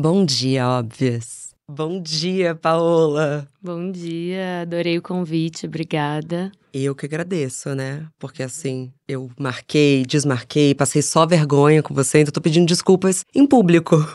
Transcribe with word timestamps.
Bom 0.00 0.24
dia, 0.24 0.64
óbvias. 0.68 1.50
Bom 1.68 2.00
dia, 2.00 2.54
Paola. 2.54 3.48
Bom 3.60 3.90
dia, 3.90 4.60
adorei 4.62 4.96
o 4.96 5.02
convite, 5.02 5.66
obrigada. 5.66 6.52
Eu 6.72 6.94
que 6.94 7.04
agradeço, 7.04 7.74
né? 7.74 8.06
Porque 8.16 8.44
assim, 8.44 8.92
eu 9.08 9.28
marquei, 9.36 10.04
desmarquei, 10.06 10.72
passei 10.72 11.02
só 11.02 11.26
vergonha 11.26 11.82
com 11.82 11.92
você, 11.92 12.20
então 12.20 12.30
tô 12.30 12.40
pedindo 12.40 12.64
desculpas 12.64 13.24
em 13.34 13.44
público. 13.44 13.96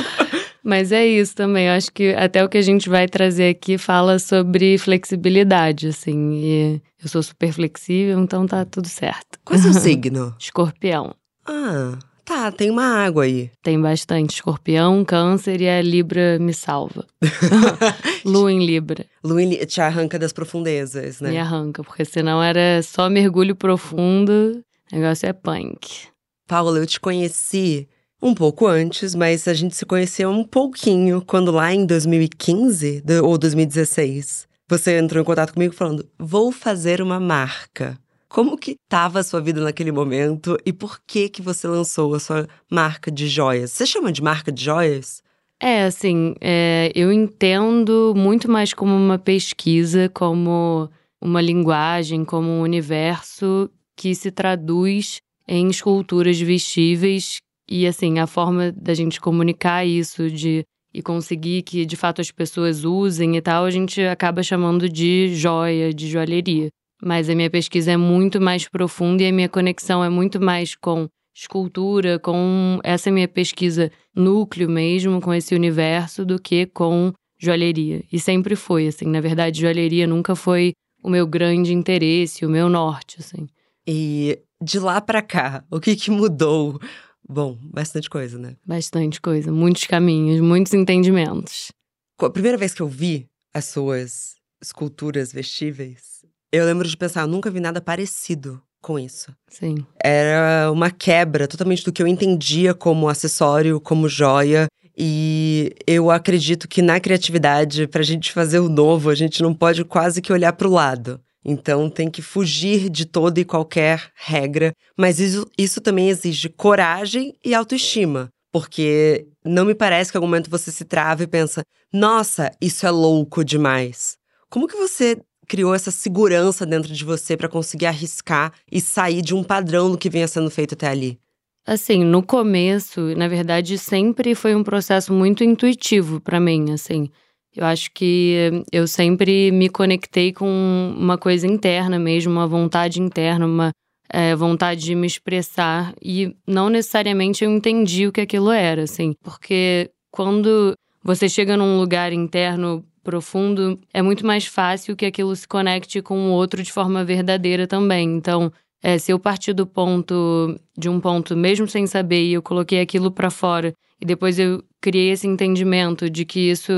Mas 0.64 0.92
é 0.92 1.06
isso 1.06 1.36
também. 1.36 1.66
Eu 1.66 1.74
acho 1.74 1.92
que 1.92 2.14
até 2.14 2.42
o 2.42 2.48
que 2.48 2.56
a 2.56 2.62
gente 2.62 2.88
vai 2.88 3.06
trazer 3.06 3.50
aqui 3.50 3.76
fala 3.76 4.18
sobre 4.18 4.78
flexibilidade, 4.78 5.88
assim. 5.88 6.32
E 6.36 6.82
eu 7.02 7.06
sou 7.06 7.22
super 7.22 7.52
flexível, 7.52 8.18
então 8.18 8.46
tá 8.46 8.64
tudo 8.64 8.88
certo. 8.88 9.38
Qual 9.44 9.58
é 9.58 9.60
o 9.60 9.62
seu 9.62 9.74
signo? 9.78 10.34
Escorpião. 10.38 11.14
Ah, 11.46 11.98
tá, 12.30 12.52
tem 12.52 12.70
uma 12.70 12.84
água 12.84 13.24
aí. 13.24 13.50
Tem 13.62 13.80
bastante. 13.80 14.34
Escorpião, 14.36 15.04
câncer 15.04 15.60
e 15.60 15.68
a 15.68 15.82
Libra 15.82 16.38
me 16.38 16.54
salva. 16.54 17.04
Lua 18.24 18.52
em 18.52 18.64
Libra. 18.64 19.04
Lua 19.24 19.42
em 19.42 19.48
Li- 19.48 19.66
te 19.66 19.80
arranca 19.80 20.18
das 20.18 20.32
profundezas, 20.32 21.20
né? 21.20 21.30
Me 21.30 21.38
arranca, 21.38 21.82
porque 21.82 22.04
senão 22.04 22.42
era 22.42 22.82
só 22.82 23.08
mergulho 23.10 23.54
profundo. 23.56 24.62
O 24.92 24.96
negócio 24.96 25.28
é 25.28 25.32
punk. 25.32 26.06
Paula, 26.46 26.78
eu 26.78 26.86
te 26.86 27.00
conheci 27.00 27.88
um 28.22 28.34
pouco 28.34 28.66
antes, 28.66 29.14
mas 29.14 29.48
a 29.48 29.54
gente 29.54 29.74
se 29.74 29.86
conheceu 29.86 30.30
um 30.30 30.44
pouquinho 30.44 31.22
quando 31.26 31.50
lá 31.50 31.72
em 31.72 31.86
2015 31.86 33.00
do- 33.00 33.24
ou 33.26 33.38
2016 33.38 34.48
você 34.68 34.98
entrou 34.98 35.20
em 35.20 35.24
contato 35.24 35.52
comigo 35.52 35.74
falando: 35.74 36.06
"Vou 36.18 36.52
fazer 36.52 37.00
uma 37.02 37.18
marca". 37.18 37.98
Como 38.30 38.56
que 38.56 38.76
tava 38.88 39.18
a 39.18 39.22
sua 39.24 39.40
vida 39.40 39.60
naquele 39.60 39.90
momento 39.90 40.56
e 40.64 40.72
por 40.72 41.00
que 41.04 41.28
que 41.28 41.42
você 41.42 41.66
lançou 41.66 42.14
a 42.14 42.20
sua 42.20 42.46
marca 42.70 43.10
de 43.10 43.26
joias? 43.26 43.72
Você 43.72 43.84
chama 43.84 44.12
de 44.12 44.22
marca 44.22 44.52
de 44.52 44.64
joias? 44.64 45.20
É, 45.60 45.82
assim, 45.82 46.36
é, 46.40 46.92
eu 46.94 47.12
entendo 47.12 48.14
muito 48.16 48.48
mais 48.48 48.72
como 48.72 48.94
uma 48.94 49.18
pesquisa, 49.18 50.08
como 50.08 50.88
uma 51.20 51.40
linguagem, 51.40 52.24
como 52.24 52.48
um 52.48 52.62
universo 52.62 53.68
que 53.96 54.14
se 54.14 54.30
traduz 54.30 55.16
em 55.48 55.68
esculturas 55.68 56.40
vestíveis 56.40 57.38
e, 57.68 57.84
assim, 57.84 58.20
a 58.20 58.28
forma 58.28 58.70
da 58.70 58.94
gente 58.94 59.20
comunicar 59.20 59.84
isso 59.84 60.30
de 60.30 60.62
e 60.94 61.02
conseguir 61.02 61.62
que 61.62 61.84
de 61.84 61.96
fato 61.96 62.20
as 62.20 62.30
pessoas 62.30 62.84
usem 62.84 63.36
e 63.36 63.40
tal, 63.40 63.64
a 63.64 63.70
gente 63.70 64.00
acaba 64.02 64.40
chamando 64.42 64.88
de 64.88 65.34
joia, 65.34 65.92
de 65.92 66.08
joalheria. 66.08 66.68
Mas 67.02 67.28
a 67.28 67.34
minha 67.34 67.50
pesquisa 67.50 67.92
é 67.92 67.96
muito 67.96 68.40
mais 68.40 68.68
profunda 68.68 69.22
e 69.22 69.28
a 69.28 69.32
minha 69.32 69.48
conexão 69.48 70.04
é 70.04 70.08
muito 70.08 70.40
mais 70.40 70.74
com 70.74 71.08
escultura, 71.34 72.18
com 72.18 72.78
essa 72.82 73.10
minha 73.10 73.28
pesquisa 73.28 73.90
núcleo 74.14 74.68
mesmo, 74.68 75.20
com 75.20 75.32
esse 75.32 75.54
universo, 75.54 76.24
do 76.24 76.40
que 76.40 76.66
com 76.66 77.12
joalheria. 77.38 78.04
E 78.12 78.20
sempre 78.20 78.54
foi, 78.54 78.88
assim. 78.88 79.06
Na 79.06 79.20
verdade, 79.20 79.60
joalheria 79.60 80.06
nunca 80.06 80.34
foi 80.34 80.72
o 81.02 81.08
meu 81.08 81.26
grande 81.26 81.72
interesse, 81.72 82.44
o 82.44 82.50
meu 82.50 82.68
norte, 82.68 83.16
assim. 83.20 83.48
E 83.86 84.38
de 84.62 84.78
lá 84.78 85.00
pra 85.00 85.22
cá, 85.22 85.64
o 85.70 85.80
que 85.80 85.96
que 85.96 86.10
mudou? 86.10 86.78
Bom, 87.26 87.56
bastante 87.62 88.10
coisa, 88.10 88.38
né? 88.38 88.56
Bastante 88.66 89.20
coisa, 89.20 89.50
muitos 89.50 89.84
caminhos, 89.84 90.40
muitos 90.40 90.74
entendimentos. 90.74 91.72
A 92.18 92.28
primeira 92.28 92.58
vez 92.58 92.74
que 92.74 92.82
eu 92.82 92.88
vi 92.88 93.26
as 93.54 93.66
suas 93.66 94.34
esculturas 94.60 95.32
vestíveis, 95.32 96.19
eu 96.52 96.64
lembro 96.64 96.88
de 96.88 96.96
pensar, 96.96 97.22
eu 97.22 97.28
nunca 97.28 97.50
vi 97.50 97.60
nada 97.60 97.80
parecido 97.80 98.60
com 98.80 98.98
isso. 98.98 99.34
Sim. 99.48 99.84
Era 100.02 100.70
uma 100.72 100.90
quebra 100.90 101.46
totalmente 101.46 101.84
do 101.84 101.92
que 101.92 102.02
eu 102.02 102.06
entendia 102.06 102.74
como 102.74 103.08
acessório, 103.08 103.80
como 103.80 104.08
joia. 104.08 104.66
E 104.96 105.72
eu 105.86 106.10
acredito 106.10 106.68
que 106.68 106.82
na 106.82 107.00
criatividade, 107.00 107.86
pra 107.86 108.02
gente 108.02 108.32
fazer 108.32 108.58
o 108.58 108.68
novo, 108.68 109.10
a 109.10 109.14
gente 109.14 109.42
não 109.42 109.54
pode 109.54 109.84
quase 109.84 110.20
que 110.20 110.32
olhar 110.32 110.52
pro 110.52 110.70
lado. 110.70 111.20
Então 111.44 111.88
tem 111.88 112.10
que 112.10 112.20
fugir 112.20 112.90
de 112.90 113.06
toda 113.06 113.40
e 113.40 113.44
qualquer 113.44 114.10
regra. 114.14 114.72
Mas 114.96 115.18
isso, 115.18 115.46
isso 115.56 115.80
também 115.80 116.10
exige 116.10 116.48
coragem 116.48 117.34
e 117.44 117.54
autoestima. 117.54 118.28
Porque 118.52 119.26
não 119.44 119.64
me 119.64 119.74
parece 119.74 120.10
que 120.10 120.18
em 120.18 120.18
algum 120.18 120.26
momento 120.26 120.50
você 120.50 120.70
se 120.70 120.84
trava 120.84 121.22
e 121.22 121.26
pensa: 121.26 121.62
nossa, 121.92 122.50
isso 122.60 122.86
é 122.86 122.90
louco 122.90 123.44
demais. 123.44 124.16
Como 124.50 124.66
que 124.66 124.76
você 124.76 125.16
criou 125.50 125.74
essa 125.74 125.90
segurança 125.90 126.64
dentro 126.64 126.92
de 126.92 127.04
você 127.04 127.36
pra 127.36 127.48
conseguir 127.48 127.86
arriscar 127.86 128.52
e 128.70 128.80
sair 128.80 129.20
de 129.20 129.34
um 129.34 129.42
padrão 129.42 129.90
do 129.90 129.98
que 129.98 130.08
vinha 130.08 130.28
sendo 130.28 130.48
feito 130.48 130.74
até 130.74 130.86
ali? 130.86 131.18
Assim, 131.66 132.04
no 132.04 132.22
começo, 132.22 133.00
na 133.16 133.26
verdade, 133.26 133.76
sempre 133.76 134.36
foi 134.36 134.54
um 134.54 134.62
processo 134.62 135.12
muito 135.12 135.42
intuitivo 135.42 136.20
pra 136.20 136.38
mim, 136.38 136.70
assim. 136.70 137.10
Eu 137.54 137.64
acho 137.64 137.90
que 137.92 138.62
eu 138.70 138.86
sempre 138.86 139.50
me 139.50 139.68
conectei 139.68 140.32
com 140.32 140.94
uma 140.96 141.18
coisa 141.18 141.48
interna 141.48 141.98
mesmo, 141.98 142.32
uma 142.32 142.46
vontade 142.46 143.02
interna, 143.02 143.44
uma 143.44 143.72
é, 144.08 144.36
vontade 144.36 144.82
de 144.82 144.94
me 144.94 145.06
expressar. 145.08 145.92
E 146.00 146.32
não 146.46 146.70
necessariamente 146.70 147.42
eu 147.42 147.50
entendi 147.50 148.06
o 148.06 148.12
que 148.12 148.20
aquilo 148.20 148.52
era, 148.52 148.84
assim. 148.84 149.14
Porque 149.20 149.90
quando 150.12 150.74
você 151.02 151.28
chega 151.28 151.56
num 151.56 151.76
lugar 151.76 152.12
interno 152.12 152.84
profundo, 153.02 153.78
é 153.92 154.02
muito 154.02 154.26
mais 154.26 154.46
fácil 154.46 154.96
que 154.96 155.06
aquilo 155.06 155.34
se 155.34 155.46
conecte 155.46 156.02
com 156.02 156.28
o 156.28 156.32
outro 156.32 156.62
de 156.62 156.72
forma 156.72 157.04
verdadeira 157.04 157.66
também. 157.66 158.08
Então, 158.14 158.52
é, 158.82 158.98
se 158.98 159.12
eu 159.12 159.18
partir 159.18 159.52
do 159.52 159.66
ponto, 159.66 160.58
de 160.76 160.88
um 160.88 161.00
ponto, 161.00 161.36
mesmo 161.36 161.68
sem 161.68 161.86
saber, 161.86 162.24
e 162.24 162.32
eu 162.32 162.42
coloquei 162.42 162.80
aquilo 162.80 163.10
pra 163.10 163.30
fora, 163.30 163.72
e 164.00 164.04
depois 164.04 164.38
eu 164.38 164.62
criei 164.80 165.10
esse 165.10 165.26
entendimento 165.26 166.08
de 166.08 166.24
que 166.24 166.50
isso 166.50 166.72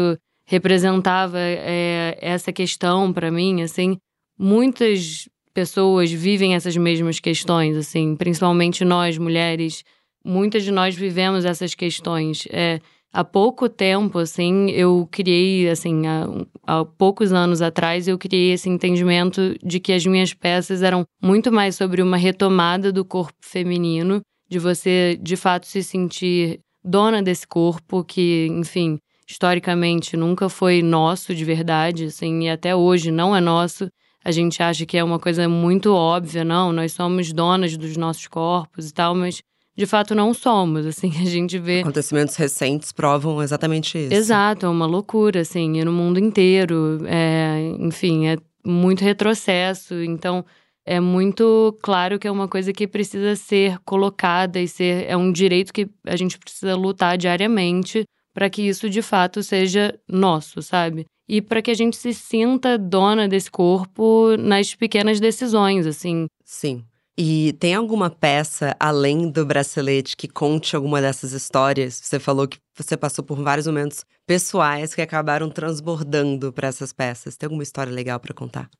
representava 0.44 1.38
é, 1.38 2.19
essa 2.21 2.53
questão 2.53 3.12
pra 3.12 3.31
mim, 3.31 3.62
assim, 3.62 3.97
muitas 4.39 5.28
pessoas 5.54 6.10
vivem 6.10 6.54
essas 6.54 6.77
mesmas 6.77 7.21
questões, 7.21 7.77
assim, 7.77 8.16
principalmente 8.16 8.84
nós, 8.84 9.19
mulheres, 9.19 9.84
muitas 10.25 10.65
de 10.65 10.72
nós 10.72 10.97
vivemos 10.97 11.44
essas 11.44 11.75
questões. 11.75 12.47
É, 12.50 12.81
há 13.12 13.23
pouco 13.23 13.69
tempo, 13.69 14.19
assim, 14.19 14.71
eu 14.71 15.06
criei, 15.11 15.69
assim, 15.69 16.06
há, 16.06 16.27
há 16.67 16.84
poucos 16.84 17.33
anos 17.33 17.61
atrás, 17.61 18.09
eu 18.09 18.17
criei 18.17 18.53
esse 18.53 18.69
entendimento 18.69 19.55
de 19.62 19.78
que 19.78 19.93
as 19.93 20.06
minhas 20.06 20.33
peças 20.33 20.83
eram 20.83 21.05
muito 21.22 21.53
mais 21.53 21.77
sobre 21.77 22.01
uma 22.01 22.17
retomada 22.17 22.91
do 22.91 23.05
corpo 23.05 23.37
feminino, 23.43 24.21
de 24.49 24.59
você, 24.59 25.19
de 25.21 25.37
fato, 25.37 25.67
se 25.67 25.83
sentir 25.83 26.61
dona 26.83 27.22
desse 27.22 27.47
corpo 27.47 28.03
que, 28.03 28.49
enfim, 28.51 28.99
historicamente 29.28 30.17
nunca 30.17 30.49
foi 30.49 30.83
nosso 30.83 31.34
de 31.34 31.45
verdade, 31.45 32.06
assim, 32.06 32.45
e 32.45 32.51
até 32.51 32.75
hoje 32.75 33.11
não 33.11 33.37
é 33.37 33.41
nosso. 33.41 33.89
A 34.25 34.31
gente 34.31 34.62
acha 34.62 34.87
que 34.87 34.97
é 34.97 35.03
uma 35.03 35.19
coisa 35.19 35.49
muito 35.49 35.93
óbvia, 35.93 36.45
não, 36.45 36.72
nós 36.72 36.93
somos 36.93 37.33
donas 37.33 37.77
dos 37.77 37.97
nossos 37.97 38.28
corpos 38.28 38.89
e 38.89 38.95
tal, 38.95 39.15
mas 39.15 39.43
de 39.77 39.87
fato 39.87 40.15
não 40.15 40.34
somos, 40.34 40.87
assim, 40.87 41.10
a 41.21 41.25
gente 41.25 41.59
vê 41.59 41.81
Acontecimentos 41.81 42.37
recentes 42.37 42.93
provam 42.93 43.43
exatamente 43.43 43.99
isso. 43.99 44.15
Exato, 44.15 44.66
é 44.66 44.69
uma 44.69 44.87
loucura, 44.87 45.41
assim, 45.41 45.78
e 45.78 45.84
no 45.84 45.93
mundo 45.93 46.19
inteiro. 46.19 47.00
É, 47.06 47.75
enfim, 47.78 48.27
é 48.27 48.37
muito 48.65 49.03
retrocesso. 49.03 49.94
Então, 50.03 50.44
é 50.84 50.99
muito 51.00 51.77
claro 51.83 52.19
que 52.19 52.27
é 52.27 52.31
uma 52.31 52.49
coisa 52.49 52.72
que 52.72 52.87
precisa 52.87 53.37
ser 53.37 53.78
colocada 53.84 54.60
e 54.60 54.69
ser. 54.69 55.06
É 55.09 55.16
um 55.16 55.33
direito 55.33 55.72
que 55.72 55.89
a 56.06 56.16
gente 56.16 56.39
precisa 56.39 56.75
lutar 56.77 57.16
diariamente 57.16 58.04
para 58.34 58.50
que 58.50 58.62
isso 58.62 58.89
de 58.89 59.03
fato 59.03 59.43
seja 59.43 59.99
nosso, 60.09 60.62
sabe? 60.62 61.06
E 61.28 61.41
para 61.41 61.62
que 61.62 61.71
a 61.71 61.75
gente 61.75 61.97
se 61.97 62.12
sinta 62.12 62.77
dona 62.77 63.28
desse 63.28 63.50
corpo 63.50 64.36
nas 64.39 64.74
pequenas 64.74 65.21
decisões, 65.21 65.86
assim. 65.86 66.27
Sim. 66.45 66.84
E 67.16 67.53
tem 67.60 67.74
alguma 67.74 68.09
peça 68.09 68.74
além 68.80 69.30
do 69.30 69.44
bracelete 69.44 70.16
que 70.16 70.26
conte 70.26 70.74
alguma 70.74 71.00
dessas 71.00 71.32
histórias? 71.32 72.00
Você 72.03 72.18
falou 72.18 72.48
que 72.48 72.59
você 72.74 72.97
passou 72.97 73.22
por 73.22 73.38
vários 73.42 73.66
momentos 73.66 74.04
pessoais 74.26 74.94
que 74.94 75.03
acabaram 75.03 75.50
transbordando 75.50 76.53
para 76.53 76.68
essas 76.68 76.92
peças. 76.92 77.36
Tem 77.36 77.47
alguma 77.47 77.62
história 77.62 77.92
legal 77.92 78.18
para 78.18 78.32
contar? 78.32 78.70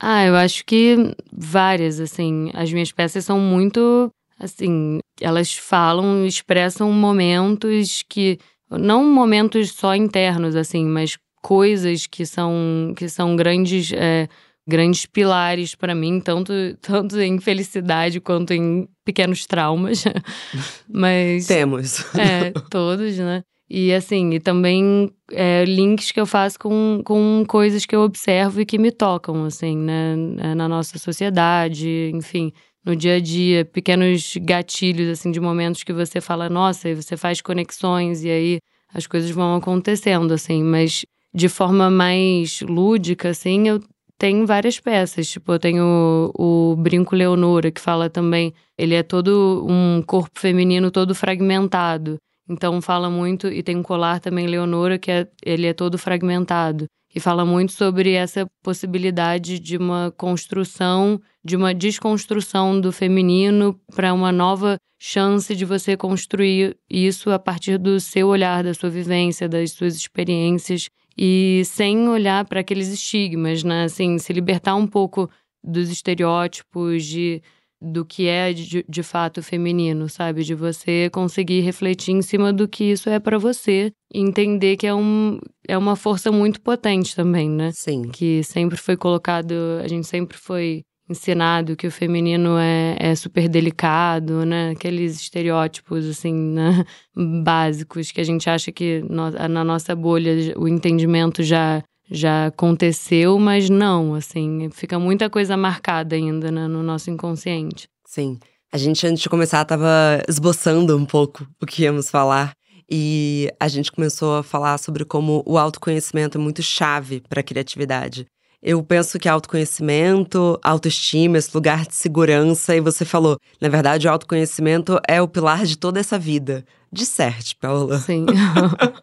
Ah, 0.00 0.24
eu 0.24 0.36
acho 0.36 0.64
que 0.64 0.96
várias, 1.32 1.98
assim. 1.98 2.50
As 2.54 2.70
minhas 2.70 2.92
peças 2.92 3.24
são 3.24 3.40
muito, 3.40 4.10
assim, 4.38 5.00
elas 5.20 5.54
falam, 5.54 6.26
expressam 6.26 6.92
momentos 6.92 8.04
que 8.06 8.38
não 8.70 9.02
momentos 9.04 9.72
só 9.72 9.94
internos, 9.94 10.54
assim, 10.54 10.84
mas 10.84 11.16
coisas 11.42 12.06
que 12.06 12.26
são 12.26 12.92
que 12.96 13.08
são 13.08 13.34
grandes 13.34 13.92
é, 13.92 14.28
grandes 14.68 15.06
pilares 15.06 15.74
para 15.74 15.94
mim, 15.94 16.20
tanto 16.20 16.52
tanto 16.82 17.18
em 17.18 17.40
felicidade 17.40 18.20
quanto 18.20 18.52
em 18.52 18.86
pequenos 19.02 19.46
traumas. 19.46 20.04
mas 20.86 21.46
Temos. 21.46 22.00
é, 22.14 22.50
todos, 22.68 23.16
né? 23.16 23.42
E 23.70 23.92
assim, 23.92 24.32
e 24.32 24.40
também 24.40 25.10
é, 25.30 25.64
links 25.64 26.12
que 26.12 26.20
eu 26.20 26.26
faço 26.26 26.58
com, 26.58 27.02
com 27.04 27.44
coisas 27.46 27.84
que 27.84 27.94
eu 27.94 28.00
observo 28.00 28.60
e 28.60 28.66
que 28.66 28.78
me 28.78 28.90
tocam, 28.90 29.44
assim, 29.44 29.76
né? 29.76 30.14
É, 30.38 30.54
Na 30.54 30.68
nossa 30.68 30.98
sociedade, 30.98 32.10
enfim, 32.14 32.52
no 32.84 32.94
dia 32.94 33.16
a 33.16 33.20
dia, 33.20 33.64
pequenos 33.64 34.34
gatilhos, 34.40 35.08
assim, 35.08 35.30
de 35.30 35.40
momentos 35.40 35.82
que 35.82 35.92
você 35.92 36.20
fala, 36.20 36.48
nossa, 36.48 36.88
e 36.88 36.94
você 36.94 37.16
faz 37.16 37.40
conexões 37.40 38.22
e 38.24 38.30
aí 38.30 38.58
as 38.92 39.06
coisas 39.06 39.30
vão 39.30 39.56
acontecendo, 39.56 40.32
assim, 40.32 40.62
mas 40.62 41.04
de 41.34 41.48
forma 41.48 41.90
mais 41.90 42.62
lúdica, 42.62 43.30
assim, 43.30 43.68
eu 43.68 43.80
tenho 44.18 44.46
várias 44.46 44.80
peças. 44.80 45.28
Tipo, 45.28 45.52
eu 45.52 45.58
tenho 45.58 46.32
o, 46.36 46.72
o 46.72 46.76
Brinco 46.76 47.14
Leonora, 47.14 47.70
que 47.70 47.80
fala 47.80 48.10
também. 48.10 48.52
Ele 48.76 48.94
é 48.94 49.02
todo 49.02 49.64
um 49.68 50.02
corpo 50.02 50.38
feminino 50.40 50.90
todo 50.90 51.14
fragmentado. 51.14 52.16
Então 52.48 52.82
fala 52.82 53.08
muito. 53.08 53.46
E 53.46 53.62
tem 53.62 53.76
um 53.76 53.82
colar 53.82 54.20
também, 54.20 54.46
Leonora, 54.46 54.98
que 54.98 55.10
é, 55.10 55.28
ele 55.44 55.66
é 55.66 55.72
todo 55.72 55.96
fragmentado. 55.96 56.86
E 57.14 57.20
fala 57.20 57.44
muito 57.44 57.72
sobre 57.72 58.12
essa 58.12 58.46
possibilidade 58.62 59.58
de 59.58 59.76
uma 59.76 60.12
construção, 60.16 61.20
de 61.42 61.56
uma 61.56 61.72
desconstrução 61.72 62.78
do 62.78 62.92
feminino 62.92 63.80
para 63.94 64.12
uma 64.12 64.30
nova 64.30 64.76
chance 65.00 65.54
de 65.54 65.64
você 65.64 65.96
construir 65.96 66.76
isso 66.90 67.30
a 67.30 67.38
partir 67.38 67.78
do 67.78 67.98
seu 68.00 68.28
olhar, 68.28 68.62
da 68.64 68.74
sua 68.74 68.90
vivência, 68.90 69.48
das 69.48 69.70
suas 69.72 69.94
experiências 69.96 70.90
e 71.18 71.62
sem 71.64 72.08
olhar 72.08 72.44
para 72.44 72.60
aqueles 72.60 72.88
estigmas, 72.88 73.64
né? 73.64 73.84
Assim, 73.84 74.18
se 74.18 74.32
libertar 74.32 74.76
um 74.76 74.86
pouco 74.86 75.28
dos 75.62 75.90
estereótipos 75.90 77.04
de 77.04 77.42
do 77.80 78.04
que 78.04 78.26
é 78.26 78.52
de, 78.52 78.84
de 78.88 79.02
fato 79.04 79.40
feminino, 79.40 80.08
sabe? 80.08 80.42
De 80.42 80.54
você 80.54 81.08
conseguir 81.10 81.60
refletir 81.60 82.12
em 82.12 82.22
cima 82.22 82.52
do 82.52 82.66
que 82.66 82.84
isso 82.84 83.08
é 83.08 83.20
para 83.20 83.38
você 83.38 83.92
e 84.12 84.20
entender 84.20 84.76
que 84.76 84.86
é, 84.86 84.92
um, 84.92 85.38
é 85.66 85.78
uma 85.78 85.94
força 85.94 86.32
muito 86.32 86.60
potente 86.60 87.14
também, 87.14 87.48
né? 87.48 87.70
Sim. 87.72 88.08
Que 88.08 88.42
sempre 88.42 88.76
foi 88.76 88.96
colocado, 88.96 89.54
a 89.82 89.86
gente 89.86 90.08
sempre 90.08 90.36
foi 90.36 90.82
ensinado 91.08 91.76
que 91.76 91.86
o 91.86 91.90
feminino 91.90 92.58
é, 92.58 92.96
é 92.98 93.14
super 93.14 93.48
delicado, 93.48 94.44
né? 94.44 94.70
Aqueles 94.70 95.20
estereótipos, 95.20 96.06
assim, 96.06 96.34
né? 96.34 96.84
básicos 97.42 98.12
que 98.12 98.20
a 98.20 98.24
gente 98.24 98.48
acha 98.48 98.70
que 98.70 99.02
no, 99.08 99.30
na 99.30 99.64
nossa 99.64 99.94
bolha 99.96 100.54
o 100.56 100.68
entendimento 100.68 101.42
já 101.42 101.82
já 102.10 102.46
aconteceu, 102.46 103.38
mas 103.38 103.68
não, 103.68 104.14
assim, 104.14 104.70
fica 104.72 104.98
muita 104.98 105.28
coisa 105.28 105.56
marcada 105.56 106.16
ainda 106.16 106.50
né, 106.50 106.66
no 106.66 106.82
nosso 106.82 107.10
inconsciente. 107.10 107.86
Sim. 108.06 108.38
A 108.72 108.78
gente, 108.78 109.06
antes 109.06 109.22
de 109.22 109.28
começar, 109.28 109.62
estava 109.62 110.22
esboçando 110.28 110.96
um 110.96 111.04
pouco 111.04 111.46
o 111.60 111.66
que 111.66 111.82
íamos 111.82 112.10
falar. 112.10 112.52
E 112.90 113.50
a 113.60 113.68
gente 113.68 113.92
começou 113.92 114.36
a 114.36 114.42
falar 114.42 114.78
sobre 114.78 115.04
como 115.04 115.42
o 115.46 115.58
autoconhecimento 115.58 116.38
é 116.38 116.40
muito 116.40 116.62
chave 116.62 117.22
para 117.28 117.40
a 117.40 117.42
criatividade. 117.42 118.26
Eu 118.62 118.82
penso 118.82 119.18
que 119.18 119.28
autoconhecimento, 119.28 120.58
autoestima, 120.62 121.38
esse 121.38 121.54
lugar 121.54 121.86
de 121.86 121.94
segurança, 121.94 122.74
e 122.74 122.80
você 122.80 123.04
falou, 123.04 123.38
na 123.60 123.68
verdade, 123.68 124.08
o 124.08 124.10
autoconhecimento 124.10 124.98
é 125.06 125.22
o 125.22 125.28
pilar 125.28 125.64
de 125.64 125.78
toda 125.78 126.00
essa 126.00 126.18
vida. 126.18 126.64
De 126.90 127.06
certo, 127.06 127.56
Paula. 127.60 127.98
Sim. 127.98 128.26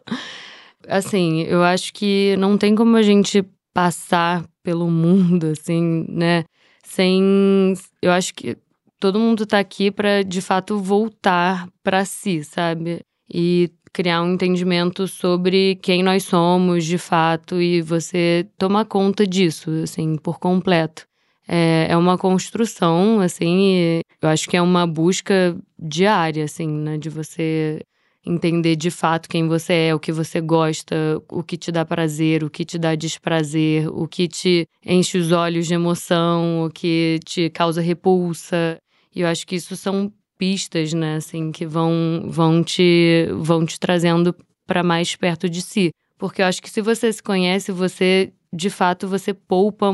assim, 0.86 1.42
eu 1.42 1.62
acho 1.62 1.92
que 1.94 2.36
não 2.38 2.58
tem 2.58 2.74
como 2.74 2.96
a 2.96 3.02
gente 3.02 3.44
passar 3.72 4.44
pelo 4.62 4.90
mundo, 4.90 5.48
assim, 5.48 6.04
né? 6.08 6.44
Sem. 6.84 7.74
Eu 8.02 8.12
acho 8.12 8.34
que 8.34 8.56
todo 8.98 9.18
mundo 9.18 9.46
tá 9.46 9.58
aqui 9.58 9.90
para 9.90 10.22
de 10.22 10.40
fato 10.40 10.78
voltar 10.78 11.68
para 11.82 12.04
si, 12.04 12.42
sabe? 12.44 13.00
E 13.32 13.70
criar 13.96 14.22
um 14.22 14.34
entendimento 14.34 15.08
sobre 15.08 15.76
quem 15.76 16.02
nós 16.02 16.24
somos 16.24 16.84
de 16.84 16.98
fato 16.98 17.62
e 17.62 17.80
você 17.80 18.46
tomar 18.58 18.84
conta 18.84 19.26
disso, 19.26 19.70
assim, 19.82 20.18
por 20.18 20.38
completo. 20.38 21.06
É, 21.48 21.86
é 21.88 21.96
uma 21.96 22.18
construção, 22.18 23.20
assim, 23.20 24.02
eu 24.20 24.28
acho 24.28 24.50
que 24.50 24.56
é 24.56 24.60
uma 24.60 24.86
busca 24.86 25.56
diária, 25.78 26.44
assim, 26.44 26.68
né, 26.68 26.98
de 26.98 27.08
você 27.08 27.80
entender 28.22 28.76
de 28.76 28.90
fato 28.90 29.30
quem 29.30 29.48
você 29.48 29.72
é, 29.72 29.94
o 29.94 30.00
que 30.00 30.12
você 30.12 30.42
gosta, 30.42 30.94
o 31.30 31.42
que 31.42 31.56
te 31.56 31.72
dá 31.72 31.82
prazer, 31.82 32.44
o 32.44 32.50
que 32.50 32.66
te 32.66 32.76
dá 32.76 32.94
desprazer, 32.94 33.88
o 33.88 34.06
que 34.06 34.28
te 34.28 34.68
enche 34.84 35.16
os 35.16 35.32
olhos 35.32 35.66
de 35.66 35.72
emoção, 35.72 36.66
o 36.66 36.70
que 36.70 37.18
te 37.24 37.48
causa 37.48 37.80
repulsa. 37.80 38.76
E 39.14 39.22
eu 39.22 39.28
acho 39.28 39.46
que 39.46 39.56
isso 39.56 39.74
são 39.74 40.12
pistas, 40.38 40.92
né, 40.92 41.16
assim, 41.16 41.50
que 41.52 41.66
vão 41.66 42.24
vão 42.26 42.62
te 42.62 43.28
vão 43.38 43.64
te 43.64 43.78
trazendo 43.78 44.34
para 44.66 44.82
mais 44.82 45.14
perto 45.16 45.48
de 45.48 45.62
si. 45.62 45.90
Porque 46.18 46.42
eu 46.42 46.46
acho 46.46 46.62
que 46.62 46.70
se 46.70 46.80
você 46.80 47.12
se 47.12 47.22
conhece, 47.22 47.70
você 47.72 48.32
de 48.52 48.70
fato 48.70 49.06
você 49.06 49.34
poupa 49.34 49.92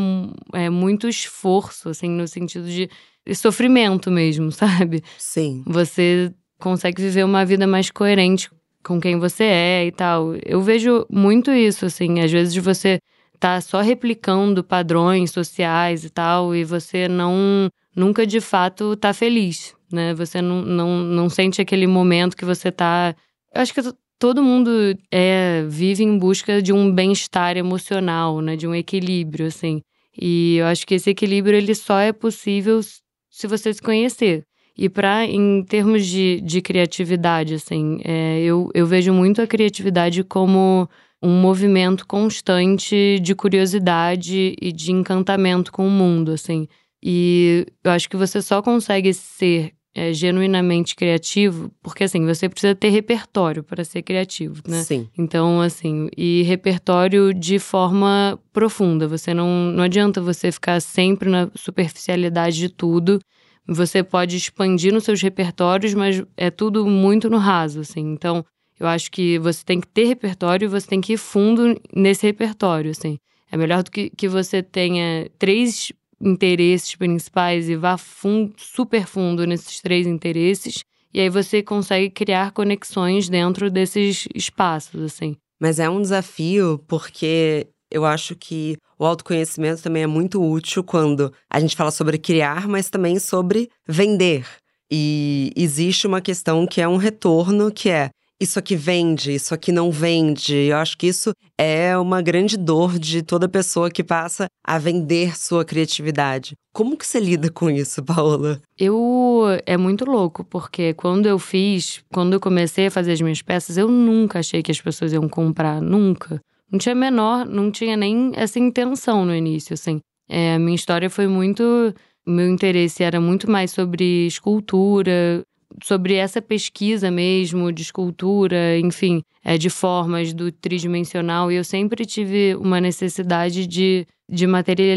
é, 0.53 0.71
muito 0.71 1.09
esforço, 1.09 1.89
assim, 1.89 2.09
no 2.09 2.29
sentido 2.29 2.67
de 2.69 2.89
sofrimento 3.35 4.11
mesmo, 4.11 4.51
sabe? 4.53 5.03
Sim. 5.19 5.63
Você 5.67 6.33
consegue 6.59 7.03
viver 7.03 7.25
uma 7.25 7.45
vida 7.45 7.67
mais 7.67 7.91
coerente 7.91 8.49
com 8.85 9.01
quem 9.01 9.19
você 9.19 9.45
é 9.45 9.87
e 9.87 9.93
tal. 9.93 10.35
Eu 10.45 10.61
vejo 10.63 11.07
muito 11.11 11.51
isso, 11.51 11.87
assim, 11.87 12.21
às 12.21 12.31
vezes 12.31 12.55
você 12.57 12.99
tá 13.39 13.61
só 13.61 13.81
replicando 13.81 14.63
padrões 14.63 15.33
sociais 15.33 16.05
e 16.05 16.11
tal, 16.11 16.55
e 16.55 16.63
você 16.63 17.09
não 17.09 17.69
nunca 17.95 18.25
de 18.25 18.41
fato 18.41 18.97
tá 18.97 19.13
feliz, 19.13 19.75
né? 19.93 20.15
Você 20.15 20.41
não, 20.41 20.63
não, 20.63 20.99
não 20.99 21.29
sente 21.29 21.61
aquele 21.61 21.87
momento 21.87 22.37
que 22.37 22.45
você 22.45 22.71
tá. 22.73 23.15
Eu 23.55 23.63
acho 23.63 23.75
que 23.75 23.81
todo 24.19 24.43
mundo 24.43 24.71
é, 25.11 25.65
vive 25.69 26.05
em 26.05 26.19
busca 26.19 26.63
de 26.63 26.73
um 26.73 26.93
bem-estar 26.93 27.57
emocional, 27.57 28.41
né? 28.41 28.57
De 28.57 28.67
um 28.67 28.75
equilíbrio, 28.75 29.47
assim. 29.47 29.83
E 30.21 30.57
eu 30.57 30.67
acho 30.67 30.87
que 30.87 30.95
esse 30.95 31.11
equilíbrio 31.11 31.57
ele 31.57 31.75
só 31.75 31.99
é 31.99 32.13
possível 32.13 32.81
se 32.83 33.47
você 33.47 33.73
se 33.73 33.81
conhecer. 33.81 34.45
E 34.77 34.89
para 34.89 35.25
em 35.27 35.63
termos 35.65 36.07
de, 36.07 36.41
de 36.41 36.63
criatividade, 36.63 37.55
assim, 37.55 38.01
é, 38.05 38.41
eu, 38.41 38.71
eu 38.75 38.87
vejo 38.87 39.13
muito 39.13 39.43
a 39.43 39.47
criatividade 39.47 40.25
como 40.25 40.89
um 41.23 41.41
movimento 41.41 42.07
constante 42.07 43.21
de 43.21 43.35
curiosidade 43.35 44.57
e 44.61 44.73
de 44.73 44.91
encantamento 44.91 45.71
com 45.71 45.87
o 45.87 45.91
mundo, 45.91 46.33
assim. 46.33 46.67
E 47.03 47.67
eu 47.85 47.91
acho 47.91 48.09
que 48.09 48.17
você 48.17 48.41
só 48.41 48.63
consegue 48.63 49.13
ser 49.13 49.73
é, 49.95 50.13
genuinamente 50.13 50.97
criativo, 50.97 51.71
porque 51.83 52.05
assim, 52.05 52.25
você 52.25 52.49
precisa 52.49 52.75
ter 52.75 52.89
repertório 52.89 53.63
para 53.63 53.85
ser 53.85 54.03
criativo, 54.03 54.63
né? 54.67 54.83
Sim. 54.83 55.09
Então, 55.17 55.61
assim, 55.61 56.09
e 56.17 56.43
repertório 56.43 57.35
de 57.35 57.59
forma 57.59 58.39
profunda. 58.53 59.07
Você 59.07 59.35
não, 59.35 59.49
não 59.71 59.85
adianta 59.85 60.21
você 60.21 60.51
ficar 60.51 60.81
sempre 60.81 61.29
na 61.29 61.51
superficialidade 61.55 62.57
de 62.57 62.69
tudo. 62.69 63.21
Você 63.69 64.03
pode 64.03 64.37
expandir 64.37 64.93
nos 64.93 65.05
seus 65.05 65.21
repertórios, 65.21 65.95
mas 65.95 66.23
é 66.37 66.51
tudo 66.51 66.87
muito 66.87 67.29
no 67.29 67.39
raso, 67.39 67.81
assim. 67.81 68.01
Então, 68.01 68.45
eu 68.81 68.87
acho 68.87 69.11
que 69.11 69.39
você 69.39 69.63
tem 69.65 69.81
que 69.81 69.87
ter 69.87 70.05
repertório 70.05 70.65
e 70.65 70.69
você 70.69 70.89
tem 70.89 71.01
que 71.01 71.13
ir 71.13 71.19
fundo 71.19 71.79
nesse 71.95 72.27
repertório, 72.27 72.91
assim. 72.91 73.19
É 73.51 73.57
melhor 73.57 73.83
do 73.83 73.91
que, 73.91 74.11
que 74.11 74.27
você 74.27 74.63
tenha 74.63 75.31
três 75.39 75.93
interesses 76.23 76.95
principais 76.95 77.69
e 77.69 77.77
vá 77.77 77.99
fundo, 77.99 78.55
super 78.57 79.07
fundo 79.07 79.47
nesses 79.47 79.81
três 79.81 80.07
interesses. 80.07 80.85
E 81.13 81.21
aí 81.21 81.29
você 81.29 81.63
consegue 81.63 82.09
criar 82.09 82.53
conexões 82.53 83.29
dentro 83.29 83.71
desses 83.71 84.27
espaços, 84.35 85.03
assim. 85.03 85.37
Mas 85.61 85.79
é 85.79 85.91
um 85.91 86.01
desafio 86.01 86.83
porque 86.89 87.67
eu 87.91 88.07
acho 88.07 88.35
que 88.35 88.77
o 88.99 89.05
autoconhecimento 89.05 89.83
também 89.83 90.05
é 90.05 90.07
muito 90.07 90.43
útil 90.43 90.83
quando 90.83 91.33
a 91.51 91.61
gente 91.61 91.77
fala 91.77 91.91
sobre 91.91 92.17
criar, 92.17 92.67
mas 92.67 92.89
também 92.89 93.19
sobre 93.19 93.69
vender. 93.87 94.47
E 94.91 95.53
existe 95.57 96.07
uma 96.07 96.21
questão 96.21 96.67
que 96.67 96.81
é 96.81 96.89
um 96.89 96.97
retorno, 96.97 97.71
que 97.71 97.91
é 97.91 98.11
isso 98.43 98.59
aqui 98.59 98.77
vende, 98.77 99.33
isso 99.33 99.55
aqui 99.55 99.71
não 99.71 99.91
vende. 99.91 100.55
Eu 100.55 100.77
acho 100.77 100.97
que 100.99 101.07
isso 101.07 101.33
é 101.57 101.97
uma 101.97 102.21
grande 102.21 102.57
dor 102.57 102.99
de 102.99 103.23
toda 103.23 103.49
pessoa 103.49 103.91
que 103.91 104.03
passa 104.03 104.47
a 104.65 104.79
vender 104.79 105.37
sua 105.37 105.65
criatividade. 105.65 106.55
Como 106.73 106.97
que 106.97 107.07
você 107.07 107.21
lida 107.21 107.51
com 107.51 107.71
isso, 107.71 108.03
Paola? 108.03 108.61
Eu 108.79 109.45
é 109.67 109.77
muito 109.77 110.05
louco, 110.05 110.45
porque 110.45 110.95
quando 110.95 111.27
eu 111.27 111.39
fiz, 111.39 112.03
quando 112.13 112.33
eu 112.33 112.41
comecei 112.41 112.87
a 112.87 112.91
fazer 112.91 113.13
as 113.13 113.21
minhas 113.21 113.43
peças, 113.43 113.77
eu 113.77 113.89
nunca 113.89 114.41
achei 114.41 114.63
que 114.63 114.73
as 114.73 114.81
pessoas 114.81 115.13
iam 115.13 115.29
comprar, 115.29 115.81
nunca. 115.81 116.41
Não 116.71 116.79
tinha 116.79 116.95
menor, 116.95 117.47
não 117.47 117.71
tinha 117.71 117.97
nem 117.97 118.33
essa 118.35 118.59
intenção 118.59 119.25
no 119.25 119.35
início, 119.35 119.75
assim. 119.75 120.01
É, 120.29 120.55
a 120.55 120.59
minha 120.59 120.75
história 120.75 121.11
foi 121.11 121.27
muito 121.27 121.95
meu 122.27 122.49
interesse 122.49 123.03
era 123.03 123.21
muito 123.21 123.51
mais 123.51 123.73
sobre 123.73 124.27
escultura, 124.27 125.43
sobre 125.83 126.15
essa 126.15 126.43
pesquisa 126.43 127.11
mesmo 127.11 127.73
de 127.73 127.83
escultura, 127.83 128.79
enfim, 128.79 129.23
é, 129.45 129.57
de 129.59 129.71
formas 129.71 130.33
do 130.33 130.51
tridimensional, 130.53 131.51
e 131.51 131.57
eu 131.57 131.65
sempre 131.65 132.05
tive 132.05 132.55
uma 132.57 132.81
necessidade 132.81 133.67
de, 133.67 134.07
de 134.29 134.47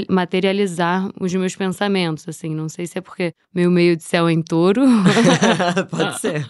materializar 0.10 1.10
os 1.20 1.34
meus 1.34 1.56
pensamentos, 1.56 2.28
assim, 2.28 2.54
não 2.54 2.70
sei 2.70 2.86
se 2.86 2.98
é 2.98 3.02
porque 3.02 3.34
meu 3.54 3.72
meio 3.72 3.96
de 3.96 4.04
céu 4.04 4.28
é 4.28 4.34
em 4.34 4.42
touro. 4.42 4.84
Pode 5.90 6.20
ser. 6.20 6.48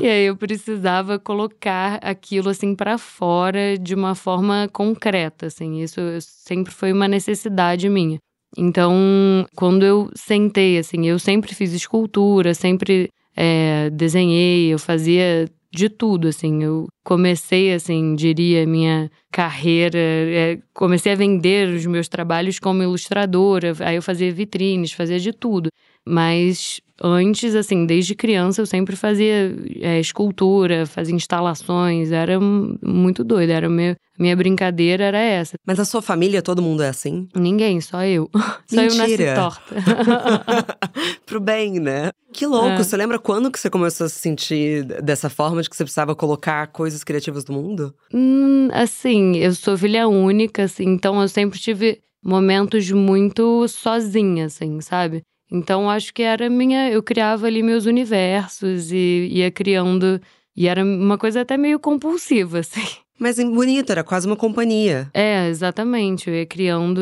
e 0.00 0.06
aí 0.06 0.26
eu 0.26 0.36
precisava 0.36 1.18
colocar 1.18 1.98
aquilo, 2.02 2.48
assim, 2.48 2.74
para 2.74 2.96
fora 2.98 3.76
de 3.78 3.94
uma 3.94 4.14
forma 4.14 4.68
concreta, 4.72 5.46
assim, 5.46 5.82
isso 5.82 6.00
sempre 6.20 6.72
foi 6.72 6.92
uma 6.92 7.08
necessidade 7.08 7.88
minha. 7.88 8.18
Então, 8.56 9.46
quando 9.54 9.84
eu 9.84 10.10
sentei, 10.14 10.78
assim, 10.78 11.06
eu 11.06 11.18
sempre 11.18 11.54
fiz 11.54 11.72
escultura, 11.72 12.52
sempre 12.52 13.10
é, 13.36 13.90
desenhei, 13.90 14.72
eu 14.72 14.78
fazia 14.78 15.48
de 15.72 15.88
tudo, 15.88 16.28
assim. 16.28 16.62
Eu 16.62 16.86
comecei, 17.04 17.72
assim, 17.72 18.14
diria, 18.14 18.66
minha 18.66 19.10
carreira, 19.30 19.98
é, 19.98 20.58
comecei 20.74 21.12
a 21.12 21.16
vender 21.16 21.68
os 21.68 21.86
meus 21.86 22.08
trabalhos 22.08 22.58
como 22.58 22.82
ilustradora, 22.82 23.72
aí 23.80 23.96
eu 23.96 24.02
fazia 24.02 24.32
vitrines, 24.32 24.92
fazia 24.92 25.18
de 25.18 25.32
tudo. 25.32 25.70
Mas 26.06 26.80
antes, 27.02 27.54
assim, 27.54 27.86
desde 27.86 28.14
criança, 28.14 28.60
eu 28.60 28.66
sempre 28.66 28.94
fazia 28.94 29.54
é, 29.80 29.98
escultura, 29.98 30.86
fazia 30.86 31.14
instalações, 31.14 32.12
era 32.12 32.38
muito 32.40 33.24
doida, 33.24 33.52
era 33.52 33.68
minha, 33.68 33.96
minha 34.18 34.36
brincadeira 34.36 35.04
era 35.04 35.18
essa. 35.18 35.56
Mas 35.66 35.80
a 35.80 35.84
sua 35.84 36.02
família, 36.02 36.42
todo 36.42 36.60
mundo 36.60 36.82
é 36.82 36.88
assim? 36.88 37.28
Ninguém, 37.34 37.80
só 37.80 38.04
eu. 38.04 38.28
Só 38.70 38.82
Mentira. 38.82 39.02
eu 39.02 39.34
nasci 39.34 39.34
torta. 39.34 39.74
Pro 41.26 41.40
bem, 41.40 41.80
né? 41.80 42.10
Que 42.32 42.46
louco, 42.46 42.68
é. 42.68 42.76
você 42.76 42.96
lembra 42.96 43.18
quando 43.18 43.50
que 43.50 43.58
você 43.58 43.68
começou 43.68 44.06
a 44.06 44.08
se 44.08 44.20
sentir 44.20 44.84
dessa 45.02 45.28
forma, 45.28 45.60
de 45.60 45.68
que 45.68 45.76
você 45.76 45.82
precisava 45.82 46.14
colocar 46.14 46.68
coisas 46.68 47.02
criativas 47.02 47.42
do 47.42 47.52
mundo? 47.52 47.92
Hum, 48.14 48.68
assim, 48.72 49.36
eu 49.38 49.52
sou 49.54 49.76
filha 49.76 50.06
única, 50.06 50.64
assim, 50.64 50.84
então 50.84 51.20
eu 51.20 51.28
sempre 51.28 51.58
tive 51.58 52.00
momentos 52.22 52.90
muito 52.92 53.66
sozinha, 53.66 54.46
assim, 54.46 54.80
sabe? 54.80 55.22
Então 55.50 55.90
acho 55.90 56.14
que 56.14 56.22
era 56.22 56.48
minha. 56.48 56.90
Eu 56.90 57.02
criava 57.02 57.46
ali 57.46 57.62
meus 57.62 57.86
universos 57.86 58.92
e 58.92 59.28
ia 59.30 59.50
criando. 59.50 60.20
E 60.56 60.68
era 60.68 60.84
uma 60.84 61.18
coisa 61.18 61.40
até 61.40 61.56
meio 61.56 61.78
compulsiva, 61.78 62.60
assim. 62.60 62.86
Mas 63.18 63.36
bonito, 63.36 63.90
era 63.90 64.02
quase 64.02 64.26
uma 64.26 64.36
companhia. 64.36 65.10
É, 65.12 65.46
exatamente. 65.48 66.30
Eu 66.30 66.34
ia 66.36 66.46
criando 66.46 67.00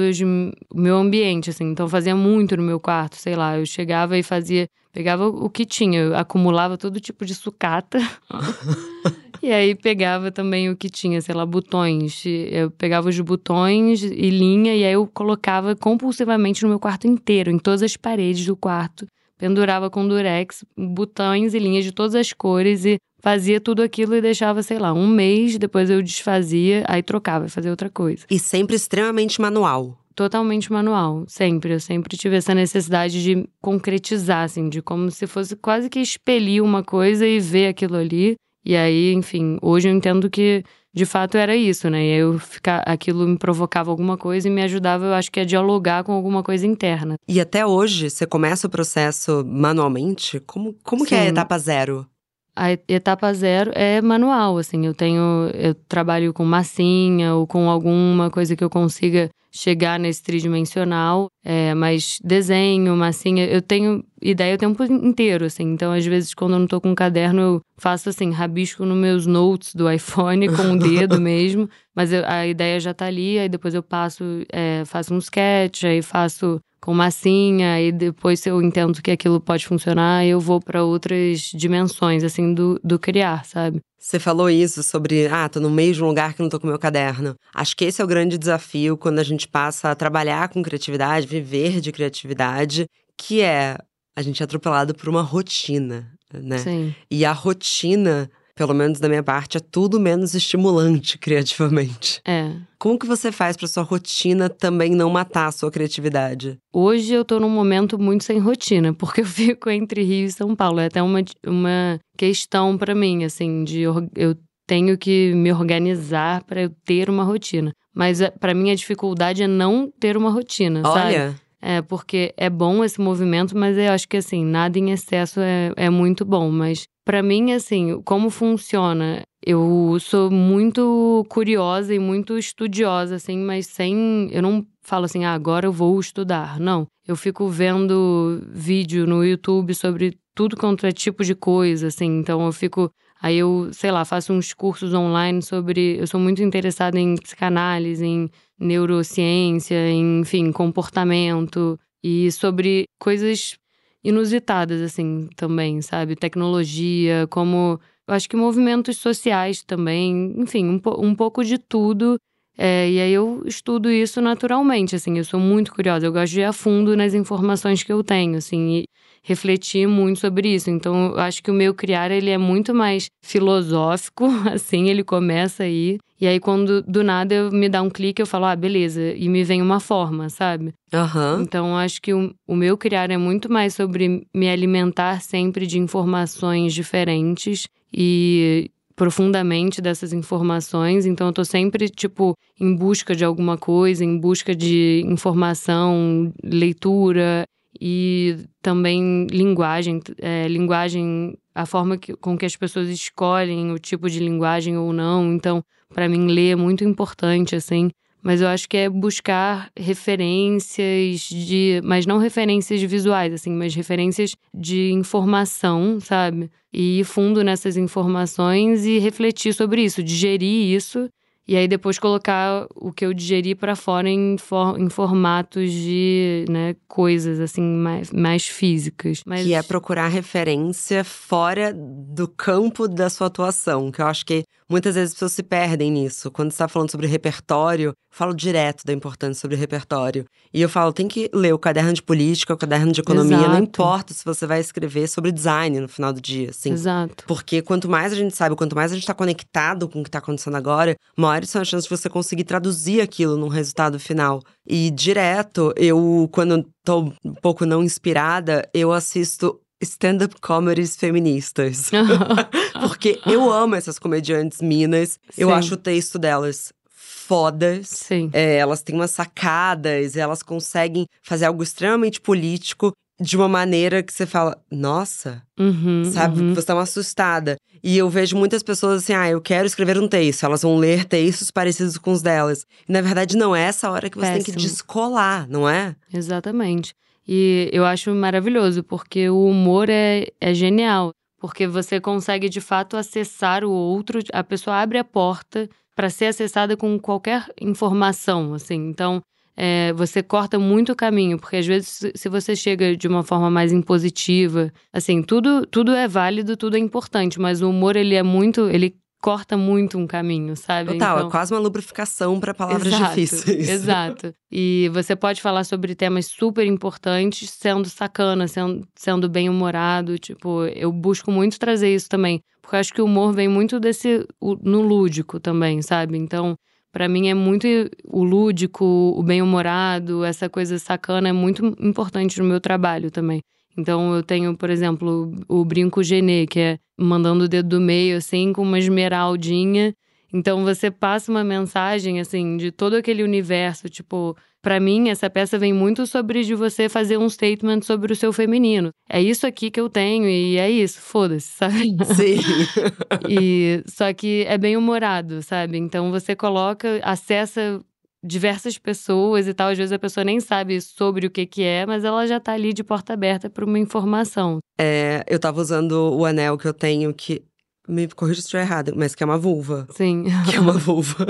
o 0.75 0.81
meu 0.81 0.97
ambiente, 0.97 1.50
assim. 1.50 1.64
Então 1.64 1.88
fazia 1.88 2.17
muito 2.17 2.57
no 2.57 2.62
meu 2.62 2.81
quarto, 2.81 3.17
sei 3.17 3.37
lá. 3.37 3.57
Eu 3.57 3.67
chegava 3.67 4.19
e 4.19 4.23
fazia. 4.23 4.69
Pegava 4.93 5.28
o 5.28 5.49
que 5.49 5.64
tinha, 5.64 6.00
eu 6.00 6.17
acumulava 6.17 6.76
todo 6.76 6.99
tipo 6.99 7.25
de 7.25 7.35
sucata. 7.35 7.99
E 9.42 9.52
aí 9.52 9.75
pegava 9.75 10.30
também 10.30 10.68
o 10.68 10.76
que 10.76 10.88
tinha, 10.88 11.21
sei 11.21 11.35
lá, 11.35 11.47
botões. 11.47 12.25
Eu 12.26 12.71
pegava 12.71 13.09
os 13.09 13.21
botões 13.21 14.02
e 14.02 14.30
linha 14.30 14.75
e 14.75 14.85
aí 14.85 14.92
eu 14.92 15.07
colocava 15.07 15.76
compulsivamente 15.76 16.62
no 16.62 16.68
meu 16.68 16.80
quarto 16.80 17.07
inteiro, 17.07 17.50
em 17.50 17.59
todas 17.59 17.83
as 17.83 17.97
paredes 17.97 18.45
do 18.47 18.57
quarto. 18.57 19.07
Pendurava 19.38 19.88
com 19.88 20.07
durex, 20.07 20.64
botões 20.76 21.54
e 21.54 21.59
linhas 21.59 21.85
de 21.85 21.92
todas 21.92 22.16
as 22.16 22.33
cores 22.33 22.85
e 22.85 22.99
fazia 23.21 23.61
tudo 23.61 23.83
aquilo 23.83 24.16
e 24.16 24.21
deixava, 24.21 24.62
sei 24.62 24.78
lá, 24.78 24.92
um 24.92 25.07
mês, 25.07 25.57
depois 25.57 25.88
eu 25.88 26.02
desfazia, 26.02 26.85
aí 26.88 27.02
trocava 27.02 27.47
e 27.47 27.49
fazia 27.49 27.71
outra 27.71 27.88
coisa. 27.88 28.26
E 28.28 28.38
sempre 28.38 28.75
extremamente 28.75 29.40
manual 29.40 29.97
totalmente 30.18 30.73
manual, 30.73 31.25
sempre. 31.28 31.75
Eu 31.75 31.78
sempre 31.78 32.16
tive 32.16 32.35
essa 32.35 32.52
necessidade 32.52 33.23
de 33.23 33.49
concretizar, 33.62 34.42
assim, 34.42 34.68
de 34.68 34.83
como 34.83 35.12
se 35.12 35.28
fosse 35.28 35.54
quase 35.54 35.88
que 35.88 36.00
expelir 36.00 36.61
uma 36.61 36.83
coisa 36.83 37.25
e 37.25 37.38
ver 37.38 37.68
aquilo 37.68 37.95
ali. 37.95 38.35
E 38.68 38.76
aí, 38.76 39.14
enfim, 39.14 39.56
hoje 39.62 39.88
eu 39.88 39.94
entendo 39.94 40.28
que 40.28 40.62
de 40.92 41.06
fato 41.06 41.38
era 41.38 41.56
isso, 41.56 41.88
né? 41.88 42.04
E 42.04 42.18
eu 42.18 42.38
ficar, 42.38 42.82
aquilo 42.84 43.26
me 43.26 43.38
provocava 43.38 43.90
alguma 43.90 44.18
coisa 44.18 44.46
e 44.46 44.50
me 44.50 44.60
ajudava, 44.60 45.06
eu 45.06 45.14
acho 45.14 45.32
que 45.32 45.40
a 45.40 45.44
dialogar 45.44 46.04
com 46.04 46.12
alguma 46.12 46.42
coisa 46.42 46.66
interna. 46.66 47.14
E 47.26 47.40
até 47.40 47.64
hoje, 47.64 48.10
você 48.10 48.26
começa 48.26 48.66
o 48.66 48.70
processo 48.70 49.42
manualmente? 49.46 50.38
Como, 50.40 50.75
como 50.82 51.06
que 51.06 51.14
é 51.14 51.20
a 51.20 51.26
etapa 51.28 51.58
zero? 51.58 52.06
A 52.54 52.72
etapa 52.87 53.32
zero 53.32 53.72
é 53.75 54.02
manual, 54.02 54.58
assim, 54.58 54.84
eu 54.84 54.92
tenho, 54.92 55.48
eu 55.54 55.75
trabalho 55.88 56.34
com 56.34 56.44
massinha 56.44 57.37
ou 57.37 57.46
com 57.46 57.70
alguma 57.70 58.30
coisa 58.30 58.54
que 58.54 58.62
eu 58.62 58.68
consiga 58.68 59.30
chegar 59.50 59.99
nesse 59.99 60.23
tridimensional, 60.23 61.28
é, 61.45 61.75
mas 61.75 62.19
desenho, 62.23 62.95
massinha, 62.97 63.47
eu 63.47 63.62
tenho 63.62 64.05
ideia 64.21 64.55
o 64.55 64.59
tempo 64.59 64.83
inteiro, 64.85 65.45
assim. 65.45 65.64
Então, 65.64 65.93
às 65.93 66.05
vezes, 66.05 66.35
quando 66.35 66.52
eu 66.52 66.59
não 66.59 66.67
tô 66.67 66.81
com 66.81 66.90
um 66.90 66.95
caderno, 66.95 67.40
eu 67.40 67.61
faço 67.76 68.09
assim, 68.09 68.31
rabisco 68.31 68.85
nos 68.85 68.97
meus 68.97 69.26
notes 69.26 69.75
do 69.75 69.90
iPhone 69.90 70.49
com 70.49 70.73
o 70.73 70.78
dedo 70.78 71.21
mesmo. 71.21 71.69
Mas 71.95 72.12
eu, 72.12 72.25
a 72.26 72.47
ideia 72.47 72.78
já 72.78 72.93
tá 72.93 73.07
ali, 73.07 73.38
aí 73.38 73.49
depois 73.49 73.75
eu 73.75 73.83
passo, 73.83 74.25
é, 74.52 74.85
faço 74.85 75.14
um 75.14 75.19
sketch, 75.19 75.85
aí 75.85 76.02
faço 76.02 76.61
com 76.80 76.94
massinha, 76.94 77.80
e 77.80 77.92
depois 77.92 78.40
se 78.40 78.49
eu 78.49 78.62
entendo 78.62 79.02
que 79.02 79.11
aquilo 79.11 79.40
pode 79.40 79.66
funcionar, 79.66 80.25
eu 80.25 80.40
vou 80.40 80.61
para 80.61 80.85
outras 80.85 81.40
dimensões, 81.54 82.25
assim, 82.25 82.54
do, 82.54 82.80
do 82.82 82.99
criar, 82.99 83.44
sabe? 83.44 83.80
Você 83.99 84.18
falou 84.18 84.49
isso 84.49 84.82
sobre, 84.82 85.26
ah, 85.26 85.49
tô 85.49 85.58
no 85.61 85.68
meio 85.68 85.92
de 85.92 86.02
um 86.02 86.06
lugar 86.06 86.32
que 86.32 86.40
não 86.40 86.49
tô 86.49 86.58
com 86.61 86.66
meu 86.66 86.78
caderno. 86.78 87.35
Acho 87.52 87.76
que 87.76 87.85
esse 87.85 88.00
é 88.00 88.04
o 88.04 88.08
grande 88.08 88.38
desafio 88.38 88.97
quando 88.97 89.18
a 89.18 89.25
gente 89.25 89.49
passa 89.49 89.90
a 89.90 89.94
trabalhar 89.94 90.49
com 90.49 90.62
criatividade, 90.62 91.26
viver 91.26 91.80
de 91.80 91.90
criatividade, 91.90 92.87
que 93.16 93.40
é 93.40 93.76
a 94.16 94.23
gente 94.23 94.42
é 94.42 94.44
atropelado 94.44 94.94
por 94.94 95.08
uma 95.08 95.23
rotina, 95.23 96.12
né? 96.32 96.58
Sim. 96.58 96.94
E 97.11 97.25
a 97.25 97.32
rotina, 97.32 98.28
pelo 98.58 98.74
menos 98.74 98.98
da 98.98 99.08
minha 99.08 99.22
parte, 99.22 99.56
é 99.56 99.60
tudo 99.60 100.00
menos 100.00 100.34
estimulante 100.34 101.16
criativamente. 101.16 102.20
É. 102.26 102.56
Como 102.76 102.98
que 102.98 103.06
você 103.06 103.30
faz 103.30 103.56
para 103.56 103.68
sua 103.68 103.84
rotina 103.84 104.48
também 104.48 104.90
não 104.90 105.08
matar 105.08 105.46
a 105.46 105.52
sua 105.52 105.70
criatividade? 105.70 106.58
Hoje 106.72 107.14
eu 107.14 107.24
tô 107.24 107.38
num 107.38 107.48
momento 107.48 107.96
muito 108.00 108.24
sem 108.24 108.40
rotina, 108.40 108.92
porque 108.92 109.20
eu 109.20 109.24
fico 109.26 109.70
entre 109.70 110.02
Rio 110.02 110.26
e 110.26 110.32
São 110.32 110.56
Paulo. 110.56 110.80
É 110.80 110.86
até 110.86 111.00
uma, 111.00 111.20
uma 111.46 112.00
questão 112.16 112.76
para 112.76 112.96
mim, 112.96 113.22
assim, 113.22 113.62
de 113.62 113.82
eu 113.82 114.36
tenho 114.66 114.98
que 114.98 115.32
me 115.34 115.52
organizar 115.52 116.42
para 116.42 116.62
eu 116.62 116.70
ter 116.84 117.08
uma 117.08 117.22
rotina. 117.22 117.70
Mas 117.94 118.20
eh, 118.20 118.30
para 118.40 118.54
mim 118.54 118.72
a 118.72 118.74
dificuldade 118.74 119.40
é 119.40 119.46
não 119.46 119.88
ter 120.00 120.16
uma 120.16 120.30
rotina, 120.30 120.82
Olha. 120.84 121.30
sabe? 121.30 121.40
É, 121.60 121.82
porque 121.82 122.32
é 122.36 122.48
bom 122.48 122.84
esse 122.84 123.00
movimento, 123.00 123.56
mas 123.56 123.76
eu 123.76 123.90
acho 123.90 124.08
que 124.08 124.16
assim, 124.16 124.44
nada 124.44 124.78
em 124.78 124.90
excesso 124.90 125.40
é, 125.40 125.72
é 125.76 125.90
muito 125.90 126.24
bom. 126.24 126.50
Mas 126.50 126.86
para 127.08 127.22
mim, 127.22 127.52
assim, 127.52 128.02
como 128.02 128.28
funciona? 128.28 129.22
Eu 129.42 129.96
sou 129.98 130.30
muito 130.30 131.24
curiosa 131.30 131.94
e 131.94 131.98
muito 131.98 132.36
estudiosa, 132.36 133.14
assim, 133.14 133.38
mas 133.38 133.66
sem. 133.66 134.28
Eu 134.30 134.42
não 134.42 134.66
falo 134.82 135.06
assim, 135.06 135.24
ah, 135.24 135.32
agora 135.32 135.64
eu 135.64 135.72
vou 135.72 135.98
estudar. 135.98 136.60
Não. 136.60 136.86
Eu 137.06 137.16
fico 137.16 137.48
vendo 137.48 138.42
vídeo 138.52 139.06
no 139.06 139.24
YouTube 139.24 139.74
sobre 139.74 140.18
tudo 140.34 140.54
quanto 140.54 140.84
é 140.84 140.92
tipo 140.92 141.24
de 141.24 141.34
coisa, 141.34 141.86
assim. 141.86 142.18
Então 142.18 142.44
eu 142.44 142.52
fico 142.52 142.90
Aí 143.22 143.38
eu, 143.38 143.70
sei 143.72 143.90
lá, 143.90 144.04
faço 144.04 144.34
uns 144.34 144.52
cursos 144.52 144.92
online 144.92 145.40
sobre. 145.40 145.96
Eu 145.98 146.06
sou 146.06 146.20
muito 146.20 146.42
interessada 146.42 147.00
em 147.00 147.16
psicanálise, 147.16 148.04
em 148.04 148.28
neurociência, 148.60 149.88
em, 149.88 150.20
enfim, 150.20 150.52
comportamento 150.52 151.80
e 152.04 152.30
sobre 152.30 152.84
coisas 153.00 153.56
inusitadas, 154.05 154.81
assim, 154.83 155.28
também, 155.37 155.81
sabe? 155.83 156.17
Tecnologia, 156.17 157.26
como. 157.31 157.81
Eu 158.07 158.14
acho 158.14 158.28
que 158.28 158.37
movimentos 158.37 158.97
sociais 158.99 159.62
também, 159.62 160.35
enfim, 160.38 160.64
um, 160.67 160.81
um 160.99 161.14
pouco 161.14 161.45
de 161.45 161.59
tudo. 161.59 162.19
É, 162.60 162.90
e 162.90 163.00
aí 163.00 163.12
eu 163.12 163.44
estudo 163.46 163.88
isso 163.88 164.20
naturalmente, 164.20 164.96
assim, 164.96 165.16
eu 165.16 165.22
sou 165.24 165.38
muito 165.38 165.72
curiosa, 165.72 166.04
eu 166.04 166.12
gosto 166.12 166.32
de 166.32 166.40
ir 166.40 166.44
a 166.44 166.52
fundo 166.52 166.96
nas 166.96 167.14
informações 167.14 167.84
que 167.84 167.92
eu 167.92 168.02
tenho, 168.02 168.36
assim, 168.36 168.78
e 168.78 168.84
refletir 169.22 169.86
muito 169.86 170.18
sobre 170.18 170.52
isso. 170.52 170.68
Então, 170.68 171.12
eu 171.12 171.20
acho 171.20 171.40
que 171.40 171.52
o 171.52 171.54
meu 171.54 171.72
criar, 171.72 172.10
ele 172.10 172.30
é 172.30 172.38
muito 172.38 172.74
mais 172.74 173.08
filosófico, 173.22 174.26
assim, 174.52 174.88
ele 174.88 175.04
começa 175.04 175.62
aí. 175.62 175.98
E 176.20 176.26
aí, 176.26 176.40
quando 176.40 176.82
do 176.82 177.04
nada 177.04 177.32
eu 177.32 177.52
me 177.52 177.68
dá 177.68 177.80
um 177.80 177.88
clique, 177.88 178.20
eu 178.20 178.26
falo, 178.26 178.46
ah, 178.46 178.56
beleza, 178.56 179.12
e 179.14 179.28
me 179.28 179.44
vem 179.44 179.62
uma 179.62 179.78
forma, 179.78 180.28
sabe? 180.28 180.72
Uhum. 180.92 181.42
Então, 181.42 181.76
acho 181.76 182.02
que 182.02 182.12
o, 182.12 182.34
o 182.44 182.56
meu 182.56 182.76
criar 182.76 183.08
é 183.10 183.16
muito 183.16 183.52
mais 183.52 183.74
sobre 183.74 184.26
me 184.34 184.48
alimentar 184.48 185.20
sempre 185.20 185.64
de 185.64 185.78
informações 185.78 186.74
diferentes 186.74 187.68
e 187.92 188.68
profundamente 188.99 189.81
dessas 189.81 190.12
informações, 190.12 191.07
então 191.07 191.28
eu 191.28 191.33
tô 191.33 191.45
sempre, 191.45 191.88
tipo, 191.88 192.35
em 192.61 192.75
busca 192.75 193.14
de 193.14 193.25
alguma 193.25 193.57
coisa, 193.57 194.05
em 194.05 194.19
busca 194.19 194.57
de 194.57 195.05
informação, 195.07 196.33
leitura 196.43 197.45
e 197.81 198.37
também 198.61 199.28
linguagem, 199.31 200.00
é, 200.21 200.49
linguagem, 200.49 201.38
a 201.55 201.64
forma 201.64 201.97
que, 201.97 202.12
com 202.17 202.37
que 202.37 202.45
as 202.45 202.57
pessoas 202.57 202.88
escolhem 202.88 203.71
o 203.71 203.78
tipo 203.78 204.11
de 204.11 204.19
linguagem 204.19 204.76
ou 204.76 204.93
não. 204.93 205.33
Então, 205.33 205.62
para 205.95 206.09
mim, 206.09 206.26
ler 206.26 206.50
é 206.50 206.57
muito 206.57 206.83
importante, 206.83 207.55
assim. 207.55 207.90
Mas 208.22 208.40
eu 208.40 208.48
acho 208.48 208.68
que 208.68 208.76
é 208.76 208.88
buscar 208.88 209.70
referências 209.76 211.20
de. 211.20 211.80
Mas 211.84 212.06
não 212.06 212.18
referências 212.18 212.82
visuais, 212.82 213.32
assim, 213.32 213.50
mas 213.50 213.75
referências 213.75 214.34
de 214.52 214.92
informação, 214.92 215.98
sabe? 216.00 216.50
E 216.72 217.00
ir 217.00 217.04
fundo 217.04 217.42
nessas 217.42 217.76
informações 217.76 218.84
e 218.84 218.98
refletir 218.98 219.54
sobre 219.54 219.82
isso, 219.82 220.02
digerir 220.02 220.75
isso 220.75 221.08
e 221.49 221.57
aí 221.57 221.67
depois 221.67 221.99
colocar 221.99 222.67
o 222.75 222.93
que 222.93 223.07
eu 223.07 223.14
digeri 223.14 223.55
para 223.55 223.75
fora 223.75 224.07
em, 224.07 224.37
for, 224.37 224.78
em 224.78 224.90
formatos 224.90 225.73
de 225.73 226.45
né, 226.47 226.76
coisas 226.87 227.40
assim 227.40 227.62
mais, 227.62 228.11
mais 228.12 228.47
físicas. 228.47 229.23
Mas... 229.25 229.47
Que 229.47 229.55
é 229.55 229.62
procurar 229.62 230.09
referência 230.09 231.02
fora 231.02 231.73
do 231.75 232.28
campo 232.28 232.87
da 232.87 233.09
sua 233.09 233.28
atuação, 233.28 233.90
que 233.90 234.02
eu 234.02 234.07
acho 234.07 234.26
que 234.26 234.45
muitas 234.69 234.95
vezes 234.95 235.12
as 235.12 235.14
pessoas 235.14 235.33
se 235.33 235.43
perdem 235.43 235.90
nisso. 235.90 236.31
Quando 236.31 236.50
você 236.50 236.57
está 236.57 236.69
falando 236.69 236.90
sobre 236.90 237.07
repertório, 237.07 237.95
falo 238.11 238.35
direto 238.35 238.85
da 238.85 238.93
importância 238.93 239.40
sobre 239.40 239.57
repertório. 239.57 240.25
E 240.52 240.61
eu 240.61 240.69
falo, 240.69 240.93
tem 240.93 241.09
que 241.09 241.31
ler 241.33 241.55
o 241.55 241.59
caderno 241.59 241.93
de 241.93 242.02
política, 242.02 242.52
o 242.52 242.57
caderno 242.57 242.93
de 242.93 243.00
economia, 243.00 243.37
Exato. 243.37 243.52
não 243.52 243.59
importa 243.59 244.12
se 244.12 244.25
você 244.25 244.47
vai 244.47 244.61
escrever 244.61 245.09
sobre 245.09 245.33
design 245.33 245.81
no 245.81 245.88
final 245.88 246.12
do 246.12 246.21
dia, 246.21 246.50
assim. 246.50 246.73
Exato. 246.73 247.25
Porque 247.26 247.62
quanto 247.62 247.88
mais 247.88 248.12
a 248.12 248.17
gente 248.17 248.35
sabe, 248.35 248.57
quanto 248.57 248.76
mais 248.76 248.93
a 248.93 248.95
gente 248.95 249.07
tá 249.07 249.14
conectado 249.14 249.88
com 249.88 250.00
o 250.00 250.05
que 250.05 250.11
tá 250.11 250.19
acontecendo 250.19 250.57
agora, 250.57 250.97
maiores 251.38 251.50
são 251.50 251.62
as 251.62 251.68
chances 251.68 251.85
de 251.88 251.97
você 251.97 252.09
conseguir 252.09 252.45
traduzir 252.45 253.00
aquilo 253.00 253.37
num 253.37 253.49
resultado 253.49 253.99
final. 253.99 254.42
E 254.66 254.90
direto, 254.90 255.73
eu, 255.76 256.28
quando 256.33 256.66
tô 256.85 257.12
um 257.25 257.35
pouco 257.35 257.64
não 257.64 257.83
inspirada, 257.83 258.68
eu 258.75 258.92
assisto 258.92 259.61
stand-up 259.80 260.35
comedies 260.40 260.97
feministas. 260.97 261.90
Porque 262.80 263.21
eu 263.26 263.50
amo 263.50 263.76
essas 263.76 263.99
comediantes 263.99 264.61
minas. 264.61 265.18
Sim. 265.30 265.42
Eu 265.42 265.52
acho 265.52 265.75
o 265.75 265.78
texto 265.78 266.18
delas 266.18 266.73
fodas. 266.90 267.88
Sim. 267.88 268.30
É, 268.33 268.57
elas 268.57 268.83
têm 268.83 268.97
umas 268.97 269.11
sacadas, 269.11 270.16
elas 270.16 270.42
conseguem 270.42 271.07
fazer 271.23 271.45
algo 271.45 271.62
extremamente 271.62 272.21
político 272.21 272.92
de 273.20 273.37
uma 273.37 273.48
maneira 273.48 274.02
que 274.02 274.12
você 274.12 274.25
fala, 274.26 274.56
nossa, 274.70 275.42
uhum, 275.58 276.04
sabe? 276.04 276.40
Uhum. 276.40 276.54
Você 276.54 276.66
tá 276.66 276.75
uma 276.75 276.82
assustada. 276.82 277.56
E 277.82 277.96
eu 277.98 278.08
vejo 278.08 278.37
muitas 278.37 278.62
pessoas 278.62 279.02
assim, 279.02 279.12
ah, 279.12 279.28
eu 279.28 279.40
quero 279.40 279.66
escrever 279.66 279.98
um 279.98 280.08
texto. 280.08 280.44
Elas 280.44 280.62
vão 280.62 280.76
ler 280.76 281.04
textos 281.04 281.50
parecidos 281.50 281.98
com 281.98 282.12
os 282.12 282.22
delas. 282.22 282.64
E 282.88 282.92
na 282.92 283.00
verdade, 283.00 283.37
não 283.37 283.54
é 283.54 283.62
essa 283.62 283.90
hora 283.90 284.08
que 284.08 284.16
você 284.16 284.26
Péssimo. 284.26 284.44
tem 284.44 284.54
que 284.54 284.60
descolar, 284.60 285.48
não 285.48 285.68
é? 285.68 285.96
Exatamente. 286.12 286.94
E 287.26 287.68
eu 287.72 287.84
acho 287.84 288.14
maravilhoso, 288.14 288.82
porque 288.82 289.28
o 289.28 289.44
humor 289.44 289.88
é, 289.90 290.28
é 290.40 290.54
genial. 290.54 291.12
Porque 291.40 291.66
você 291.66 292.00
consegue 292.00 292.48
de 292.48 292.60
fato 292.60 292.96
acessar 292.96 293.64
o 293.64 293.70
outro, 293.70 294.20
a 294.32 294.42
pessoa 294.42 294.76
abre 294.76 294.98
a 294.98 295.04
porta 295.04 295.68
para 295.94 296.10
ser 296.10 296.26
acessada 296.26 296.76
com 296.76 296.98
qualquer 296.98 297.46
informação, 297.60 298.54
assim. 298.54 298.88
Então, 298.88 299.20
é, 299.60 299.92
você 299.92 300.22
corta 300.22 300.56
muito 300.56 300.92
o 300.92 300.96
caminho, 300.96 301.36
porque 301.36 301.56
às 301.56 301.66
vezes 301.66 302.12
se 302.14 302.28
você 302.28 302.54
chega 302.54 302.96
de 302.96 303.08
uma 303.08 303.24
forma 303.24 303.50
mais 303.50 303.72
impositiva, 303.72 304.72
assim, 304.92 305.20
tudo 305.20 305.66
tudo 305.66 305.92
é 305.92 306.06
válido, 306.06 306.56
tudo 306.56 306.76
é 306.76 306.78
importante, 306.78 307.40
mas 307.40 307.60
o 307.60 307.68
humor 307.68 307.96
ele 307.96 308.14
é 308.14 308.22
muito, 308.22 308.68
ele 308.68 308.94
corta 309.20 309.56
muito 309.56 309.98
um 309.98 310.06
caminho, 310.06 310.56
sabe? 310.56 310.92
Total, 310.92 311.16
é 311.16 311.18
então... 311.18 311.28
é 311.28 311.30
quase 311.32 311.52
uma 311.52 311.60
lubrificação 311.60 312.38
para 312.38 312.54
palavras 312.54 312.86
exato, 312.86 313.14
difíceis. 313.16 313.68
Exato. 313.68 314.32
E 314.48 314.88
você 314.94 315.16
pode 315.16 315.42
falar 315.42 315.64
sobre 315.64 315.92
temas 315.96 316.26
super 316.26 316.64
importantes 316.64 317.50
sendo 317.50 317.88
sacana, 317.88 318.46
sendo, 318.46 318.86
sendo 318.94 319.28
bem 319.28 319.48
humorado. 319.48 320.20
Tipo, 320.20 320.66
eu 320.66 320.92
busco 320.92 321.32
muito 321.32 321.58
trazer 321.58 321.92
isso 321.92 322.08
também. 322.08 322.40
Porque 322.62 322.76
eu 322.76 322.80
acho 322.80 322.94
que 322.94 323.02
o 323.02 323.06
humor 323.06 323.32
vem 323.32 323.48
muito 323.48 323.80
desse. 323.80 324.24
no 324.62 324.82
lúdico 324.82 325.40
também, 325.40 325.82
sabe? 325.82 326.16
Então, 326.16 326.56
para 326.99 327.09
mim 327.09 327.28
é 327.28 327.35
muito 327.35 327.64
o 328.09 328.25
lúdico, 328.25 328.85
o 328.85 329.23
bem-humorado, 329.23 330.25
essa 330.25 330.49
coisa 330.49 330.81
sacana 330.81 331.28
é 331.28 331.33
muito 331.33 331.64
importante 331.78 332.40
no 332.40 332.45
meu 332.45 332.61
trabalho 332.61 333.09
também. 333.09 333.40
Então 333.76 334.17
eu 334.17 334.21
tenho, 334.21 334.57
por 334.57 334.69
exemplo, 334.69 335.33
o 335.47 335.64
brinco 335.64 336.02
Genê, 336.02 336.45
que 336.45 336.59
é 336.59 336.78
mandando 336.99 337.45
o 337.45 337.49
dedo 337.49 337.69
do 337.69 337.81
meio, 337.81 338.17
assim, 338.17 338.52
com 338.52 338.62
uma 338.62 338.81
esmeraldinha. 338.81 339.95
Então 340.35 340.64
você 340.64 340.90
passa 340.90 341.31
uma 341.31 341.45
mensagem, 341.45 342.19
assim, 342.19 342.57
de 342.57 342.73
todo 342.73 342.97
aquele 342.97 343.23
universo. 343.23 343.88
Tipo, 343.88 344.37
para 344.68 344.78
mim, 344.78 345.08
essa 345.08 345.30
peça 345.30 345.58
vem 345.58 345.72
muito 345.72 346.06
sobre 346.06 346.44
de 346.44 346.54
você 346.54 346.90
fazer 346.90 347.16
um 347.16 347.26
statement 347.26 347.80
sobre 347.80 348.12
o 348.12 348.16
seu 348.16 348.34
feminino. 348.34 348.90
É 349.08 349.18
isso 349.18 349.46
aqui 349.46 349.70
que 349.70 349.80
eu 349.80 349.88
tenho 349.88 350.28
e 350.28 350.58
é 350.58 350.70
isso, 350.70 351.00
foda-se, 351.00 351.48
sabe? 351.48 351.96
Sim. 352.14 352.37
e 353.26 353.82
só 353.87 354.12
que 354.12 354.44
é 354.46 354.58
bem 354.58 354.76
humorado, 354.76 355.40
sabe? 355.40 355.78
Então 355.78 356.10
você 356.10 356.37
coloca, 356.37 357.00
acessa 357.02 357.80
diversas 358.22 358.76
pessoas 358.76 359.48
e 359.48 359.54
tal. 359.54 359.70
Às 359.70 359.78
vezes 359.78 359.92
a 359.92 359.98
pessoa 359.98 360.22
nem 360.22 360.38
sabe 360.38 360.82
sobre 360.82 361.26
o 361.26 361.30
que, 361.30 361.46
que 361.46 361.62
é, 361.62 361.87
mas 361.87 362.04
ela 362.04 362.26
já 362.26 362.38
tá 362.38 362.52
ali 362.52 362.75
de 362.75 362.84
porta 362.84 363.14
aberta 363.14 363.48
para 363.48 363.64
uma 363.64 363.78
informação. 363.78 364.58
É, 364.78 365.25
eu 365.26 365.38
tava 365.38 365.62
usando 365.62 366.14
o 366.14 366.26
anel 366.26 366.58
que 366.58 366.69
eu 366.69 366.75
tenho, 366.75 367.14
que 367.14 367.43
me 367.88 368.06
corrija 368.08 368.40
se 368.40 368.46
estiver 368.46 368.62
errado, 368.62 368.92
mas 368.94 369.14
que 369.14 369.22
é 369.22 369.26
uma 369.26 369.38
vulva. 369.38 369.86
Sim. 369.94 370.24
Que 370.48 370.56
é 370.56 370.60
uma 370.60 370.72
vulva. 370.72 371.26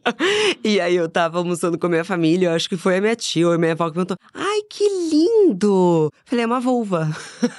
e 0.62 0.80
aí 0.80 0.96
eu 0.96 1.08
tava 1.08 1.38
almoçando 1.38 1.78
com 1.78 1.86
a 1.86 1.90
minha 1.90 2.04
família, 2.04 2.48
eu 2.48 2.52
acho 2.52 2.68
que 2.68 2.76
foi 2.76 2.96
a 2.96 3.00
minha 3.00 3.16
tia 3.16 3.46
ou 3.46 3.52
a 3.52 3.58
minha 3.58 3.72
avó 3.72 3.88
que 3.88 3.94
perguntou: 3.94 4.16
Ai, 4.32 4.62
que 4.68 4.88
lindo! 5.10 6.10
Falei, 6.24 6.44
é 6.44 6.46
uma 6.46 6.60
vulva. 6.60 7.10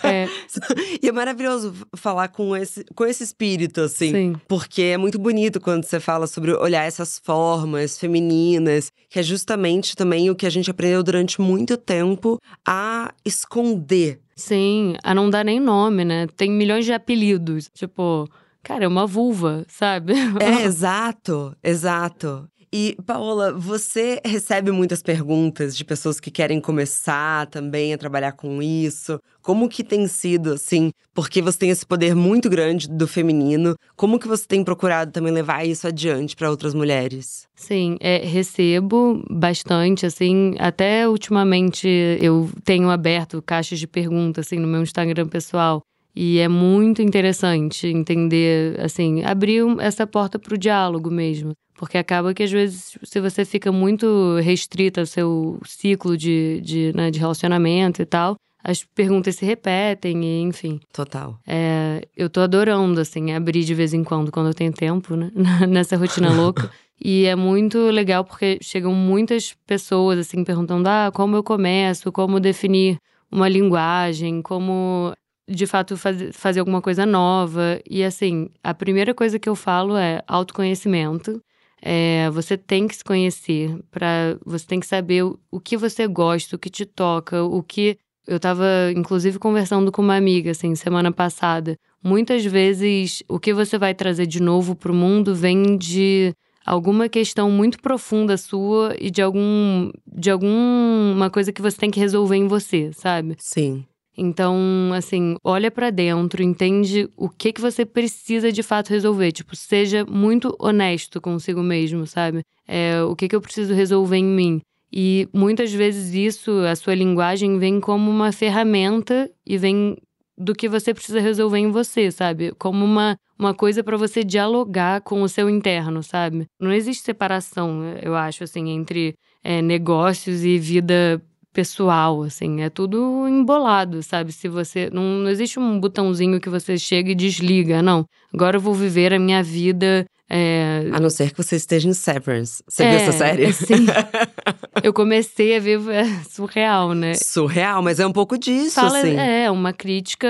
É. 0.03 0.27
e 1.01 1.08
é 1.08 1.12
maravilhoso 1.12 1.73
falar 1.95 2.29
com 2.29 2.55
esse, 2.55 2.84
com 2.95 3.05
esse 3.05 3.23
espírito, 3.23 3.81
assim. 3.81 4.12
Sim. 4.12 4.36
Porque 4.47 4.81
é 4.81 4.97
muito 4.97 5.19
bonito 5.19 5.60
quando 5.60 5.84
você 5.84 5.99
fala 5.99 6.27
sobre 6.27 6.53
olhar 6.53 6.86
essas 6.86 7.19
formas 7.19 7.97
femininas, 7.97 8.91
que 9.10 9.19
é 9.19 9.23
justamente 9.23 9.95
também 9.95 10.29
o 10.29 10.36
que 10.36 10.45
a 10.45 10.49
gente 10.49 10.69
aprendeu 10.71 11.03
durante 11.03 11.41
muito 11.41 11.77
tempo 11.77 12.39
a 12.67 13.13
esconder 13.23 14.19
Sim, 14.38 14.95
a 15.04 15.13
não 15.13 15.30
dar 15.30 15.45
nem 15.45 15.60
nome, 15.60 16.04
né? 16.04 16.28
Tem 16.36 16.52
milhões 16.52 16.86
de 16.86 16.91
apelidos. 16.93 17.69
Tipo, 17.74 18.30
cara, 18.62 18.84
é 18.84 18.88
uma 18.88 19.08
vulva, 19.08 19.65
sabe? 19.69 20.13
É, 20.41 20.63
exato, 20.63 21.56
exato. 21.63 22.48
E, 22.78 22.98
Paola, 23.06 23.54
você 23.54 24.20
recebe 24.26 24.70
muitas 24.70 25.02
perguntas 25.02 25.78
de 25.78 25.86
pessoas 25.86 26.20
que 26.20 26.30
querem 26.30 26.60
começar 26.60 27.48
também 27.48 27.94
a 27.94 27.98
trabalhar 27.98 28.34
com 28.34 28.62
isso. 28.62 29.18
Como 29.42 29.70
que 29.70 29.82
tem 29.82 30.06
sido, 30.10 30.52
assim, 30.52 30.92
porque 31.14 31.42
você 31.42 31.58
tem 31.58 31.70
esse 31.70 31.86
poder 31.86 32.14
muito 32.14 32.50
grande 32.50 32.90
do 32.90 33.08
feminino, 33.08 33.76
como 33.96 34.20
que 34.20 34.28
você 34.28 34.46
tem 34.46 34.62
procurado 34.62 35.14
também 35.14 35.32
levar 35.32 35.66
isso 35.66 35.88
adiante 35.88 36.36
para 36.36 36.50
outras 36.50 36.74
mulheres? 36.74 37.48
Sim, 37.56 37.96
é, 38.02 38.18
recebo 38.18 39.24
bastante, 39.30 40.06
assim, 40.06 40.56
até 40.60 41.08
ultimamente 41.08 41.88
eu 42.20 42.50
tenho 42.66 42.90
aberto 42.90 43.42
caixas 43.42 43.80
de 43.80 43.88
perguntas, 43.88 44.48
assim, 44.48 44.60
no 44.60 44.68
meu 44.68 44.82
Instagram 44.82 45.30
pessoal. 45.30 45.82
E 46.14 46.40
é 46.40 46.50
muito 46.50 47.02
interessante 47.02 47.88
entender, 47.88 48.78
assim, 48.82 49.24
abrir 49.24 49.64
essa 49.80 50.06
porta 50.06 50.38
para 50.38 50.56
o 50.56 50.58
diálogo 50.58 51.10
mesmo. 51.10 51.54
Porque 51.76 51.98
acaba 51.98 52.34
que, 52.34 52.44
às 52.44 52.52
vezes, 52.52 52.98
se 53.04 53.20
você 53.20 53.44
fica 53.44 53.72
muito 53.72 54.38
restrita 54.42 55.02
ao 55.02 55.06
seu 55.06 55.60
ciclo 55.66 56.18
de, 56.18 56.62
de, 56.62 56.92
né, 56.96 57.12
de 57.12 57.20
relacionamento 57.20 58.02
e 58.02 58.06
tal, 58.06 58.38
as 58.64 58.84
perguntas 58.84 59.36
se 59.36 59.46
repetem, 59.46 60.24
e, 60.24 60.42
enfim. 60.42 60.80
Total. 60.92 61.38
É, 61.46 62.08
eu 62.18 62.30
tô 62.30 62.42
adorando, 62.42 63.00
assim, 63.00 63.32
abrir 63.32 63.64
de 63.64 63.76
vez 63.76 63.94
em 63.94 64.04
quando, 64.04 64.32
quando 64.32 64.48
eu 64.48 64.54
tenho 64.54 64.74
tempo, 64.74 65.16
né? 65.16 65.32
Nessa 65.70 65.96
rotina 65.96 66.34
louca. 66.34 66.72
e 67.00 67.26
é 67.26 67.36
muito 67.36 67.78
legal 67.92 68.24
porque 68.24 68.58
chegam 68.62 68.92
muitas 68.92 69.54
pessoas, 69.68 70.18
assim, 70.18 70.44
perguntando: 70.44 70.88
ah, 70.90 71.12
como 71.14 71.36
eu 71.36 71.44
começo, 71.44 72.12
como 72.12 72.40
definir 72.40 72.98
uma 73.32 73.48
linguagem, 73.48 74.42
como 74.42 75.14
de 75.48 75.68
fato 75.68 75.96
fazer, 75.96 76.34
fazer 76.34 76.60
alguma 76.60 76.82
coisa 76.82 77.06
nova. 77.06 77.80
E 77.88 78.04
assim, 78.04 78.50
a 78.64 78.74
primeira 78.74 79.14
coisa 79.14 79.38
que 79.38 79.48
eu 79.48 79.56
falo 79.56 79.96
é 79.96 80.24
autoconhecimento. 80.28 81.40
É, 81.88 82.32
você 82.32 82.58
tem 82.58 82.88
que 82.88 82.95
se 82.95 83.04
conhecer, 83.04 83.78
para 83.91 84.39
você 84.43 84.65
tem 84.65 84.80
que 84.80 84.88
saber 84.88 85.24
o, 85.24 85.39
o, 85.52 85.60
que 85.60 85.78
você 85.78 86.08
gosta, 86.08 86.56
o 86.56 86.60
que 86.60 86.67
te 86.67 86.84
toca, 86.84 87.43
o 87.43 87.62
que. 87.62 88.00
Eu 88.28 88.38
estava, 88.38 88.65
inclusive, 88.95 89.38
conversando 89.38 89.91
com 89.91 90.02
uma 90.02 90.17
amiga, 90.17 90.50
assim, 90.50 90.74
semana 90.74 91.12
passada. 91.12 91.78
Muitas 92.04 92.43
vezes, 92.43 93.21
o 93.30 93.39
que 93.39 93.54
você 93.54 93.78
vai 93.78 93.93
trazer 93.93 94.26
de 94.26 94.41
novo 94.41 94.76
para 94.76 94.91
o 94.91 94.95
mundo 94.95 95.36
vem 95.36 95.78
de 95.78 96.34
alguma 96.65 97.08
questão 97.08 97.52
muito 97.52 97.80
profunda 97.80 98.36
sua 98.36 98.95
e 99.00 99.12
de 99.12 99.21
algum 99.21 99.91
de 100.12 100.32
alguma 100.32 101.30
coisa 101.30 101.54
que 101.54 101.62
você 101.62 101.78
tem 101.78 101.91
que 101.91 102.00
resolver 102.00 102.36
em 102.36 102.48
você, 102.48 102.91
sabe? 102.93 103.36
Sim. 103.38 103.86
Então, 104.17 104.91
assim, 104.93 105.36
olha 105.43 105.69
para 105.69 105.89
dentro, 105.89 106.41
entende 106.41 107.10
o 107.17 107.30
que 107.30 107.51
que 107.51 107.62
você 107.62 107.86
precisa 107.86 108.51
de 108.51 108.63
fato 108.63 108.89
resolver. 108.89 109.32
Tipo, 109.32 109.56
seja 109.56 110.06
muito 110.06 110.56
honesto 110.60 111.19
consigo 111.19 111.62
mesmo, 111.62 112.08
sabe? 112.08 112.41
É, 112.67 113.01
o 113.04 113.15
que 113.15 113.28
que 113.28 113.36
eu 113.36 113.41
preciso 113.41 113.73
resolver 113.73 114.17
em 114.17 114.25
mim. 114.25 114.62
E 114.91 115.28
muitas 115.34 115.73
vezes 115.73 116.13
isso, 116.13 116.51
a 116.60 116.75
sua 116.75 116.95
linguagem 116.95 117.60
vem 117.60 117.82
como 117.82 118.10
uma 118.10 118.32
ferramenta 118.32 119.30
e 119.45 119.58
vem 119.58 119.97
do 120.38 120.54
que 120.54 120.69
você 120.69 120.93
precisa 120.93 121.19
resolver 121.19 121.60
em 121.60 121.71
você, 121.71 122.12
sabe? 122.12 122.54
Como 122.58 122.84
uma, 122.84 123.17
uma 123.38 123.54
coisa 123.54 123.84
para 123.84 123.97
você 123.97 124.23
dialogar 124.23 125.01
com 125.01 125.21
o 125.21 125.30
seu 125.30 125.49
interno, 125.49 126.04
sabe? 126.04 126.45
Não 126.60 126.71
existe 126.71 127.04
separação, 127.04 127.84
eu 128.01 128.15
acho, 128.15 128.43
assim, 128.43 128.69
entre 128.69 129.15
é, 129.43 129.62
negócios 129.62 130.43
e 130.43 130.58
vida 130.58 131.21
pessoal, 131.56 132.22
assim, 132.24 132.62
é 132.62 132.70
tudo 132.70 133.28
embolado, 133.30 134.04
sabe? 134.04 134.34
Se 134.34 134.50
você. 134.50 134.89
Não, 134.91 135.02
não 135.02 135.30
existe 135.30 135.58
um 135.58 135.80
botãozinho 135.80 136.41
que 136.41 136.50
você 136.50 136.78
chega 136.78 137.12
e 137.12 137.15
desliga, 137.15 137.82
não. 137.82 138.06
Agora 138.34 138.58
eu 138.58 138.62
vou 138.62 138.74
viver 138.74 139.13
a 139.13 139.20
minha 139.20 139.41
vida 139.41 140.06
É... 140.30 140.90
A 140.92 141.00
não 141.00 141.10
ser 141.10 141.32
que 141.32 141.38
você 141.38 141.56
esteja 141.56 141.88
em 141.88 141.94
Severance. 141.94 142.64
Você 142.68 142.84
é, 142.84 142.90
viu 142.90 143.00
essa 143.00 143.12
série? 143.12 143.54
Sim. 143.54 143.86
eu 144.84 144.92
comecei 144.92 145.56
a 145.56 145.60
ver 145.60 145.80
é 145.90 146.06
surreal, 146.28 146.94
né? 146.94 147.14
Surreal, 147.14 147.84
mas 147.84 148.00
é 148.00 148.08
um 148.08 148.12
pouco 148.12 148.38
disso, 148.38 148.76
Fala, 148.76 149.00
assim. 149.00 149.16
É, 149.18 149.52
uma 149.52 149.72
crítica 149.72 150.28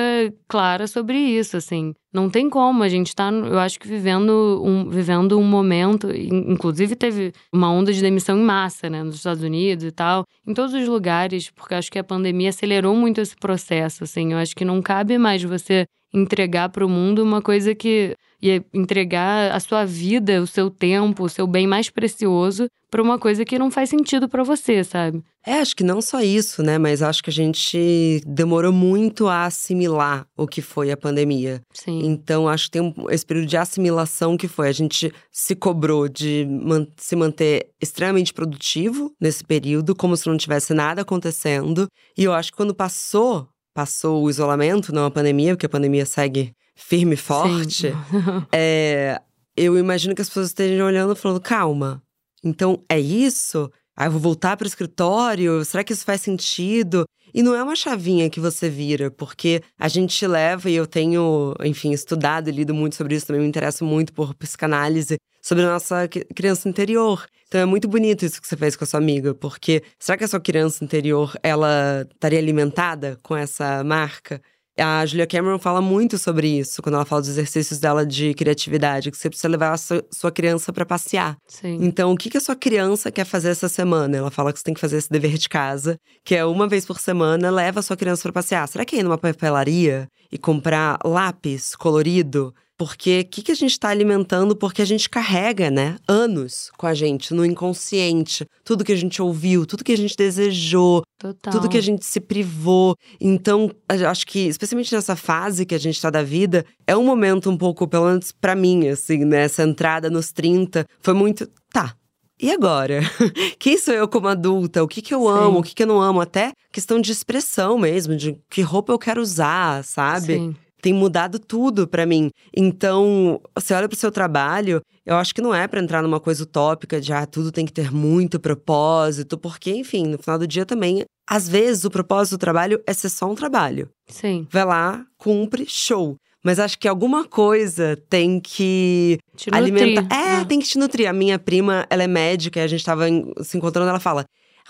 clara 0.48 0.86
sobre 0.88 1.18
isso, 1.18 1.56
assim. 1.56 1.94
Não 2.14 2.30
tem 2.30 2.50
como, 2.50 2.82
a 2.82 2.88
gente 2.88 3.14
tá, 3.14 3.30
eu 3.30 3.60
acho 3.60 3.78
que 3.78 3.88
vivendo 3.88 4.62
um, 4.64 4.90
vivendo 4.90 5.38
um 5.38 5.44
momento, 5.44 6.10
inclusive 6.16 6.96
teve 6.96 7.34
uma 7.52 7.70
onda 7.70 7.92
de 7.92 8.02
demissão 8.02 8.38
em 8.38 8.42
massa, 8.44 8.90
né, 8.90 9.04
nos 9.04 9.16
Estados 9.16 9.44
Unidos 9.44 9.84
e 9.84 9.92
tal, 9.92 10.24
em 10.48 10.54
todos 10.54 10.74
os 10.74 10.88
lugares, 10.88 11.50
porque 11.52 11.76
acho 11.76 11.92
que 11.92 12.00
a 12.00 12.04
pandemia 12.06 12.50
acelerou 12.50 12.96
muito 12.96 13.20
esse 13.20 13.36
processo, 13.36 14.06
assim. 14.06 14.32
Eu 14.32 14.38
acho 14.38 14.56
que 14.56 14.64
não 14.64 14.82
cabe 14.82 15.18
mais 15.18 15.44
você 15.44 15.86
entregar 16.16 16.70
para 16.70 16.86
o 16.86 16.90
mundo 16.90 17.24
uma 17.24 17.42
coisa 17.42 17.76
que 17.76 18.16
ia 18.42 18.64
entregar 18.74 19.52
a 19.52 19.60
sua 19.60 19.86
vida, 19.86 20.42
o 20.42 20.48
seu 20.48 20.70
tempo, 20.70 21.24
o 21.24 21.30
seu 21.30 21.48
bem 21.48 21.68
mais 21.68 21.90
precioso 21.90 22.68
para 22.90 23.02
uma 23.02 23.20
coisa 23.20 23.44
que 23.44 23.60
não 23.60 23.70
faz 23.70 23.90
sentido 23.90 24.30
para 24.30 24.44
você, 24.44 24.84
sabe? 24.84 25.22
É, 25.46 25.60
acho 25.60 25.76
que 25.76 25.84
não 25.84 26.02
só 26.02 26.22
isso, 26.22 26.64
né? 26.64 26.78
Mas 26.78 27.02
acho 27.02 27.22
que 27.22 27.30
a 27.30 27.34
gente 27.34 28.22
demorou 28.26 28.72
muito 28.72 29.28
a 29.28 29.46
assimilar 29.46 30.26
o 30.38 30.48
que 30.48 30.62
foi 30.62 30.92
a 30.92 30.98
pandemia. 30.98 31.62
Sim. 31.74 32.06
Então, 32.06 32.48
acho 32.48 32.66
que 32.66 32.72
tem 32.72 32.82
um, 32.82 32.94
esse 33.10 33.26
período 33.26 33.48
de 33.48 33.58
assimilação 33.58 34.38
que 34.38 34.48
foi. 34.48 34.70
A 34.70 34.72
gente 34.72 35.12
se 35.32 35.56
cobrou 35.56 36.08
de 36.08 36.48
man 36.50 36.88
se 36.96 37.16
manter 37.16 37.70
extremamente 37.82 38.34
produtivo 38.34 39.12
nesse 39.20 39.44
período, 39.44 39.96
como 39.96 40.16
se 40.16 40.28
não 40.28 40.38
tivesse 40.38 40.74
nada 40.74 41.02
acontecendo. 41.02 41.88
E 42.18 42.24
eu 42.24 42.34
acho 42.34 42.52
que 42.52 42.58
quando 42.58 42.74
passou 42.74 43.48
passou 43.76 44.24
o 44.24 44.30
isolamento, 44.30 44.96
não 44.96 45.06
a 45.06 45.12
pandemia, 45.12 45.54
porque 45.54 45.66
a 45.66 45.70
pandemia 45.70 46.06
segue 46.06 46.56
firme 46.74 47.16
e 47.16 47.18
forte, 47.18 47.92
é, 48.52 49.22
eu 49.56 49.78
imagino 49.78 50.16
que 50.16 50.22
as 50.22 50.30
pessoas 50.30 50.48
estejam 50.48 50.88
olhando 50.88 51.14
e 51.14 51.16
falando: 51.16 51.42
calma, 51.42 52.02
então 52.42 52.82
é 52.90 52.98
isso? 52.98 53.70
Ah, 53.98 54.06
eu 54.06 54.12
vou 54.12 54.20
voltar 54.20 54.58
para 54.58 54.66
o 54.66 54.68
escritório? 54.68 55.64
Será 55.64 55.84
que 55.84 55.94
isso 55.94 56.04
faz 56.04 56.20
sentido? 56.20 57.06
E 57.34 57.42
não 57.42 57.56
é 57.56 57.64
uma 57.64 57.76
chavinha 57.76 58.30
que 58.30 58.40
você 58.42 58.70
vira, 58.70 59.10
porque 59.10 59.62
a 59.80 59.88
gente 59.88 60.26
leva, 60.28 60.70
e 60.70 60.76
eu 60.76 60.86
tenho, 60.86 61.54
enfim, 61.64 61.92
estudado 61.92 62.50
e 62.50 62.52
lido 62.52 62.74
muito 62.74 62.96
sobre 62.96 63.16
isso, 63.16 63.28
também 63.28 63.42
me 63.42 63.48
interesso 63.48 63.86
muito 63.86 64.14
por 64.14 64.34
psicanálise, 64.36 65.18
sobre 65.42 65.64
a 65.64 65.68
nossa 65.68 66.08
criança 66.36 66.68
interior. 66.68 67.26
Então 67.48 67.62
é 67.62 67.66
muito 67.66 67.88
bonito 67.88 68.26
isso 68.26 68.42
que 68.42 68.48
você 68.48 68.58
fez 68.58 68.76
com 68.76 68.84
a 68.84 68.88
sua 68.88 69.00
amiga, 69.00 69.34
porque 69.34 69.82
será 69.98 70.18
que 70.18 70.24
a 70.24 70.28
sua 70.28 70.40
criança 70.40 70.84
interior, 70.84 71.34
ela 71.42 72.06
estaria 72.14 72.40
alimentada 72.40 73.18
com 73.24 73.36
essa 73.36 73.84
marca? 73.84 74.42
A 74.78 75.06
Julia 75.06 75.26
Cameron 75.26 75.58
fala 75.58 75.82
muito 75.82 76.18
sobre 76.18 76.48
isso 76.60 76.82
quando 76.82 76.96
ela 76.96 77.06
fala 77.06 77.22
dos 77.22 77.30
exercícios 77.30 77.80
dela 77.80 78.06
de 78.06 78.34
criatividade, 78.34 79.10
que 79.10 79.18
você 79.18 79.30
precisa 79.30 79.48
levar 79.48 79.74
a 79.74 79.78
sua 79.78 80.32
criança 80.34 80.74
para 80.74 80.86
passear. 80.86 81.38
Sim. 81.48 81.78
Então, 81.82 82.12
o 82.12 82.18
que, 82.18 82.30
que 82.30 82.38
a 82.38 82.42
sua 82.42 82.56
criança 82.56 83.10
quer 83.10 83.26
fazer 83.26 83.50
essa 83.50 83.70
semana? 83.70 84.18
Ela 84.18 84.32
fala 84.32 84.52
que 84.52 84.60
você 84.60 84.66
tem 84.66 84.74
que 84.74 84.82
fazer 84.82 84.98
esse 84.98 85.10
dever 85.10 85.38
de 85.38 85.48
casa, 85.48 85.98
que 86.26 86.36
é 86.36 86.44
uma 86.44 86.68
vez 86.68 86.86
por 86.86 87.00
semana, 87.00 87.50
leva 87.50 87.80
a 87.80 87.84
sua 87.84 87.96
criança 87.96 88.24
para 88.24 88.34
passear. 88.34 88.68
Será 88.68 88.84
que 88.84 88.98
é 88.98 89.00
ir 89.00 89.04
numa 89.04 89.18
papelaria 89.18 90.10
e 90.30 90.38
comprar 90.38 91.00
lápis 91.06 91.74
colorido? 91.76 92.54
Porque 92.78 93.22
o 93.22 93.30
que, 93.30 93.42
que 93.42 93.52
a 93.52 93.56
gente 93.56 93.72
está 93.72 93.90
alimentando? 93.90 94.56
Porque 94.56 94.82
a 94.82 94.86
gente 94.86 95.10
carrega, 95.10 95.72
né? 95.72 95.98
Anos 96.08 96.70
com 96.78 96.86
a 96.86 96.94
gente, 96.94 97.34
no 97.34 97.46
inconsciente. 97.46 98.46
Tudo 98.66 98.84
que 98.84 98.92
a 98.92 98.98
gente 98.98 99.22
ouviu, 99.22 99.66
tudo 99.66 99.84
que 99.84 99.94
a 99.94 99.98
gente 99.98 100.16
desejou, 100.18 101.02
Total. 101.18 101.54
tudo 101.54 101.70
que 101.70 101.78
a 101.78 101.82
gente 101.82 102.06
se 102.06 102.20
privou. 102.20 102.96
Então, 103.20 103.72
acho 103.88 104.28
que, 104.28 104.40
especialmente 104.40 104.94
nessa 104.94 105.16
fase 105.16 105.66
que 105.66 105.76
a 105.76 105.80
gente 105.80 105.96
está 105.96 106.10
da 106.10 106.22
vida, 106.22 106.66
é 106.86 106.98
um 106.98 107.06
momento 107.06 107.50
um 107.50 107.58
pouco, 107.58 107.88
pelo 107.88 108.08
menos 108.08 108.34
pra 108.34 108.56
mim, 108.56 108.90
assim, 108.90 109.24
né? 109.24 109.44
Essa 109.44 109.64
entrada 109.64 110.10
nos 110.10 110.34
30 110.34 110.86
foi 111.00 111.14
muito. 111.14 111.48
Tá, 111.72 111.96
e 112.42 112.52
agora? 112.52 113.00
Quem 113.58 113.78
sou 113.78 113.94
eu 113.94 114.08
como 114.10 114.28
adulta? 114.28 114.84
O 114.84 114.88
que, 114.88 115.02
que 115.02 115.14
eu 115.14 115.22
Sim. 115.22 115.30
amo? 115.30 115.60
O 115.60 115.64
que, 115.64 115.74
que 115.74 115.84
eu 115.84 115.88
não 115.88 116.02
amo? 116.02 116.20
Até 116.20 116.52
questão 116.74 117.00
de 117.00 117.10
expressão 117.10 117.78
mesmo, 117.78 118.18
de 118.18 118.38
que 118.50 118.62
roupa 118.62 118.92
eu 118.92 119.00
quero 119.00 119.22
usar, 119.22 119.82
sabe? 119.86 120.36
Sim 120.36 120.56
tem 120.86 120.94
mudado 120.94 121.40
tudo 121.40 121.88
para 121.88 122.06
mim. 122.06 122.30
Então, 122.56 123.42
você 123.56 123.74
olha 123.74 123.90
pro 123.90 123.98
seu 123.98 124.12
trabalho, 124.12 124.84
eu 125.04 125.16
acho 125.16 125.34
que 125.34 125.42
não 125.42 125.54
é 125.54 125.68
para 125.68 125.82
entrar 125.82 126.04
numa 126.04 126.20
coisa 126.20 126.44
utópica 126.44 127.02
de 127.02 127.12
ah, 127.12 127.26
tudo 127.26 127.52
tem 127.52 127.66
que 127.66 127.74
ter 127.74 127.92
muito 127.92 128.40
propósito, 128.40 129.36
porque, 129.36 129.72
enfim, 129.72 130.06
no 130.06 130.20
final 130.20 130.38
do 130.38 130.46
dia 130.46 130.64
também, 130.64 131.04
às 131.28 131.50
vezes 131.50 131.86
o 131.86 131.90
propósito 131.90 132.38
do 132.38 132.40
trabalho 132.40 132.80
é 132.86 132.94
ser 132.94 133.10
só 133.10 133.26
um 133.26 133.34
trabalho. 133.34 133.90
Sim. 134.08 134.48
Vai 134.52 134.64
lá, 134.64 135.04
cumpre, 135.18 135.66
show. 135.68 136.18
Mas 136.44 136.60
acho 136.60 136.78
que 136.78 136.88
alguma 136.88 137.26
coisa 137.26 137.98
tem 138.08 138.40
que 138.40 139.18
te 139.36 139.50
alimentar. 139.52 140.08
É, 140.16 140.42
é, 140.42 140.46
tem 140.46 140.60
que 140.60 140.68
te 140.68 140.78
nutrir. 140.78 141.10
A 141.10 141.14
minha 141.14 141.40
prima, 141.40 141.88
ela 141.90 142.04
é 142.04 142.08
médica 142.08 142.60
e 142.60 142.64
a 142.64 142.68
gente 142.68 142.86
tava 142.86 143.06
se 143.42 143.58
encontrando, 143.58 143.90
ela 143.90 144.00
fala: 144.00 144.24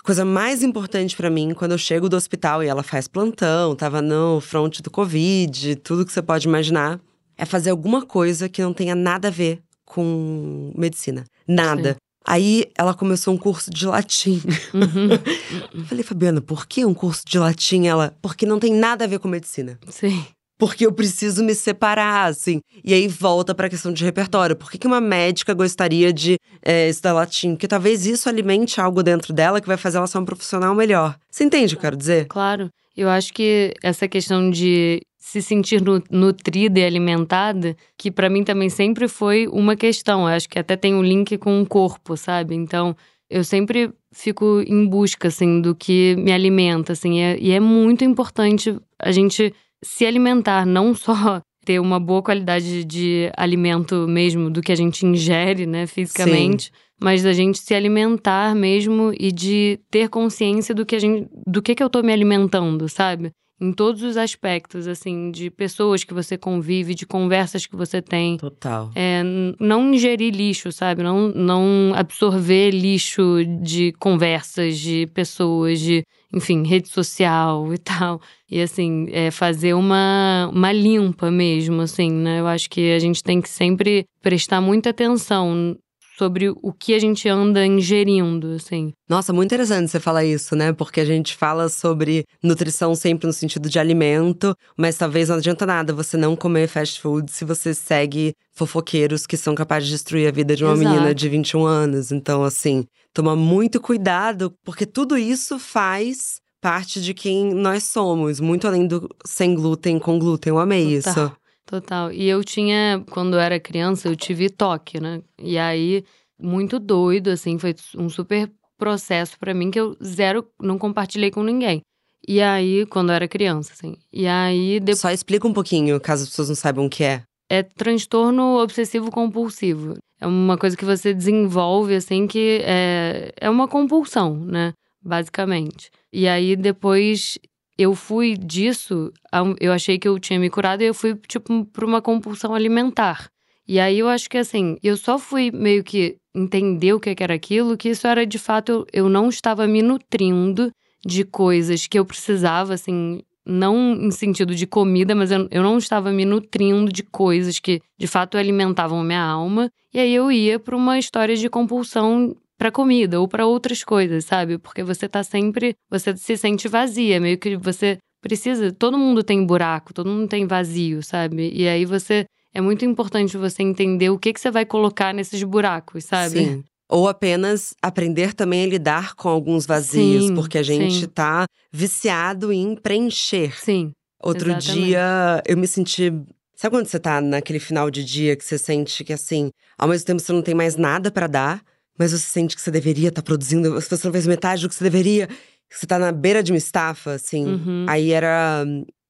coisa 0.06 0.24
mais 0.24 0.62
importante 0.62 1.16
para 1.16 1.28
mim 1.28 1.52
quando 1.52 1.72
eu 1.72 1.78
chego 1.78 2.08
do 2.08 2.16
hospital 2.16 2.62
e 2.62 2.68
ela 2.68 2.84
faz 2.84 3.08
plantão, 3.08 3.74
tava 3.74 4.00
no 4.00 4.40
front 4.40 4.80
do 4.80 4.88
Covid, 4.88 5.74
tudo 5.76 6.06
que 6.06 6.12
você 6.12 6.22
pode 6.22 6.46
imaginar, 6.46 7.00
é 7.36 7.44
fazer 7.44 7.70
alguma 7.70 8.06
coisa 8.06 8.48
que 8.48 8.62
não 8.62 8.72
tenha 8.72 8.94
nada 8.94 9.26
a 9.26 9.30
ver 9.32 9.60
com 9.84 10.72
medicina. 10.76 11.24
Nada. 11.46 11.94
Sim. 11.94 11.98
Aí 12.24 12.64
ela 12.78 12.94
começou 12.94 13.34
um 13.34 13.36
curso 13.36 13.68
de 13.68 13.84
latim. 13.84 14.40
Uhum. 14.72 15.82
Falei, 15.86 16.04
Fabiana, 16.04 16.40
por 16.40 16.66
que 16.66 16.84
um 16.84 16.94
curso 16.94 17.22
de 17.26 17.38
latim? 17.38 17.86
Ela, 17.86 18.16
porque 18.22 18.46
não 18.46 18.58
tem 18.60 18.72
nada 18.72 19.04
a 19.04 19.08
ver 19.08 19.18
com 19.18 19.28
medicina. 19.28 19.78
Sim 19.88 20.24
porque 20.58 20.86
eu 20.86 20.92
preciso 20.92 21.44
me 21.44 21.54
separar, 21.54 22.26
assim. 22.26 22.60
E 22.84 22.94
aí 22.94 23.08
volta 23.08 23.54
para 23.54 23.66
a 23.66 23.70
questão 23.70 23.92
de 23.92 24.04
repertório. 24.04 24.56
Por 24.56 24.70
que, 24.70 24.78
que 24.78 24.86
uma 24.86 25.00
médica 25.00 25.54
gostaria 25.54 26.12
de 26.12 26.38
é, 26.62 26.88
estudar 26.88 27.12
latim? 27.12 27.50
Porque 27.50 27.68
talvez 27.68 28.06
isso 28.06 28.28
alimente 28.28 28.80
algo 28.80 29.02
dentro 29.02 29.32
dela 29.32 29.60
que 29.60 29.66
vai 29.66 29.76
fazer 29.76 29.98
ela 29.98 30.06
ser 30.06 30.18
um 30.18 30.24
profissional 30.24 30.74
melhor. 30.74 31.16
Você 31.30 31.44
entende 31.44 31.74
o 31.74 31.76
que 31.76 31.80
eu 31.80 31.90
quero 31.90 31.96
dizer? 31.96 32.26
Claro. 32.26 32.70
Eu 32.96 33.10
acho 33.10 33.32
que 33.34 33.74
essa 33.82 34.08
questão 34.08 34.50
de 34.50 35.02
se 35.18 35.42
sentir 35.42 35.82
nutrida 36.10 36.78
e 36.78 36.84
alimentada, 36.84 37.76
que 37.98 38.10
para 38.10 38.30
mim 38.30 38.44
também 38.44 38.70
sempre 38.70 39.08
foi 39.08 39.48
uma 39.48 39.76
questão. 39.76 40.20
Eu 40.20 40.28
acho 40.28 40.48
que 40.48 40.58
até 40.58 40.76
tem 40.76 40.94
um 40.94 41.02
link 41.02 41.36
com 41.36 41.60
o 41.60 41.66
corpo, 41.66 42.16
sabe? 42.16 42.54
Então, 42.54 42.96
eu 43.28 43.42
sempre 43.42 43.90
fico 44.12 44.62
em 44.66 44.86
busca, 44.86 45.28
assim, 45.28 45.60
do 45.60 45.74
que 45.74 46.14
me 46.16 46.32
alimenta, 46.32 46.92
assim. 46.92 47.20
É, 47.20 47.36
e 47.38 47.50
é 47.50 47.58
muito 47.58 48.04
importante 48.04 48.78
a 48.98 49.10
gente 49.10 49.52
se 49.82 50.06
alimentar, 50.06 50.66
não 50.66 50.94
só 50.94 51.40
ter 51.64 51.80
uma 51.80 51.98
boa 51.98 52.22
qualidade 52.22 52.84
de 52.84 53.30
alimento 53.36 54.06
mesmo 54.08 54.48
do 54.48 54.62
que 54.62 54.70
a 54.70 54.76
gente 54.76 55.04
ingere, 55.04 55.66
né, 55.66 55.86
fisicamente, 55.86 56.66
Sim. 56.66 56.70
mas 57.00 57.24
da 57.24 57.32
gente 57.32 57.58
se 57.58 57.74
alimentar 57.74 58.54
mesmo 58.54 59.12
e 59.18 59.32
de 59.32 59.80
ter 59.90 60.08
consciência 60.08 60.74
do 60.74 60.86
que 60.86 60.94
a 60.94 60.98
gente, 60.98 61.28
do 61.46 61.60
que 61.60 61.74
que 61.74 61.82
eu 61.82 61.90
tô 61.90 62.02
me 62.02 62.12
alimentando, 62.12 62.88
sabe? 62.88 63.32
Em 63.60 63.72
todos 63.72 64.02
os 64.02 64.16
aspectos, 64.16 64.86
assim, 64.86 65.30
de 65.30 65.50
pessoas 65.50 66.04
que 66.04 66.12
você 66.12 66.36
convive, 66.36 66.94
de 66.94 67.06
conversas 67.06 67.66
que 67.66 67.74
você 67.74 68.02
tem. 68.02 68.36
Total. 68.36 68.90
É, 68.94 69.22
não 69.58 69.94
ingerir 69.94 70.34
lixo, 70.34 70.70
sabe? 70.70 71.02
Não, 71.02 71.28
não 71.28 71.92
absorver 71.94 72.70
lixo 72.70 73.38
de 73.62 73.92
conversas, 73.98 74.78
de 74.78 75.06
pessoas, 75.06 75.80
de, 75.80 76.04
enfim, 76.34 76.66
rede 76.66 76.88
social 76.88 77.72
e 77.72 77.78
tal. 77.78 78.20
E, 78.50 78.60
assim, 78.60 79.08
é 79.10 79.30
fazer 79.30 79.72
uma, 79.74 80.50
uma 80.52 80.70
limpa 80.70 81.30
mesmo, 81.30 81.80
assim, 81.80 82.10
né? 82.10 82.40
Eu 82.40 82.46
acho 82.46 82.68
que 82.68 82.92
a 82.92 82.98
gente 82.98 83.22
tem 83.22 83.40
que 83.40 83.48
sempre 83.48 84.04
prestar 84.20 84.60
muita 84.60 84.90
atenção 84.90 85.76
sobre 86.18 86.48
o 86.48 86.72
que 86.72 86.94
a 86.94 86.98
gente 86.98 87.28
anda 87.28 87.64
ingerindo, 87.64 88.52
assim. 88.52 88.92
Nossa, 89.08 89.32
muito 89.32 89.48
interessante 89.48 89.90
você 89.90 90.00
falar 90.00 90.24
isso, 90.24 90.56
né? 90.56 90.72
Porque 90.72 91.00
a 91.00 91.04
gente 91.04 91.36
fala 91.36 91.68
sobre 91.68 92.24
nutrição 92.42 92.94
sempre 92.94 93.26
no 93.26 93.32
sentido 93.32 93.68
de 93.68 93.78
alimento, 93.78 94.56
mas 94.76 94.96
talvez 94.96 95.28
não 95.28 95.36
adianta 95.36 95.66
nada 95.66 95.92
você 95.92 96.16
não 96.16 96.34
comer 96.34 96.68
fast 96.68 97.00
food 97.00 97.30
se 97.30 97.44
você 97.44 97.74
segue 97.74 98.34
fofoqueiros 98.52 99.26
que 99.26 99.36
são 99.36 99.54
capazes 99.54 99.88
de 99.88 99.94
destruir 99.94 100.26
a 100.26 100.32
vida 100.32 100.56
de 100.56 100.64
uma 100.64 100.72
Exato. 100.72 100.88
menina 100.88 101.14
de 101.14 101.28
21 101.28 101.64
anos. 101.64 102.10
Então, 102.10 102.42
assim, 102.42 102.86
toma 103.12 103.36
muito 103.36 103.80
cuidado, 103.80 104.54
porque 104.64 104.86
tudo 104.86 105.18
isso 105.18 105.58
faz 105.58 106.40
parte 106.60 107.00
de 107.00 107.14
quem 107.14 107.54
nós 107.54 107.84
somos, 107.84 108.40
muito 108.40 108.66
além 108.66 108.86
do 108.86 109.08
sem 109.24 109.54
glúten 109.54 109.98
com 109.98 110.18
glúten. 110.18 110.50
Eu 110.50 110.58
amei 110.58 110.82
isso. 110.82 111.32
Total. 111.66 112.12
E 112.12 112.28
eu 112.28 112.44
tinha, 112.44 113.04
quando 113.10 113.34
eu 113.34 113.40
era 113.40 113.58
criança, 113.58 114.08
eu 114.08 114.14
tive 114.14 114.48
toque, 114.48 115.00
né? 115.00 115.20
E 115.36 115.58
aí, 115.58 116.04
muito 116.40 116.78
doido, 116.78 117.28
assim, 117.28 117.58
foi 117.58 117.74
um 117.96 118.08
super 118.08 118.48
processo 118.78 119.36
para 119.38 119.52
mim 119.52 119.70
que 119.70 119.80
eu 119.80 119.96
zero 120.02 120.46
não 120.60 120.78
compartilhei 120.78 121.30
com 121.30 121.42
ninguém. 121.42 121.80
E 122.26 122.40
aí, 122.40 122.86
quando 122.86 123.10
eu 123.10 123.16
era 123.16 123.28
criança, 123.28 123.72
assim. 123.72 123.96
E 124.12 124.26
aí. 124.26 124.78
Depois... 124.78 125.00
Só 125.00 125.10
explica 125.10 125.46
um 125.46 125.52
pouquinho, 125.52 126.00
caso 126.00 126.22
as 126.22 126.30
pessoas 126.30 126.48
não 126.48 126.56
saibam 126.56 126.86
o 126.86 126.90
que 126.90 127.02
é. 127.02 127.22
É 127.50 127.62
transtorno 127.62 128.58
obsessivo 128.60 129.10
compulsivo. 129.10 129.94
É 130.20 130.26
uma 130.26 130.56
coisa 130.56 130.76
que 130.76 130.84
você 130.84 131.12
desenvolve, 131.12 131.94
assim, 131.94 132.26
que 132.26 132.60
é, 132.64 133.32
é 133.40 133.50
uma 133.50 133.68
compulsão, 133.68 134.36
né? 134.36 134.72
Basicamente. 135.02 135.90
E 136.12 136.26
aí, 136.26 136.56
depois 136.56 137.38
eu 137.78 137.94
fui 137.94 138.36
disso, 138.36 139.12
eu 139.60 139.72
achei 139.72 139.98
que 139.98 140.08
eu 140.08 140.18
tinha 140.18 140.38
me 140.38 140.48
curado 140.48 140.82
e 140.82 140.86
eu 140.86 140.94
fui, 140.94 141.14
tipo, 141.28 141.64
pra 141.66 141.84
uma 141.84 142.00
compulsão 142.00 142.54
alimentar. 142.54 143.30
E 143.68 143.80
aí 143.80 143.98
eu 143.98 144.08
acho 144.08 144.30
que 144.30 144.38
assim, 144.38 144.78
eu 144.82 144.96
só 144.96 145.18
fui 145.18 145.50
meio 145.50 145.82
que 145.82 146.16
entender 146.34 146.92
o 146.92 147.00
que 147.00 147.14
era 147.18 147.34
aquilo, 147.34 147.76
que 147.76 147.88
isso 147.88 148.06
era 148.06 148.24
de 148.24 148.38
fato 148.38 148.70
eu, 148.70 148.86
eu 148.92 149.08
não 149.08 149.28
estava 149.28 149.66
me 149.66 149.82
nutrindo 149.82 150.70
de 151.04 151.24
coisas 151.24 151.86
que 151.86 151.98
eu 151.98 152.04
precisava, 152.04 152.74
assim, 152.74 153.22
não 153.44 153.94
em 153.94 154.10
sentido 154.10 154.54
de 154.54 154.66
comida, 154.66 155.14
mas 155.14 155.30
eu, 155.30 155.48
eu 155.50 155.62
não 155.62 155.78
estava 155.78 156.12
me 156.12 156.24
nutrindo 156.24 156.92
de 156.92 157.02
coisas 157.02 157.58
que 157.58 157.80
de 157.98 158.06
fato 158.06 158.36
alimentavam 158.36 159.02
minha 159.02 159.22
alma. 159.22 159.70
E 159.92 159.98
aí 159.98 160.14
eu 160.14 160.30
ia 160.30 160.58
para 160.58 160.76
uma 160.76 160.98
história 160.98 161.36
de 161.36 161.48
compulsão 161.48 162.36
para 162.58 162.70
comida 162.70 163.20
ou 163.20 163.28
para 163.28 163.46
outras 163.46 163.84
coisas, 163.84 164.24
sabe? 164.24 164.58
Porque 164.58 164.82
você 164.82 165.08
tá 165.08 165.22
sempre, 165.22 165.74
você 165.90 166.16
se 166.16 166.36
sente 166.36 166.68
vazia, 166.68 167.20
meio 167.20 167.38
que 167.38 167.56
você 167.56 167.98
precisa, 168.20 168.72
todo 168.72 168.98
mundo 168.98 169.22
tem 169.22 169.44
buraco, 169.44 169.92
todo 169.92 170.10
mundo 170.10 170.28
tem 170.28 170.46
vazio, 170.46 171.02
sabe? 171.02 171.50
E 171.54 171.68
aí 171.68 171.84
você 171.84 172.24
é 172.52 172.60
muito 172.60 172.84
importante 172.84 173.36
você 173.36 173.62
entender 173.62 174.10
o 174.10 174.18
que 174.18 174.32
que 174.32 174.40
você 174.40 174.50
vai 174.50 174.64
colocar 174.64 175.12
nesses 175.12 175.42
buracos, 175.42 176.04
sabe? 176.04 176.38
Sim. 176.38 176.64
Ou 176.88 177.08
apenas 177.08 177.74
aprender 177.82 178.32
também 178.32 178.64
a 178.64 178.66
lidar 178.66 179.14
com 179.14 179.28
alguns 179.28 179.66
vazios, 179.66 180.26
Sim, 180.26 180.34
porque 180.34 180.56
a 180.56 180.62
gente 180.62 181.00
sim. 181.00 181.06
tá 181.06 181.46
viciado 181.72 182.52
em 182.52 182.76
preencher. 182.76 183.52
Sim. 183.60 183.90
Outro 184.22 184.50
exatamente. 184.50 184.86
dia 184.86 185.42
eu 185.44 185.56
me 185.56 185.66
senti. 185.66 186.12
Sabe 186.54 186.76
quando 186.76 186.86
você 186.86 186.98
tá 186.98 187.20
naquele 187.20 187.58
final 187.58 187.90
de 187.90 188.02
dia 188.04 188.36
que 188.36 188.44
você 188.44 188.56
sente 188.56 189.04
que 189.04 189.12
assim, 189.12 189.50
ao 189.76 189.88
mesmo 189.88 190.06
tempo 190.06 190.20
você 190.20 190.32
não 190.32 190.42
tem 190.42 190.54
mais 190.54 190.76
nada 190.76 191.10
pra 191.10 191.26
dar, 191.26 191.62
mas 191.98 192.12
você 192.12 192.18
sente 192.18 192.54
que 192.54 192.62
você 192.62 192.70
deveria 192.70 193.08
estar 193.08 193.22
produzindo, 193.22 193.72
você 193.74 193.96
não 194.04 194.12
fez 194.12 194.26
metade 194.26 194.62
do 194.62 194.68
que 194.68 194.74
você 194.74 194.84
deveria, 194.84 195.26
que 195.26 195.78
você 195.78 195.86
tá 195.86 195.98
na 195.98 196.12
beira 196.12 196.42
de 196.42 196.52
uma 196.52 196.58
estafa, 196.58 197.12
assim. 197.12 197.46
Uhum. 197.46 197.86
Aí 197.88 198.12
era. 198.12 198.64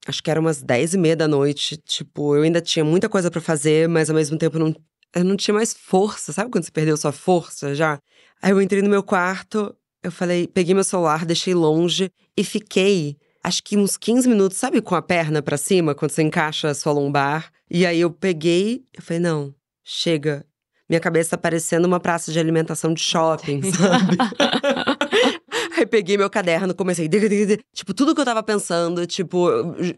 Acho 0.07 0.23
que 0.23 0.31
era 0.31 0.41
umas 0.41 0.63
10 0.63 0.95
e 0.95 0.99
meia 0.99 1.17
da 1.17 1.27
noite. 1.27 1.77
Tipo, 1.77 2.37
eu 2.37 2.43
ainda 2.43 2.61
tinha 2.61 2.85
muita 2.85 3.09
coisa 3.09 3.31
pra 3.31 3.41
fazer, 3.41 3.89
mas 3.89 4.09
ao 4.09 4.15
mesmo 4.15 4.39
tempo 4.39 4.59
não, 4.59 4.75
eu 5.15 5.25
não 5.25 5.37
tinha 5.37 5.55
mais 5.55 5.75
força. 5.75 6.33
Sabe 6.33 6.51
quando 6.51 6.65
você 6.65 6.71
perdeu 6.71 6.97
sua 6.97 7.13
força 7.13 7.75
já? 7.75 7.99
Aí 8.41 8.53
eu 8.53 8.61
entrei 8.63 8.83
no 8.83 8.89
meu 8.89 9.03
quarto, 9.03 9.75
eu 10.03 10.13
falei, 10.13 10.47
peguei 10.47 10.75
meu 10.75 10.85
celular, 10.85 11.25
deixei 11.25 11.55
longe 11.55 12.11
e 12.37 12.45
fiquei, 12.45 13.17
acho 13.43 13.63
que 13.63 13.77
uns 13.77 13.97
15 13.97 14.29
minutos, 14.29 14.59
sabe, 14.59 14.81
com 14.81 14.95
a 14.95 15.03
perna 15.03 15.43
pra 15.43 15.57
cima, 15.57 15.95
quando 15.95 16.13
você 16.13 16.23
encaixa 16.23 16.69
a 16.69 16.75
sua 16.75 16.93
lombar. 16.93 17.51
E 17.69 17.85
aí 17.85 18.01
eu 18.01 18.11
peguei, 18.11 18.85
eu 18.95 19.03
falei, 19.03 19.21
não, 19.21 19.55
chega. 19.83 20.47
Minha 20.89 21.01
cabeça 21.01 21.31
tá 21.31 21.39
parecendo 21.39 21.87
uma 21.87 21.99
praça 21.99 22.31
de 22.31 22.39
alimentação 22.39 22.95
de 22.95 23.01
shopping, 23.01 23.61
sabe? 23.73 24.17
Aí 25.77 25.85
peguei 25.85 26.17
meu 26.17 26.31
caderno, 26.31 26.75
comecei. 26.75 27.09
Tipo, 27.75 27.93
tudo 27.93 28.15
que 28.15 28.21
eu 28.21 28.25
tava 28.25 28.43
pensando, 28.43 29.07
tipo. 29.07 29.49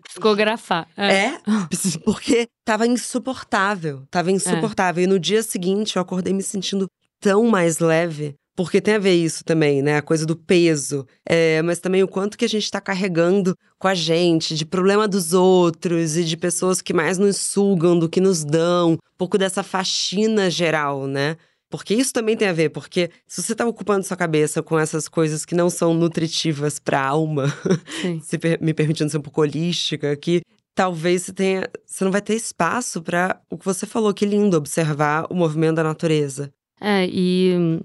Psicografar. 0.09 0.89
É, 0.97 1.39
porque 2.05 2.49
tava 2.65 2.87
insuportável. 2.87 4.03
Tava 4.11 4.33
insuportável. 4.33 5.05
E 5.05 5.07
no 5.07 5.19
dia 5.19 5.43
seguinte 5.43 5.97
eu 5.97 6.03
acordei 6.03 6.33
me 6.33 6.43
sentindo 6.43 6.89
tão 7.21 7.45
mais 7.45 7.79
leve. 7.79 8.35
Porque 8.59 8.81
tem 8.81 8.95
a 8.95 8.99
ver 8.99 9.15
isso 9.15 9.45
também, 9.45 9.81
né? 9.83 9.99
A 9.99 10.03
coisa 10.03 10.27
do 10.27 10.35
peso. 10.35 11.07
É, 11.25 11.63
mas 11.63 11.79
também 11.79 12.03
o 12.03 12.09
quanto 12.09 12.37
que 12.37 12.45
a 12.45 12.49
gente 12.49 12.69
tá 12.69 12.81
carregando 12.81 13.55
com 13.79 13.87
a 13.87 13.95
gente, 13.95 14.57
de 14.57 14.67
problema 14.67 15.07
dos 15.07 15.33
outros 15.33 16.17
e 16.17 16.25
de 16.25 16.37
pessoas 16.37 16.83
que 16.83 16.93
mais 16.93 17.19
nos 17.19 17.37
sugam 17.37 17.97
do 17.97 18.09
que 18.09 18.21
nos 18.21 18.43
dão. 18.43 18.95
Um 18.95 18.99
pouco 19.17 19.39
dessa 19.39 19.63
faxina 19.63 20.51
geral, 20.51 21.07
né? 21.07 21.37
Porque 21.71 21.95
isso 21.95 22.13
também 22.13 22.37
tem 22.37 22.49
a 22.49 22.53
ver, 22.53 22.71
porque 22.71 23.11
se 23.29 23.41
você 23.45 23.55
tá 23.55 23.65
ocupando 23.65 24.05
sua 24.05 24.17
cabeça 24.17 24.61
com 24.61 24.77
essas 24.77 25.07
coisas 25.07 25.45
que 25.45 25.55
não 25.55 25.71
são 25.71 25.95
nutritivas 25.95 26.81
pra 26.81 27.01
alma, 27.01 27.55
Sim. 28.03 28.19
se 28.27 28.39
per- 28.39 28.61
me 28.61 28.75
permitindo 28.75 29.09
ser 29.09 29.19
um 29.19 29.23
pouco 29.23 29.41
holística 29.41 30.11
aqui, 30.11 30.41
talvez 30.75 31.23
você 31.23 31.33
tenha. 31.33 31.69
Você 31.87 32.03
não 32.03 32.11
vai 32.11 32.21
ter 32.21 32.35
espaço 32.35 33.01
pra 33.03 33.41
o 33.49 33.57
que 33.57 33.65
você 33.65 33.87
falou, 33.87 34.13
que 34.13 34.27
lindo, 34.27 34.57
observar 34.57 35.29
o 35.31 35.35
movimento 35.37 35.77
da 35.77 35.85
natureza. 35.85 36.53
É, 36.81 37.07
e 37.07 37.79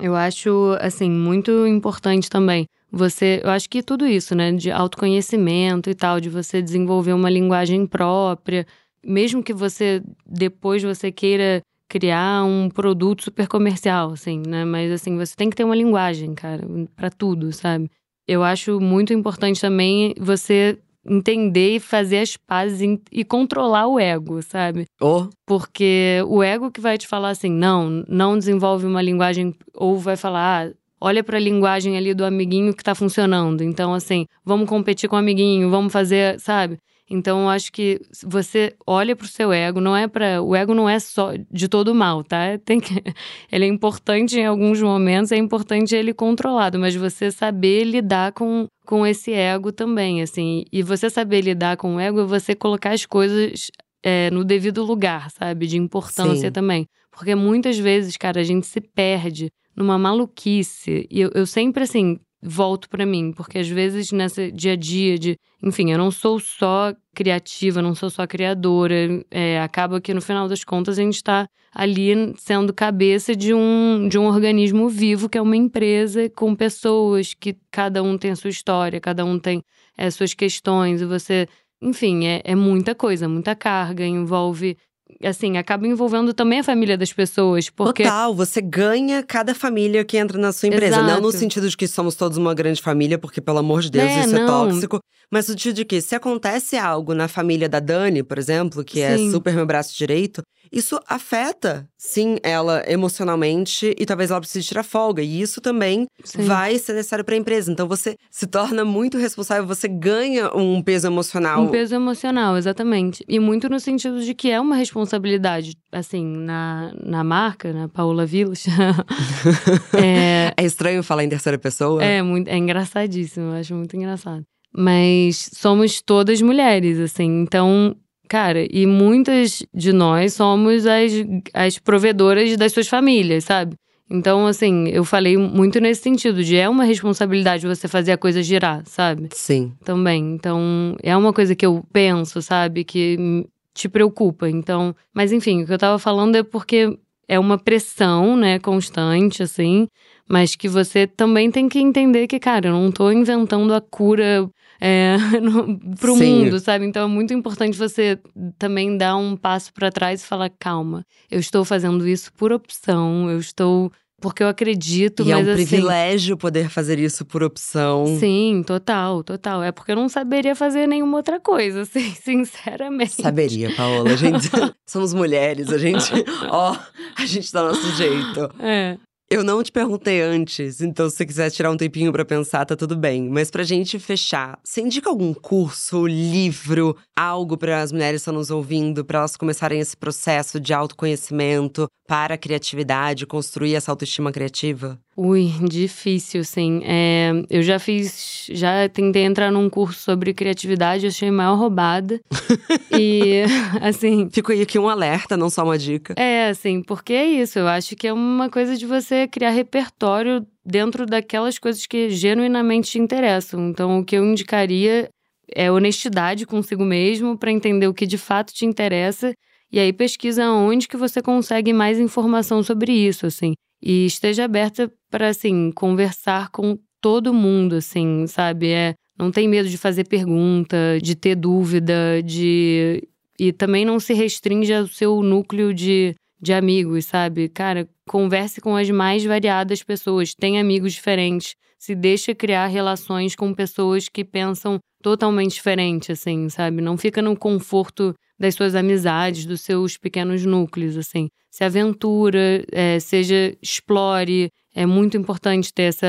eu 0.00 0.14
acho, 0.14 0.76
assim, 0.80 1.10
muito 1.10 1.66
importante 1.66 2.30
também. 2.30 2.66
Você, 2.90 3.40
eu 3.44 3.50
acho 3.50 3.68
que 3.68 3.82
tudo 3.82 4.06
isso, 4.06 4.34
né, 4.34 4.52
de 4.52 4.70
autoconhecimento 4.70 5.90
e 5.90 5.94
tal, 5.94 6.20
de 6.20 6.30
você 6.30 6.62
desenvolver 6.62 7.12
uma 7.12 7.28
linguagem 7.28 7.86
própria, 7.86 8.66
mesmo 9.04 9.42
que 9.42 9.52
você 9.52 10.02
depois 10.26 10.82
você 10.82 11.12
queira 11.12 11.60
criar 11.88 12.44
um 12.44 12.68
produto 12.68 13.24
super 13.24 13.46
comercial, 13.48 14.12
assim, 14.12 14.42
né? 14.46 14.64
Mas 14.64 14.92
assim, 14.92 15.16
você 15.16 15.34
tem 15.34 15.48
que 15.50 15.56
ter 15.56 15.64
uma 15.64 15.74
linguagem, 15.76 16.34
cara, 16.34 16.62
pra 16.94 17.10
tudo, 17.10 17.52
sabe? 17.52 17.90
Eu 18.26 18.42
acho 18.44 18.78
muito 18.80 19.12
importante 19.12 19.60
também 19.60 20.14
você 20.18 20.78
entender 21.08 21.76
e 21.76 21.80
fazer 21.80 22.18
as 22.18 22.36
pazes 22.36 22.98
e 23.10 23.24
controlar 23.24 23.86
o 23.86 23.98
ego, 23.98 24.42
sabe? 24.42 24.86
Ou 25.00 25.30
Porque 25.46 26.22
o 26.26 26.42
ego 26.42 26.70
que 26.70 26.80
vai 26.80 26.98
te 26.98 27.06
falar 27.06 27.30
assim, 27.30 27.50
não, 27.50 28.04
não 28.08 28.38
desenvolve 28.38 28.86
uma 28.86 29.02
linguagem, 29.02 29.54
ou 29.74 29.98
vai 29.98 30.16
falar, 30.16 30.66
ah, 30.66 30.72
olha 31.00 31.22
pra 31.24 31.38
linguagem 31.38 31.96
ali 31.96 32.14
do 32.14 32.24
amiguinho 32.24 32.74
que 32.74 32.84
tá 32.84 32.94
funcionando. 32.94 33.62
Então, 33.62 33.94
assim, 33.94 34.26
vamos 34.44 34.68
competir 34.68 35.08
com 35.08 35.16
o 35.16 35.18
amiguinho, 35.18 35.70
vamos 35.70 35.92
fazer, 35.92 36.38
sabe? 36.40 36.78
Então, 37.10 37.42
eu 37.42 37.48
acho 37.48 37.72
que 37.72 38.00
você 38.22 38.74
olha 38.86 39.16
pro 39.16 39.26
seu 39.26 39.52
ego, 39.52 39.80
não 39.80 39.96
é 39.96 40.06
para 40.06 40.42
O 40.42 40.54
ego 40.54 40.74
não 40.74 40.88
é 40.88 40.98
só 40.98 41.32
de 41.50 41.68
todo 41.68 41.94
mal, 41.94 42.22
tá? 42.22 42.58
Tem 42.64 42.78
que, 42.78 43.02
ele 43.50 43.64
é 43.64 43.68
importante 43.68 44.38
em 44.38 44.46
alguns 44.46 44.80
momentos, 44.82 45.32
é 45.32 45.36
importante 45.36 45.94
ele 45.94 46.12
controlado, 46.12 46.78
mas 46.78 46.94
você 46.94 47.30
saber 47.30 47.84
lidar 47.84 48.32
com, 48.32 48.66
com 48.86 49.06
esse 49.06 49.32
ego 49.32 49.72
também, 49.72 50.22
assim. 50.22 50.64
E 50.72 50.82
você 50.82 51.08
saber 51.08 51.40
lidar 51.40 51.76
com 51.76 51.96
o 51.96 52.00
ego 52.00 52.20
é 52.20 52.24
você 52.24 52.54
colocar 52.54 52.90
as 52.90 53.06
coisas 53.06 53.70
é, 54.02 54.30
no 54.30 54.44
devido 54.44 54.84
lugar, 54.84 55.30
sabe? 55.30 55.66
De 55.66 55.76
importância 55.76 56.48
Sim. 56.48 56.52
também. 56.52 56.86
Porque 57.10 57.34
muitas 57.34 57.78
vezes, 57.78 58.16
cara, 58.16 58.40
a 58.40 58.44
gente 58.44 58.66
se 58.66 58.80
perde 58.80 59.50
numa 59.74 59.98
maluquice. 59.98 61.06
E 61.10 61.20
eu, 61.20 61.30
eu 61.34 61.46
sempre, 61.46 61.84
assim, 61.84 62.18
volto 62.42 62.88
pra 62.88 63.04
mim. 63.06 63.32
Porque 63.32 63.58
às 63.58 63.68
vezes, 63.68 64.12
nesse 64.12 64.50
dia 64.50 64.72
a 64.72 64.76
dia 64.76 65.18
de. 65.18 65.36
Enfim, 65.62 65.90
eu 65.90 65.98
não 65.98 66.10
sou 66.10 66.38
só 66.38 66.94
criativa, 67.14 67.82
não 67.82 67.94
sou 67.94 68.10
só 68.10 68.26
criadora. 68.26 68.94
É, 69.30 69.60
acaba 69.60 70.00
que 70.00 70.14
no 70.14 70.20
final 70.20 70.48
das 70.48 70.64
contas 70.64 70.98
a 70.98 71.02
gente 71.02 71.22
tá 71.22 71.48
ali 71.74 72.34
sendo 72.36 72.72
cabeça 72.72 73.34
de 73.34 73.52
um, 73.52 74.08
de 74.08 74.18
um 74.18 74.26
organismo 74.26 74.88
vivo, 74.88 75.28
que 75.28 75.38
é 75.38 75.42
uma 75.42 75.56
empresa 75.56 76.28
com 76.30 76.54
pessoas 76.54 77.34
que 77.34 77.56
cada 77.70 78.02
um 78.02 78.16
tem 78.16 78.30
a 78.30 78.36
sua 78.36 78.50
história, 78.50 79.00
cada 79.00 79.24
um 79.24 79.38
tem 79.38 79.62
é, 79.96 80.10
suas 80.10 80.34
questões. 80.34 81.00
E 81.00 81.04
você 81.04 81.46
enfim, 81.80 82.26
é, 82.26 82.42
é 82.44 82.54
muita 82.54 82.94
coisa, 82.94 83.28
muita 83.28 83.54
carga, 83.54 84.04
envolve. 84.04 84.76
Assim, 85.24 85.56
acaba 85.56 85.86
envolvendo 85.86 86.32
também 86.32 86.60
a 86.60 86.64
família 86.64 86.96
das 86.96 87.12
pessoas, 87.12 87.68
porque. 87.68 88.04
Total, 88.04 88.32
você 88.32 88.60
ganha 88.60 89.22
cada 89.22 89.52
família 89.54 90.04
que 90.04 90.16
entra 90.16 90.38
na 90.38 90.52
sua 90.52 90.68
empresa. 90.68 91.02
Não 91.02 91.20
no 91.20 91.28
Exato. 91.28 91.32
sentido 91.38 91.68
de 91.68 91.76
que 91.76 91.88
somos 91.88 92.14
todos 92.14 92.38
uma 92.38 92.54
grande 92.54 92.80
família, 92.80 93.18
porque, 93.18 93.40
pelo 93.40 93.58
amor 93.58 93.80
de 93.82 93.90
Deus, 93.90 94.04
É, 94.12 94.20
isso 94.20 94.36
é 94.36 94.38
não. 94.38 94.46
tóxico. 94.46 95.00
Mas 95.30 95.46
no 95.48 95.52
sentido 95.52 95.74
de 95.74 95.84
que, 95.84 96.00
se 96.00 96.14
acontece 96.14 96.76
algo 96.76 97.14
na 97.14 97.26
família 97.26 97.68
da 97.68 97.80
Dani, 97.80 98.22
por 98.22 98.38
exemplo, 98.38 98.84
que 98.84 99.00
é 99.00 99.16
Sim. 99.16 99.30
super 99.32 99.52
meu 99.54 99.66
braço 99.66 99.94
direito, 99.96 100.40
isso 100.72 101.00
afeta, 101.06 101.88
sim, 101.96 102.36
ela 102.42 102.82
emocionalmente 102.86 103.94
e 103.98 104.06
talvez 104.06 104.30
ela 104.30 104.40
precise 104.40 104.66
tirar 104.66 104.82
folga. 104.82 105.22
E 105.22 105.40
isso 105.40 105.60
também 105.60 106.06
Sim. 106.24 106.42
vai 106.42 106.78
ser 106.78 106.94
necessário 106.94 107.24
para 107.24 107.34
a 107.34 107.38
empresa. 107.38 107.70
Então 107.72 107.88
você 107.88 108.16
se 108.30 108.46
torna 108.46 108.84
muito 108.84 109.18
responsável, 109.18 109.66
você 109.66 109.88
ganha 109.88 110.54
um 110.54 110.82
peso 110.82 111.06
emocional. 111.06 111.62
Um 111.62 111.68
peso 111.68 111.94
emocional, 111.94 112.56
exatamente. 112.56 113.24
E 113.28 113.38
muito 113.38 113.68
no 113.68 113.80
sentido 113.80 114.20
de 114.22 114.34
que 114.34 114.50
é 114.50 114.60
uma 114.60 114.76
responsabilidade, 114.76 115.74
assim, 115.92 116.24
na, 116.24 116.92
na 117.02 117.24
marca, 117.24 117.72
na 117.72 117.88
Paula 117.88 118.26
Vilas. 118.26 118.64
é, 119.94 120.52
É 120.56 120.64
estranho 120.64 121.02
falar 121.02 121.24
em 121.24 121.28
terceira 121.28 121.58
pessoa? 121.58 122.02
É, 122.02 122.22
muito, 122.22 122.48
é 122.48 122.56
engraçadíssimo, 122.56 123.46
eu 123.52 123.60
acho 123.60 123.74
muito 123.74 123.96
engraçado. 123.96 124.42
Mas 124.72 125.50
somos 125.54 126.02
todas 126.02 126.42
mulheres, 126.42 126.98
assim, 126.98 127.40
então, 127.40 127.96
cara, 128.28 128.66
e 128.70 128.86
muitas 128.86 129.64
de 129.74 129.92
nós 129.92 130.34
somos 130.34 130.86
as, 130.86 131.12
as 131.54 131.78
provedoras 131.78 132.56
das 132.56 132.72
suas 132.72 132.88
famílias, 132.88 133.44
sabe? 133.44 133.74
Então, 134.10 134.46
assim, 134.46 134.88
eu 134.88 135.04
falei 135.04 135.36
muito 135.36 135.80
nesse 135.80 136.02
sentido, 136.02 136.42
de 136.42 136.56
é 136.56 136.68
uma 136.68 136.84
responsabilidade 136.84 137.66
você 137.66 137.86
fazer 137.86 138.12
a 138.12 138.18
coisa 138.18 138.42
girar, 138.42 138.82
sabe? 138.86 139.28
Sim. 139.32 139.72
Também. 139.84 140.32
Então, 140.32 140.96
é 141.02 141.14
uma 141.14 141.32
coisa 141.32 141.54
que 141.54 141.66
eu 141.66 141.84
penso, 141.92 142.40
sabe? 142.40 142.84
Que 142.84 143.46
te 143.74 143.88
preocupa. 143.88 144.48
Então, 144.48 144.94
mas 145.12 145.30
enfim, 145.30 145.62
o 145.62 145.66
que 145.66 145.72
eu 145.72 145.78
tava 145.78 145.98
falando 145.98 146.36
é 146.36 146.42
porque 146.42 146.98
é 147.28 147.38
uma 147.38 147.58
pressão, 147.58 148.34
né, 148.34 148.58
constante, 148.58 149.42
assim, 149.42 149.86
mas 150.26 150.56
que 150.56 150.68
você 150.68 151.06
também 151.06 151.50
tem 151.50 151.68
que 151.68 151.78
entender 151.78 152.26
que, 152.26 152.40
cara, 152.40 152.68
eu 152.68 152.72
não 152.72 152.90
tô 152.90 153.12
inventando 153.12 153.74
a 153.74 153.80
cura 153.80 154.48
é, 154.80 155.16
pro 155.98 156.16
Sim. 156.16 156.44
mundo, 156.44 156.60
sabe? 156.60 156.86
Então 156.86 157.04
é 157.04 157.08
muito 157.08 157.34
importante 157.34 157.76
você 157.76 158.18
também 158.58 158.96
dar 158.96 159.16
um 159.16 159.36
passo 159.36 159.72
pra 159.72 159.90
trás 159.90 160.22
e 160.22 160.26
falar: 160.26 160.50
calma, 160.58 161.04
eu 161.30 161.40
estou 161.40 161.64
fazendo 161.64 162.06
isso 162.06 162.32
por 162.32 162.52
opção, 162.52 163.30
eu 163.30 163.38
estou 163.38 163.90
porque 164.20 164.42
eu 164.42 164.48
acredito, 164.48 165.22
e 165.22 165.26
mas 165.26 165.32
é 165.32 165.36
um 165.36 165.54
assim, 165.54 165.66
privilégio 165.66 166.36
poder 166.36 166.68
fazer 166.68 166.98
isso 166.98 167.24
por 167.24 167.42
opção. 167.42 168.04
Sim, 168.18 168.64
total, 168.66 169.22
total. 169.22 169.62
É 169.62 169.70
porque 169.70 169.92
eu 169.92 169.96
não 169.96 170.08
saberia 170.08 170.56
fazer 170.56 170.88
nenhuma 170.88 171.16
outra 171.18 171.38
coisa, 171.38 171.82
assim, 171.82 172.12
sinceramente. 172.14 173.22
Saberia, 173.22 173.72
Paola. 173.76 174.10
A 174.10 174.16
gente 174.16 174.50
somos 174.86 175.14
mulheres, 175.14 175.72
a 175.72 175.78
gente, 175.78 176.12
ó, 176.50 176.76
a 177.16 177.26
gente 177.26 177.52
dá 177.52 177.62
nosso 177.62 177.88
jeito. 177.92 178.52
É. 178.58 178.98
Eu 179.30 179.44
não 179.44 179.62
te 179.62 179.70
perguntei 179.70 180.22
antes, 180.22 180.80
então 180.80 181.10
se 181.10 181.16
você 181.16 181.26
quiser 181.26 181.50
tirar 181.50 181.70
um 181.70 181.76
tempinho 181.76 182.10
para 182.10 182.24
pensar, 182.24 182.64
tá 182.64 182.74
tudo 182.74 182.96
bem. 182.96 183.28
Mas 183.28 183.50
pra 183.50 183.62
gente 183.62 183.98
fechar, 183.98 184.58
você 184.64 184.80
indica 184.80 185.10
algum 185.10 185.34
curso, 185.34 186.06
livro, 186.06 186.96
algo 187.14 187.58
para 187.58 187.82
as 187.82 187.92
mulheres 187.92 188.22
que 188.22 188.22
estão 188.22 188.32
nos 188.32 188.50
ouvindo, 188.50 189.04
para 189.04 189.18
elas 189.18 189.36
começarem 189.36 189.80
esse 189.80 189.94
processo 189.94 190.58
de 190.58 190.72
autoconhecimento 190.72 191.86
para 192.08 192.36
a 192.36 192.38
criatividade, 192.38 193.26
construir 193.26 193.74
essa 193.74 193.92
autoestima 193.92 194.32
criativa? 194.32 194.98
Ui, 195.14 195.52
difícil, 195.68 196.42
sim. 196.42 196.80
É, 196.82 197.32
eu 197.50 197.62
já 197.62 197.78
fiz, 197.78 198.46
já 198.50 198.88
tentei 198.88 199.24
entrar 199.24 199.52
num 199.52 199.68
curso 199.68 200.00
sobre 200.00 200.32
criatividade, 200.32 201.06
achei 201.06 201.30
maior 201.30 201.56
roubada. 201.56 202.18
e, 202.98 203.42
assim. 203.82 204.30
Fico 204.32 204.52
aí 204.52 204.62
aqui 204.62 204.78
um 204.78 204.88
alerta, 204.88 205.36
não 205.36 205.50
só 205.50 205.62
uma 205.62 205.76
dica. 205.76 206.14
É, 206.16 206.48
assim, 206.48 206.82
porque 206.82 207.12
é 207.12 207.26
isso. 207.26 207.58
Eu 207.58 207.68
acho 207.68 207.94
que 207.94 208.08
é 208.08 208.12
uma 208.12 208.48
coisa 208.48 208.74
de 208.74 208.86
você 208.86 209.28
criar 209.28 209.50
repertório 209.50 210.46
dentro 210.64 211.04
daquelas 211.04 211.58
coisas 211.58 211.84
que 211.84 212.08
genuinamente 212.08 212.92
te 212.92 212.98
interessam. 212.98 213.68
Então, 213.68 213.98
o 213.98 214.04
que 214.04 214.16
eu 214.16 214.24
indicaria 214.24 215.10
é 215.54 215.70
honestidade 215.70 216.46
consigo 216.46 216.84
mesmo 216.84 217.36
para 217.36 217.52
entender 217.52 217.86
o 217.86 217.94
que 217.94 218.06
de 218.06 218.16
fato 218.16 218.52
te 218.54 218.64
interessa 218.64 219.34
e 219.70 219.78
aí 219.78 219.92
pesquisa 219.92 220.50
onde 220.50 220.88
que 220.88 220.96
você 220.96 221.20
consegue 221.20 221.72
mais 221.72 221.98
informação 221.98 222.62
sobre 222.62 222.92
isso, 222.92 223.26
assim. 223.26 223.54
E 223.82 224.06
esteja 224.06 224.44
aberta 224.44 224.92
para 225.10 225.28
assim 225.28 225.70
conversar 225.72 226.50
com 226.50 226.78
todo 227.00 227.34
mundo, 227.34 227.76
assim, 227.76 228.26
sabe? 228.26 228.70
É, 228.70 228.94
não 229.18 229.30
tem 229.30 229.48
medo 229.48 229.68
de 229.68 229.78
fazer 229.78 230.04
pergunta, 230.08 230.76
de 231.02 231.14
ter 231.14 231.34
dúvida, 231.34 232.22
de 232.22 233.02
e 233.38 233.52
também 233.52 233.84
não 233.84 234.00
se 234.00 234.12
restringe 234.14 234.74
ao 234.74 234.88
seu 234.88 235.22
núcleo 235.22 235.72
de, 235.72 236.14
de 236.40 236.52
amigos, 236.52 237.04
sabe? 237.06 237.48
Cara, 237.48 237.88
converse 238.08 238.60
com 238.60 238.74
as 238.74 238.90
mais 238.90 239.24
variadas 239.24 239.82
pessoas, 239.82 240.34
tem 240.34 240.58
amigos 240.58 240.92
diferentes, 240.92 241.54
se 241.78 241.94
deixa 241.94 242.34
criar 242.34 242.66
relações 242.66 243.36
com 243.36 243.54
pessoas 243.54 244.08
que 244.08 244.24
pensam 244.24 244.80
totalmente 245.00 245.54
diferente, 245.54 246.10
assim, 246.10 246.48
sabe? 246.48 246.82
Não 246.82 246.96
fica 246.96 247.22
no 247.22 247.36
conforto 247.36 248.12
das 248.38 248.54
suas 248.54 248.74
amizades, 248.74 249.44
dos 249.44 249.62
seus 249.62 249.96
pequenos 249.96 250.44
núcleos, 250.44 250.96
assim. 250.96 251.28
Se 251.50 251.64
aventura, 251.64 252.64
é, 252.70 253.00
seja, 253.00 253.56
explore. 253.60 254.50
É 254.74 254.86
muito 254.86 255.16
importante 255.16 255.72
ter 255.72 255.84
essa, 255.84 256.06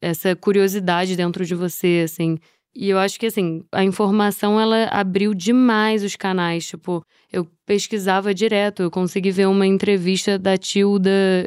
essa 0.00 0.34
curiosidade 0.34 1.16
dentro 1.16 1.44
de 1.44 1.54
você, 1.54 2.02
assim. 2.04 2.38
E 2.74 2.88
eu 2.88 2.98
acho 2.98 3.18
que, 3.18 3.26
assim, 3.26 3.62
a 3.72 3.84
informação, 3.84 4.60
ela 4.60 4.84
abriu 4.86 5.34
demais 5.34 6.02
os 6.02 6.16
canais. 6.16 6.66
Tipo, 6.66 7.02
eu 7.32 7.46
pesquisava 7.66 8.32
direto. 8.32 8.82
Eu 8.82 8.90
consegui 8.90 9.30
ver 9.30 9.48
uma 9.48 9.66
entrevista 9.66 10.38
da 10.38 10.56
Tilda 10.56 11.46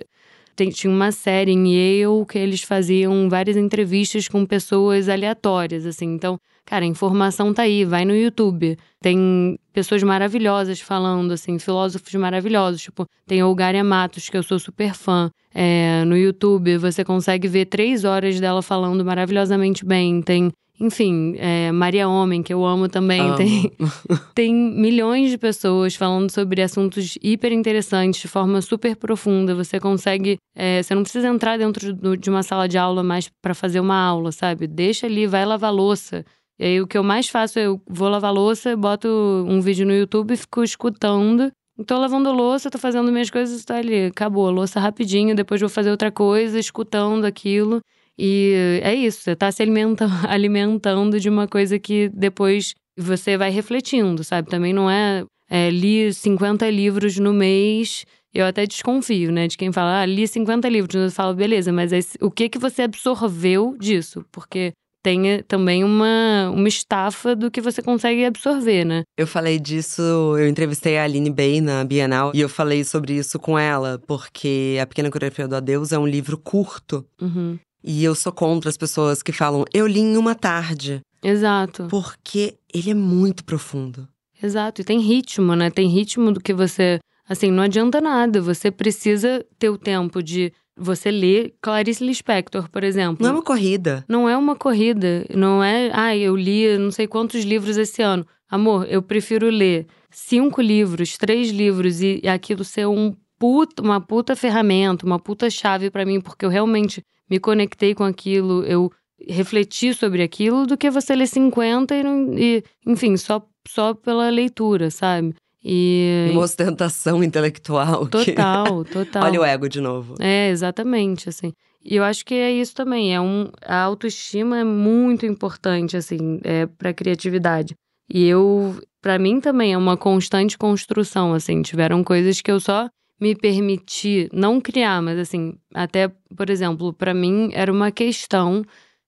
tem, 0.56 0.70
tinha 0.70 0.94
uma 0.94 1.12
série 1.12 1.52
em 1.52 1.74
Yale 1.74 2.26
que 2.28 2.38
eles 2.38 2.62
faziam 2.62 3.28
várias 3.28 3.58
entrevistas 3.58 4.28
com 4.28 4.46
pessoas 4.46 5.10
aleatórias, 5.10 5.86
assim. 5.86 6.14
Então, 6.14 6.40
cara, 6.66 6.86
a 6.86 6.88
informação 6.88 7.54
tá 7.54 7.64
aí, 7.64 7.86
vai 7.86 8.06
no 8.06 8.16
YouTube. 8.16 8.78
Tem 9.02 9.58
pessoas 9.72 10.04
maravilhosas 10.04 10.80
falando, 10.80 11.32
assim, 11.32 11.60
filósofos 11.60 12.14
maravilhosos. 12.16 12.82
Tipo, 12.82 13.06
tem 13.26 13.44
Olgária 13.44 13.84
Matos, 13.84 14.30
que 14.30 14.38
eu 14.38 14.44
sou 14.44 14.60
super 14.60 14.94
fã. 14.94 15.30
É, 15.54 16.04
no 16.06 16.18
YouTube, 16.18 16.78
você 16.78 17.04
consegue 17.04 17.48
ver 17.48 17.66
três 17.66 18.04
horas 18.04 18.40
dela 18.40 18.62
falando 18.62 19.04
maravilhosamente 19.04 19.86
bem. 19.86 20.22
Tem 20.22 20.52
enfim, 20.80 21.36
é, 21.38 21.72
Maria 21.72 22.10
Homem, 22.10 22.42
que 22.42 22.54
eu 22.54 22.66
amo 22.66 22.90
também. 22.90 23.22
Amo. 23.22 23.36
Tem, 23.38 23.72
tem 24.34 24.54
milhões 24.54 25.30
de 25.30 25.38
pessoas 25.38 25.96
falando 25.96 26.32
sobre 26.32 26.62
assuntos 26.62 27.18
hiper 27.22 27.54
interessantes, 27.54 28.22
de 28.22 28.28
forma 28.28 28.62
super 28.62 28.96
profunda. 28.96 29.54
Você 29.54 29.80
consegue. 29.80 30.38
É, 30.56 30.82
você 30.82 30.96
não 30.96 31.04
precisa 31.04 31.28
entrar 31.28 31.58
dentro 31.58 32.18
de 32.18 32.30
uma 32.30 32.42
sala 32.42 32.68
de 32.68 32.78
aula 32.78 33.04
mais 33.04 33.30
para 33.42 33.54
fazer 33.54 33.80
uma 33.80 33.96
aula, 33.96 34.32
sabe? 34.32 34.66
Deixa 34.66 35.06
ali, 35.06 35.28
vai 35.28 35.46
lavar 35.46 35.74
louça. 35.74 36.26
E 36.60 36.66
aí 36.66 36.82
o 36.82 36.88
que 36.88 36.98
eu 36.98 37.04
mais 37.04 37.28
faço 37.30 37.60
é 37.60 37.66
eu 37.66 37.82
vou 37.88 38.10
lavar 38.10 38.34
louça, 38.34 38.76
boto 38.76 39.08
um 39.48 39.60
vídeo 39.60 39.86
no 39.86 39.94
YouTube 39.94 40.34
e 40.34 40.38
fico 40.38 40.64
escutando. 40.64 41.52
Tô 41.88 41.98
lavando 41.98 42.32
louça, 42.32 42.70
tô 42.70 42.78
fazendo 42.78 43.12
minhas 43.12 43.32
coisas, 43.32 43.66
tá 43.66 43.78
ali. 43.78 44.06
Acabou 44.06 44.48
a 44.48 44.52
louça 44.52 44.80
rapidinho, 44.80 45.36
depois 45.36 45.60
vou 45.60 45.70
fazer 45.70 45.90
outra 45.90 46.12
coisa, 46.12 46.60
escutando 46.60 47.26
aquilo. 47.26 47.82
E 48.18 48.80
é 48.84 48.94
isso, 48.94 49.22
você 49.22 49.32
está 49.32 49.52
se 49.52 49.64
alimenta, 49.64 50.06
alimentando 50.30 51.20
de 51.20 51.30
uma 51.30 51.48
coisa 51.48 51.80
que 51.80 52.10
depois 52.14 52.76
você 52.96 53.38
vai 53.38 53.50
refletindo, 53.50 54.24
sabe? 54.24 54.50
Também 54.50 54.72
não 54.72 54.90
é, 54.90 55.26
é 55.50 55.70
li 55.72 56.14
50 56.14 56.70
livros 56.70 57.18
no 57.18 57.34
mês. 57.34 58.06
Eu 58.32 58.46
até 58.46 58.66
desconfio, 58.66 59.32
né, 59.32 59.48
de 59.48 59.56
quem 59.56 59.72
fala, 59.72 60.02
ah, 60.02 60.06
li 60.06 60.28
50 60.28 60.68
livros. 60.70 60.96
Eu 60.96 61.12
falo, 61.12 61.36
beleza, 61.36 61.72
mas 61.72 61.92
o 62.22 62.32
que 62.32 62.50
que 62.50 62.58
você 62.58 62.84
absorveu 62.84 63.76
disso? 63.80 64.26
Porque 64.32 64.74
eh, 65.06 65.44
também 65.44 65.84
uma, 65.84 66.50
uma 66.54 66.68
estafa 66.68 67.36
do 67.36 67.52
que 67.52 67.62
você 67.62 67.82
consegue 67.82 68.26
absorver, 68.26 68.86
né? 68.86 69.04
Eu 69.18 69.28
falei 69.28 69.60
disso, 69.60 70.02
eu 70.02 70.48
entrevistei 70.48 70.98
a 70.98 71.04
Aline 71.04 71.30
Bay 71.30 71.62
na 71.62 71.84
Bienal 71.84 72.32
e 72.34 72.40
eu 72.42 72.50
falei 72.50 72.84
sobre 72.84 73.14
isso 73.14 73.38
com 73.38 73.58
ela, 73.60 74.02
porque 74.08 74.78
A 74.82 74.86
Pequena 74.86 75.12
Coreografia 75.12 75.48
do 75.48 75.56
Adeus 75.56 75.92
é 75.92 76.00
um 76.00 76.08
livro 76.08 76.38
curto. 76.38 77.06
Uhum. 77.22 77.60
E 77.84 78.04
eu 78.04 78.16
sou 78.16 78.32
contra 78.32 78.70
as 78.70 78.78
pessoas 78.78 79.22
que 79.22 79.34
falam, 79.34 79.66
eu 79.74 79.86
li 79.86 80.00
em 80.00 80.16
uma 80.16 80.34
tarde. 80.34 81.02
Exato. 81.22 81.88
Porque 81.90 82.56
ele 82.74 82.92
é 82.92 82.94
muito 82.94 83.44
profundo. 83.44 84.08
Exato. 84.42 84.82
E 84.82 84.84
tem 84.84 85.00
ritmo, 85.00 85.56
né? 85.56 85.70
Tem 85.70 85.88
ritmo 85.88 86.32
do 86.32 86.40
que 86.40 86.54
você. 86.54 87.00
Assim, 87.28 87.50
não 87.50 87.64
adianta 87.64 88.02
nada. 88.02 88.42
Você 88.42 88.70
precisa 88.70 89.46
ter 89.58 89.70
o 89.70 89.78
tempo 89.78 90.22
de 90.22 90.52
você 90.78 91.12
ler 91.12 91.54
Clarice 91.62 92.04
Lispector, 92.04 92.70
por 92.70 92.84
exemplo. 92.84 93.24
Não 93.24 93.30
é 93.30 93.34
uma 93.34 93.44
corrida. 93.44 94.06
Não 94.08 94.30
é 94.30 94.38
uma 94.38 94.56
corrida. 94.56 95.26
Não 95.34 95.64
é, 95.64 95.92
ah, 95.94 96.16
eu 96.16 96.36
li 96.36 96.78
não 96.78 96.92
sei 96.92 97.08
quantos 97.08 97.44
livros 97.44 97.78
esse 97.78 98.02
ano. 98.02 98.26
Amor, 98.50 98.86
eu 98.90 99.02
prefiro 99.02 99.50
ler 99.50 99.88
cinco 100.12 100.62
livros, 100.62 101.18
três 101.18 101.50
livros 101.50 102.02
e, 102.02 102.22
aquilo 102.28 102.64
ser 102.64 102.88
um 102.88 103.16
puta, 103.40 103.82
uma 103.82 104.00
puta 104.00 104.36
ferramenta, 104.36 105.06
uma 105.06 105.20
puta 105.20 105.50
chave 105.50 105.90
para 105.90 106.06
mim, 106.06 106.22
porque 106.22 106.46
eu 106.46 106.50
realmente 106.50 107.04
me 107.30 107.40
conectei 107.40 107.96
com 107.96 108.04
aquilo, 108.04 108.64
eu 108.64 108.92
refleti 109.28 109.94
sobre 109.94 110.22
aquilo, 110.22 110.66
do 110.68 110.78
que 110.78 110.90
você 110.90 111.16
ler 111.16 111.28
50 111.28 111.96
e, 111.96 112.04
e 112.38 112.64
enfim, 112.86 113.18
só, 113.18 113.46
só 113.68 113.94
pela 113.94 114.30
leitura, 114.30 114.92
sabe? 114.92 115.34
E. 115.64 116.28
Uma 116.32 116.42
ostentação 116.42 117.24
intelectual. 117.24 118.06
Total, 118.08 118.84
que... 118.84 118.92
total. 118.94 119.24
Olha 119.24 119.42
o 119.42 119.46
ego 119.46 119.70
de 119.70 119.80
novo. 119.80 120.16
É, 120.20 120.50
exatamente, 120.50 121.30
assim. 121.30 121.54
E 121.84 121.96
eu 121.96 122.04
acho 122.04 122.26
que 122.26 122.34
é 122.34 122.52
isso 122.52 122.76
também. 122.76 123.14
É 123.14 123.20
um, 123.20 123.50
a 123.66 123.82
autoestima 123.82 124.60
é 124.60 124.64
muito 124.64 125.26
importante, 125.26 125.98
assim, 125.98 126.40
é, 126.44 126.66
para 126.66 126.94
criatividade. 126.94 127.76
E 128.10 128.26
eu, 128.26 128.76
para 129.02 129.18
mim 129.18 129.40
também 129.40 129.74
é 129.74 129.78
uma 129.78 129.98
constante 129.98 130.58
construção, 130.58 131.34
assim. 131.34 131.62
Tiveram 131.62 132.04
coisas 132.04 132.42
que 132.42 132.52
eu 132.52 132.60
só 132.60 132.90
me 133.20 133.36
permitir 133.36 134.30
não 134.34 134.60
criar, 134.60 135.02
mas 135.02 135.18
assim, 135.18 135.54
até, 135.74 136.12
por 136.36 136.50
exemplo, 136.50 136.92
para 136.92 137.14
mim 137.14 137.52
era 137.54 137.72
uma 137.72 137.90
questão 137.90 138.64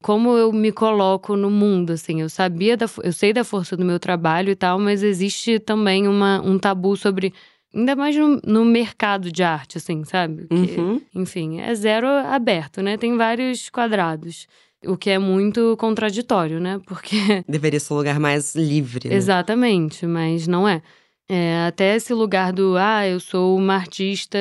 como 0.05 0.37
eu 0.37 0.53
me 0.53 0.71
coloco 0.71 1.35
no 1.35 1.49
mundo, 1.49 1.93
assim, 1.93 2.21
eu 2.21 2.29
sabia 2.29 2.77
da, 2.77 2.85
eu 3.03 3.11
sei 3.11 3.33
da 3.33 3.43
força 3.43 3.75
do 3.75 3.83
meu 3.83 3.99
trabalho 3.99 4.51
e 4.51 4.55
tal, 4.55 4.77
mas 4.77 5.01
existe 5.01 5.57
também 5.57 6.07
uma, 6.07 6.39
um 6.41 6.59
tabu 6.59 6.95
sobre 6.95 7.33
ainda 7.73 7.95
mais 7.95 8.15
no, 8.15 8.39
no 8.45 8.63
mercado 8.63 9.31
de 9.31 9.41
arte, 9.41 9.79
assim, 9.79 10.03
sabe? 10.03 10.45
Que, 10.47 10.79
uhum. 10.79 11.01
Enfim, 11.15 11.59
é 11.59 11.73
zero 11.73 12.07
aberto, 12.07 12.83
né? 12.83 12.97
Tem 12.97 13.17
vários 13.17 13.67
quadrados. 13.71 14.47
O 14.85 14.95
que 14.95 15.09
é 15.09 15.17
muito 15.17 15.75
contraditório, 15.77 16.59
né? 16.59 16.79
Porque. 16.85 17.17
Deveria 17.49 17.79
ser 17.79 17.91
um 17.91 17.97
lugar 17.97 18.19
mais 18.19 18.53
livre. 18.53 19.09
Né? 19.09 19.15
Exatamente, 19.15 20.05
mas 20.05 20.45
não 20.45 20.69
é. 20.69 20.83
É, 21.27 21.65
até 21.65 21.95
esse 21.95 22.13
lugar 22.13 22.53
do, 22.53 22.77
ah, 22.77 23.07
eu 23.07 23.19
sou 23.19 23.57
uma 23.57 23.73
artista, 23.73 24.37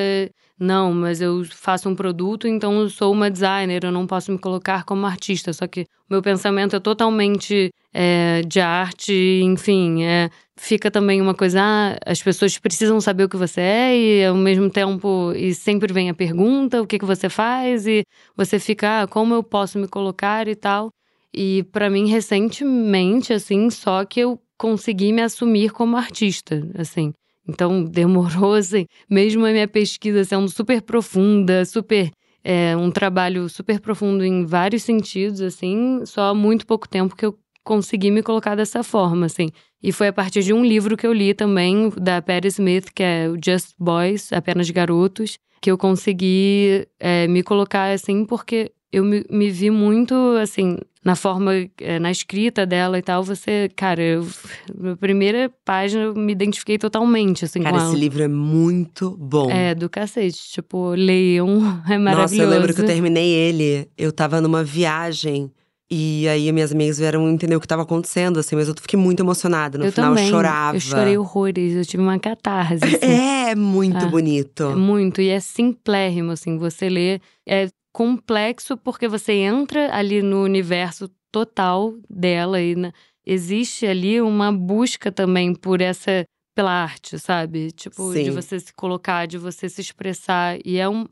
não, 0.59 0.93
mas 0.93 1.19
eu 1.19 1.43
faço 1.45 1.89
um 1.89 1.95
produto, 1.95 2.47
então 2.47 2.79
eu 2.79 2.89
sou 2.89 3.11
uma 3.11 3.29
designer, 3.29 3.83
eu 3.83 3.91
não 3.91 4.07
posso 4.07 4.31
me 4.31 4.39
colocar 4.39 4.85
como 4.85 5.05
artista. 5.05 5.51
Só 5.51 5.67
que 5.67 5.81
o 5.81 5.85
meu 6.13 6.21
pensamento 6.21 6.75
é 6.75 6.79
totalmente 6.79 7.71
é, 7.93 8.41
de 8.47 8.61
arte, 8.61 9.41
enfim, 9.43 10.03
é, 10.03 10.29
fica 10.55 10.89
também 10.89 11.21
uma 11.21 11.33
coisa, 11.33 11.61
ah, 11.61 11.97
as 12.05 12.21
pessoas 12.23 12.57
precisam 12.57 13.01
saber 13.01 13.25
o 13.25 13.29
que 13.29 13.37
você 13.37 13.61
é, 13.61 13.97
e 13.97 14.25
ao 14.25 14.35
mesmo 14.35 14.69
tempo, 14.69 15.33
e 15.35 15.53
sempre 15.53 15.91
vem 15.93 16.09
a 16.09 16.13
pergunta, 16.13 16.81
o 16.81 16.87
que, 16.87 16.99
que 16.99 17.05
você 17.05 17.27
faz, 17.29 17.85
e 17.85 18.03
você 18.35 18.57
fica, 18.59 19.03
ah, 19.03 19.07
como 19.07 19.33
eu 19.33 19.43
posso 19.43 19.77
me 19.77 19.87
colocar 19.87 20.47
e 20.47 20.55
tal. 20.55 20.89
E 21.33 21.63
para 21.71 21.89
mim, 21.89 22.07
recentemente, 22.07 23.33
assim, 23.33 23.69
só 23.69 24.05
que 24.05 24.21
eu 24.21 24.39
consegui 24.57 25.11
me 25.11 25.21
assumir 25.21 25.71
como 25.71 25.97
artista, 25.97 26.65
assim. 26.77 27.13
Então, 27.47 27.83
demorou, 27.83 28.53
assim, 28.55 28.85
mesmo 29.09 29.45
a 29.45 29.51
minha 29.51 29.67
pesquisa 29.67 30.23
sendo 30.23 30.49
super 30.49 30.81
profunda, 30.81 31.65
super 31.65 32.11
é 32.47 32.77
um 32.77 32.91
trabalho 32.91 33.49
super 33.49 33.79
profundo 33.79 34.23
em 34.23 34.45
vários 34.45 34.83
sentidos, 34.83 35.41
assim, 35.41 36.05
só 36.05 36.29
há 36.29 36.33
muito 36.35 36.67
pouco 36.67 36.87
tempo 36.87 37.15
que 37.15 37.25
eu 37.25 37.35
consegui 37.63 38.11
me 38.11 38.21
colocar 38.21 38.53
dessa 38.53 38.83
forma, 38.83 39.25
assim. 39.25 39.49
E 39.81 39.91
foi 39.91 40.09
a 40.09 40.13
partir 40.13 40.43
de 40.43 40.53
um 40.53 40.63
livro 40.63 40.95
que 40.95 41.07
eu 41.07 41.11
li 41.11 41.33
também, 41.33 41.89
da 41.99 42.21
Patti 42.21 42.47
Smith, 42.49 42.91
que 42.93 43.01
é 43.01 43.27
o 43.27 43.35
Just 43.43 43.73
Boys, 43.79 44.31
Apenas 44.31 44.69
Garotos, 44.69 45.39
que 45.59 45.71
eu 45.71 45.77
consegui 45.77 46.87
é, 46.99 47.27
me 47.27 47.41
colocar 47.41 47.91
assim, 47.91 48.23
porque 48.23 48.71
eu 48.91 49.03
me, 49.03 49.25
me, 49.29 49.49
vi 49.49 49.71
muito, 49.71 50.13
assim, 50.39 50.77
na 51.05 51.15
forma, 51.15 51.51
é, 51.79 51.99
na 51.99 52.09
escrita 52.09 52.65
dela 52.65 52.97
e 52.97 53.01
tal, 53.03 53.23
você, 53.23 53.69
cara, 53.75 54.01
eu, 54.01 54.27
na 54.75 54.95
primeira 54.97 55.51
página 55.63 56.05
eu 56.05 56.15
me 56.15 56.31
identifiquei 56.31 56.79
totalmente, 56.79 57.45
assim, 57.45 57.61
cara, 57.61 57.77
esse 57.77 57.95
livro 57.95 58.23
é 58.23 58.27
muito 58.27 59.15
bom. 59.19 59.51
É, 59.51 59.75
do 59.75 59.87
cacete, 59.87 60.51
tipo, 60.51 60.89
leiam, 60.95 61.47
é 61.87 61.97
maravilhoso. 61.99 62.35
Nossa, 62.35 62.35
eu 62.37 62.49
lembro 62.49 62.73
que 62.73 62.81
eu 62.81 62.85
terminei 62.87 63.29
ele, 63.31 63.87
eu 63.95 64.11
tava 64.11 64.41
numa 64.41 64.63
viagem… 64.63 65.51
E 65.87 66.27
aí, 66.27 66.51
minhas 66.51 66.71
amigas 66.71 66.97
vieram 66.97 67.29
entender 67.29 67.55
o 67.55 67.59
que 67.59 67.67
estava 67.67 67.83
acontecendo, 67.83 68.39
assim, 68.39 68.55
mas 68.55 68.67
eu 68.67 68.73
fiquei 68.73 68.97
muito 68.97 69.21
emocionada. 69.21 69.77
No 69.77 69.85
eu 69.85 69.91
final, 69.91 70.09
também. 70.09 70.25
eu 70.25 70.31
chorava. 70.31 70.77
Eu 70.77 70.81
chorei 70.81 71.15
horrores, 71.15 71.75
eu 71.75 71.85
tive 71.85 72.01
uma 72.01 72.17
catarse. 72.17 72.79
Assim. 72.83 73.05
É, 73.05 73.53
muito 73.53 73.95
Ah, 73.97 74.07
bonito. 74.07 74.63
É 74.63 74.75
muito, 74.75 75.21
e 75.21 75.29
é 75.29 75.39
simplérrimo, 75.39 76.31
assim, 76.31 76.57
você 76.57 76.89
lê. 76.89 77.21
É 77.47 77.67
complexo 77.95 78.75
porque 78.75 79.07
você 79.07 79.31
entra 79.31 79.95
ali 79.95 80.21
no 80.21 80.43
universo 80.43 81.07
total 81.31 81.93
dela 82.09 82.61
e 82.61 82.75
na- 82.75 82.91
existe 83.25 83.87
ali 83.87 84.19
uma 84.19 84.51
busca 84.51 85.09
também 85.13 85.55
por 85.55 85.79
essa. 85.79 86.25
pela 86.53 86.71
arte, 86.71 87.19
sabe? 87.19 87.71
Tipo, 87.71 88.13
de 88.13 88.23
Sim. 88.25 88.31
você 88.31 88.57
se 88.59 88.73
colocar, 88.73 89.25
de 89.25 89.37
você 89.37 89.67
se 89.69 89.79
expressar. 89.81 90.57
E 90.65 90.77
é 90.77 90.87
um. 90.87 91.05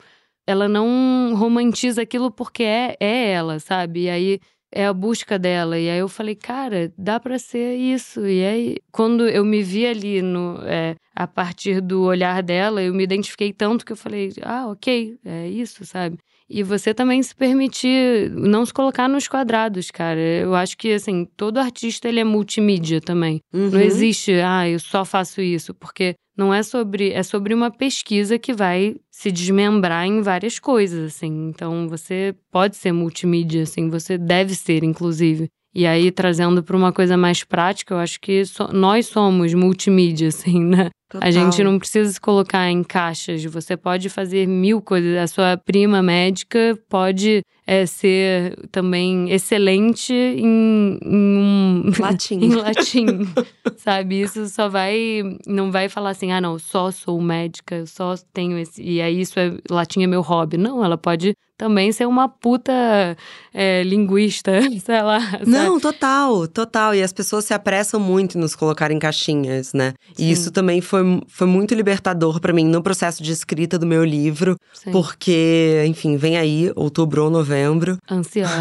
Ela 0.48 0.68
não 0.70 1.34
romantiza 1.36 2.02
aquilo 2.02 2.32
porque 2.32 2.64
é, 2.64 2.96
é 3.00 3.32
ela, 3.32 3.60
sabe? 3.60 4.04
E 4.04 4.10
aí 4.10 4.40
é 4.74 4.86
a 4.86 4.94
busca 4.94 5.38
dela. 5.40 5.78
E 5.80 5.90
aí 5.90 6.00
eu 6.00 6.08
falei, 6.10 6.36
cara, 6.36 6.94
dá 6.98 7.20
pra 7.20 7.38
ser 7.40 7.76
isso. 7.76 8.26
E 8.26 8.44
aí, 8.46 8.78
quando 8.92 9.28
eu 9.28 9.44
me 9.46 9.62
vi 9.62 9.86
ali 9.86 10.22
no, 10.22 10.60
é, 10.66 10.96
a 11.16 11.28
partir 11.28 11.82
do 11.82 12.04
olhar 12.04 12.42
dela, 12.42 12.82
eu 12.82 12.94
me 12.94 13.04
identifiquei 13.04 13.52
tanto 13.54 13.86
que 13.86 13.92
eu 13.92 13.98
falei, 13.98 14.32
ah, 14.44 14.68
ok, 14.68 15.18
é 15.26 15.48
isso, 15.50 15.86
sabe? 15.86 16.18
E 16.50 16.62
você 16.64 16.94
também 16.94 17.22
se 17.24 17.36
permitir 17.36 18.30
não 18.32 18.66
se 18.66 18.74
colocar 18.74 19.08
nos 19.08 19.28
quadrados, 19.28 19.90
cara. 19.92 20.20
Eu 20.20 20.54
acho 20.56 20.78
que, 20.78 20.92
assim, 20.94 21.26
todo 21.38 21.58
artista, 21.58 22.08
ele 22.08 22.20
é 22.20 22.24
multimídia 22.24 23.00
também. 23.02 23.40
Não 23.52 23.64
Uhum. 23.72 23.80
existe, 23.80 24.34
ah, 24.34 24.68
eu 24.68 24.80
só 24.80 25.04
faço 25.06 25.42
isso, 25.42 25.74
porque 25.74 26.14
não 26.38 26.54
é 26.54 26.62
sobre, 26.64 27.12
é 27.12 27.24
sobre 27.24 27.54
uma 27.54 27.72
pesquisa 27.72 28.38
que 28.40 28.54
vai 28.54 28.96
se 29.12 29.32
desmembrar 29.32 30.06
em 30.06 30.22
várias 30.22 30.60
coisas, 30.60 31.14
assim. 31.16 31.50
Então, 31.50 31.88
você 31.88 32.36
pode 32.52 32.76
ser 32.76 32.92
multimídia, 32.92 33.64
assim, 33.64 33.90
você 33.90 34.18
deve 34.18 34.54
ser, 34.56 34.84
inclusive. 34.84 35.48
E 35.76 35.88
aí, 35.88 36.12
trazendo 36.12 36.62
para 36.62 36.78
uma 36.78 36.92
coisa 36.94 37.18
mais 37.18 37.44
prática, 37.44 37.96
eu 37.96 37.98
acho 38.00 38.20
que 38.20 38.46
so- 38.46 38.70
nós 38.72 39.08
somos 39.08 39.54
multimídia, 39.56 40.28
assim, 40.54 40.64
né? 40.64 40.90
A 41.22 41.32
gente 41.32 41.58
Total. 41.58 41.72
não 41.72 41.80
precisa 41.80 42.12
se 42.12 42.20
colocar 42.20 42.70
em 42.70 42.84
caixas. 42.84 43.44
Você 43.46 43.76
pode 43.78 44.10
fazer 44.10 44.48
mil 44.48 44.82
coisas. 44.82 45.18
A 45.18 45.28
sua 45.28 45.58
prima 45.58 46.02
médica 46.02 46.78
pode 46.90 47.42
é, 47.66 47.86
ser 47.86 48.58
também 48.72 49.32
excelente 49.32 50.14
em, 50.14 51.00
em 51.04 51.38
um 51.38 51.92
Latim. 52.00 52.40
em 52.44 52.56
latim, 52.56 53.08
sabe? 53.78 54.22
Isso 54.22 54.48
só 54.50 54.68
vai, 54.68 55.22
não 55.48 55.72
vai 55.72 55.88
falar 55.90 56.12
assim, 56.12 56.32
ah, 56.32 56.42
não, 56.42 56.60
só 56.60 56.92
sou 56.92 57.22
médica, 57.22 57.76
eu 57.76 57.88
só 57.88 58.16
tenho 58.34 58.58
esse, 58.58 58.82
e 58.82 59.02
aí 59.02 59.22
isso 59.22 59.40
é, 59.40 59.58
latim 59.70 60.04
é 60.04 60.08
meu 60.08 60.22
hobby. 60.22 60.58
Não, 60.58 60.84
ela 60.84 60.98
pode 60.98 61.36
também 61.58 61.92
ser 61.92 62.06
uma 62.08 62.28
puta 62.28 63.16
é, 63.54 63.84
linguista, 63.84 64.52
sei 64.84 65.02
lá. 65.02 65.22
sabe? 65.22 65.46
Não, 65.50 65.80
total, 65.80 66.48
total. 66.48 66.96
E 66.96 67.02
as 67.02 67.14
pessoas 67.14 67.46
se 67.46 67.54
apressam 67.54 68.00
muito 68.00 68.38
em 68.38 68.42
nos 68.42 68.56
colocar 68.56 68.92
em 68.92 69.00
caixinhas, 69.00 69.74
né? 69.74 69.94
Sim. 70.14 70.24
E 70.24 70.32
isso 70.32 70.52
também 70.52 70.82
foi, 70.82 71.22
foi 71.28 71.48
muito 71.48 71.74
libertador 71.74 72.42
pra 72.42 72.52
mim 72.52 72.66
no 72.66 72.82
processo 72.82 73.24
de 73.24 73.32
escrita 73.32 73.78
do 73.78 73.86
meu 73.86 74.04
livro, 74.04 74.58
Sim. 74.74 74.92
porque, 74.92 75.86
enfim, 75.88 76.18
vem 76.18 76.38
aí, 76.38 76.72
outubro 76.76 77.24
ou 77.24 77.30
novembro, 77.30 77.53
Ansiosa. 78.10 78.54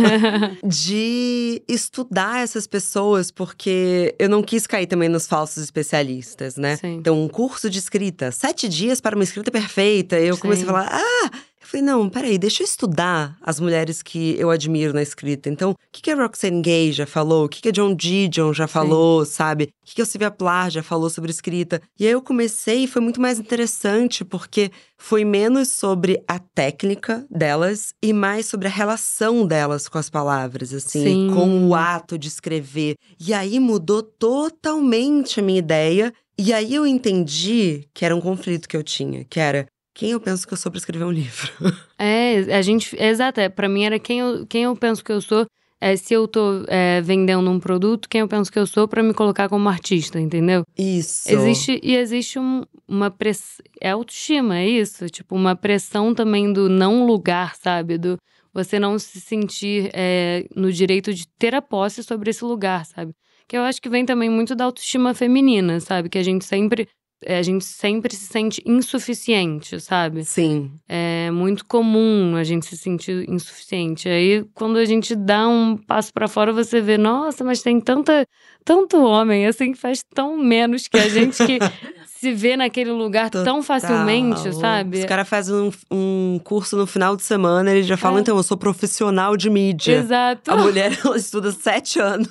de 0.64 1.62
estudar 1.68 2.42
essas 2.42 2.66
pessoas, 2.66 3.30
porque 3.30 4.14
eu 4.18 4.28
não 4.28 4.42
quis 4.42 4.66
cair 4.66 4.86
também 4.86 5.08
nos 5.08 5.26
falsos 5.26 5.62
especialistas, 5.62 6.56
né? 6.56 6.76
Sim. 6.76 6.94
Então, 6.94 7.22
um 7.22 7.28
curso 7.28 7.68
de 7.68 7.78
escrita, 7.78 8.30
sete 8.30 8.68
dias 8.68 9.00
para 9.00 9.14
uma 9.14 9.24
escrita 9.24 9.50
perfeita. 9.50 10.18
Eu 10.18 10.36
comecei 10.38 10.64
a 10.64 10.66
Sim. 10.66 10.72
falar, 10.72 10.88
ah! 10.92 11.30
Eu 11.70 11.78
falei, 11.78 11.86
não, 11.86 12.10
peraí, 12.10 12.36
deixa 12.36 12.64
eu 12.64 12.66
estudar 12.66 13.36
as 13.40 13.60
mulheres 13.60 14.02
que 14.02 14.34
eu 14.36 14.50
admiro 14.50 14.92
na 14.92 15.02
escrita. 15.02 15.48
Então, 15.48 15.70
o 15.70 15.76
que, 15.92 16.02
que 16.02 16.10
a 16.10 16.16
Roxane 16.16 16.60
Gay 16.60 16.90
já 16.90 17.06
falou? 17.06 17.44
O 17.44 17.48
que, 17.48 17.62
que 17.62 17.68
a 17.68 17.72
John 17.72 17.94
Didion 17.94 18.52
já 18.52 18.66
falou, 18.66 19.24
sabe? 19.24 19.64
O 19.64 19.86
que, 19.86 19.94
que 19.94 20.02
a 20.02 20.04
Sylvia 20.04 20.32
Plath 20.32 20.72
já 20.72 20.82
falou 20.82 21.08
sobre 21.08 21.30
escrita? 21.30 21.80
E 21.96 22.04
aí 22.04 22.10
eu 22.10 22.20
comecei 22.20 22.82
e 22.82 22.86
foi 22.88 23.00
muito 23.00 23.20
mais 23.20 23.38
interessante, 23.38 24.24
porque 24.24 24.72
foi 24.98 25.24
menos 25.24 25.68
sobre 25.68 26.20
a 26.26 26.40
técnica 26.40 27.24
delas 27.30 27.94
e 28.02 28.12
mais 28.12 28.46
sobre 28.46 28.66
a 28.66 28.70
relação 28.70 29.46
delas 29.46 29.88
com 29.88 29.96
as 29.96 30.10
palavras, 30.10 30.74
assim, 30.74 31.04
Sim. 31.04 31.30
com 31.32 31.68
o 31.68 31.74
ato 31.76 32.18
de 32.18 32.26
escrever. 32.26 32.96
E 33.20 33.32
aí 33.32 33.60
mudou 33.60 34.02
totalmente 34.02 35.38
a 35.38 35.42
minha 35.44 35.60
ideia. 35.60 36.12
E 36.36 36.52
aí 36.52 36.74
eu 36.74 36.84
entendi 36.84 37.86
que 37.94 38.04
era 38.04 38.16
um 38.16 38.20
conflito 38.20 38.68
que 38.68 38.76
eu 38.76 38.82
tinha, 38.82 39.24
que 39.24 39.38
era 39.38 39.68
quem 40.00 40.10
eu 40.12 40.20
penso 40.20 40.46
que 40.46 40.52
eu 40.52 40.56
sou 40.56 40.72
pra 40.72 40.78
escrever 40.78 41.04
um 41.04 41.10
livro. 41.12 41.52
É, 42.02 42.38
a 42.56 42.62
gente. 42.62 42.96
Exato, 42.98 43.40
é, 43.42 43.50
pra 43.50 43.68
mim 43.68 43.84
era 43.84 43.98
quem 43.98 44.20
eu, 44.20 44.46
quem 44.46 44.62
eu 44.62 44.74
penso 44.74 45.04
que 45.04 45.12
eu 45.12 45.20
sou. 45.20 45.44
É, 45.78 45.94
se 45.96 46.14
eu 46.14 46.26
tô 46.26 46.64
é, 46.66 47.00
vendendo 47.02 47.50
um 47.50 47.60
produto, 47.60 48.08
quem 48.08 48.22
eu 48.22 48.28
penso 48.28 48.50
que 48.50 48.58
eu 48.58 48.66
sou 48.66 48.88
pra 48.88 49.02
me 49.02 49.12
colocar 49.12 49.50
como 49.50 49.68
artista, 49.68 50.18
entendeu? 50.18 50.62
Isso. 50.78 51.28
Existe, 51.30 51.78
e 51.82 51.94
existe 51.96 52.38
um- 52.38 52.62
uma 52.88 53.10
pressão. 53.10 53.62
É 53.82 53.90
autoestima, 53.90 54.58
é 54.58 54.66
isso? 54.66 55.10
Tipo, 55.10 55.34
uma 55.36 55.54
pressão 55.54 56.14
também 56.14 56.50
do 56.50 56.70
não 56.70 57.04
lugar, 57.06 57.54
sabe? 57.56 57.98
Do 57.98 58.16
você 58.52 58.78
não 58.78 58.98
se 58.98 59.20
sentir 59.20 59.90
é, 59.92 60.46
no 60.56 60.72
direito 60.72 61.12
de 61.12 61.26
ter 61.38 61.54
a 61.54 61.60
posse 61.62 62.02
sobre 62.02 62.30
esse 62.30 62.42
lugar, 62.44 62.86
sabe? 62.86 63.12
Que 63.46 63.56
eu 63.58 63.62
acho 63.62 63.80
que 63.80 63.90
vem 63.90 64.06
também 64.06 64.30
muito 64.30 64.54
da 64.54 64.64
autoestima 64.64 65.12
feminina, 65.12 65.80
sabe? 65.80 66.08
Que 66.08 66.18
a 66.18 66.22
gente 66.22 66.46
sempre. 66.46 66.88
É, 67.24 67.38
A 67.38 67.42
gente 67.42 67.64
sempre 67.64 68.14
se 68.14 68.26
sente 68.26 68.62
insuficiente, 68.66 69.80
sabe? 69.80 70.24
Sim. 70.24 70.70
É 70.88 71.30
muito 71.30 71.64
comum 71.66 72.34
a 72.36 72.44
gente 72.44 72.66
se 72.66 72.76
sentir 72.76 73.28
insuficiente. 73.28 74.08
Aí, 74.08 74.44
quando 74.54 74.76
a 74.78 74.84
gente 74.84 75.14
dá 75.14 75.48
um 75.48 75.76
passo 75.76 76.12
pra 76.12 76.28
fora, 76.28 76.52
você 76.52 76.80
vê, 76.80 76.96
nossa, 76.98 77.42
mas 77.44 77.62
tem 77.62 77.80
tanta, 77.80 78.26
tanto 78.64 79.02
homem 79.02 79.46
assim 79.46 79.72
que 79.72 79.78
faz 79.78 80.02
tão 80.14 80.36
menos 80.36 80.88
que 80.88 80.98
a 80.98 81.08
gente 81.08 81.36
que 81.44 81.58
se 82.06 82.32
vê 82.32 82.54
naquele 82.56 82.90
lugar 82.92 83.30
tão 83.30 83.62
facilmente, 83.62 84.42
Total. 84.42 84.60
sabe? 84.60 84.98
Os 84.98 85.04
caras 85.06 85.28
fazem 85.28 85.54
um, 85.54 85.70
um 85.90 86.40
curso 86.44 86.76
no 86.76 86.86
final 86.86 87.16
de 87.16 87.22
semana, 87.22 87.70
eles 87.70 87.86
já 87.86 87.96
falam, 87.96 88.18
É. 88.18 88.20
então, 88.20 88.36
eu 88.36 88.42
sou 88.42 88.56
profissional 88.58 89.36
de 89.36 89.48
mídia. 89.48 89.98
Exato. 89.98 90.50
A 90.52 90.56
mulher, 90.56 90.98
ela 91.04 91.16
estuda 91.16 91.50
sete 91.52 91.98
anos. 91.98 92.28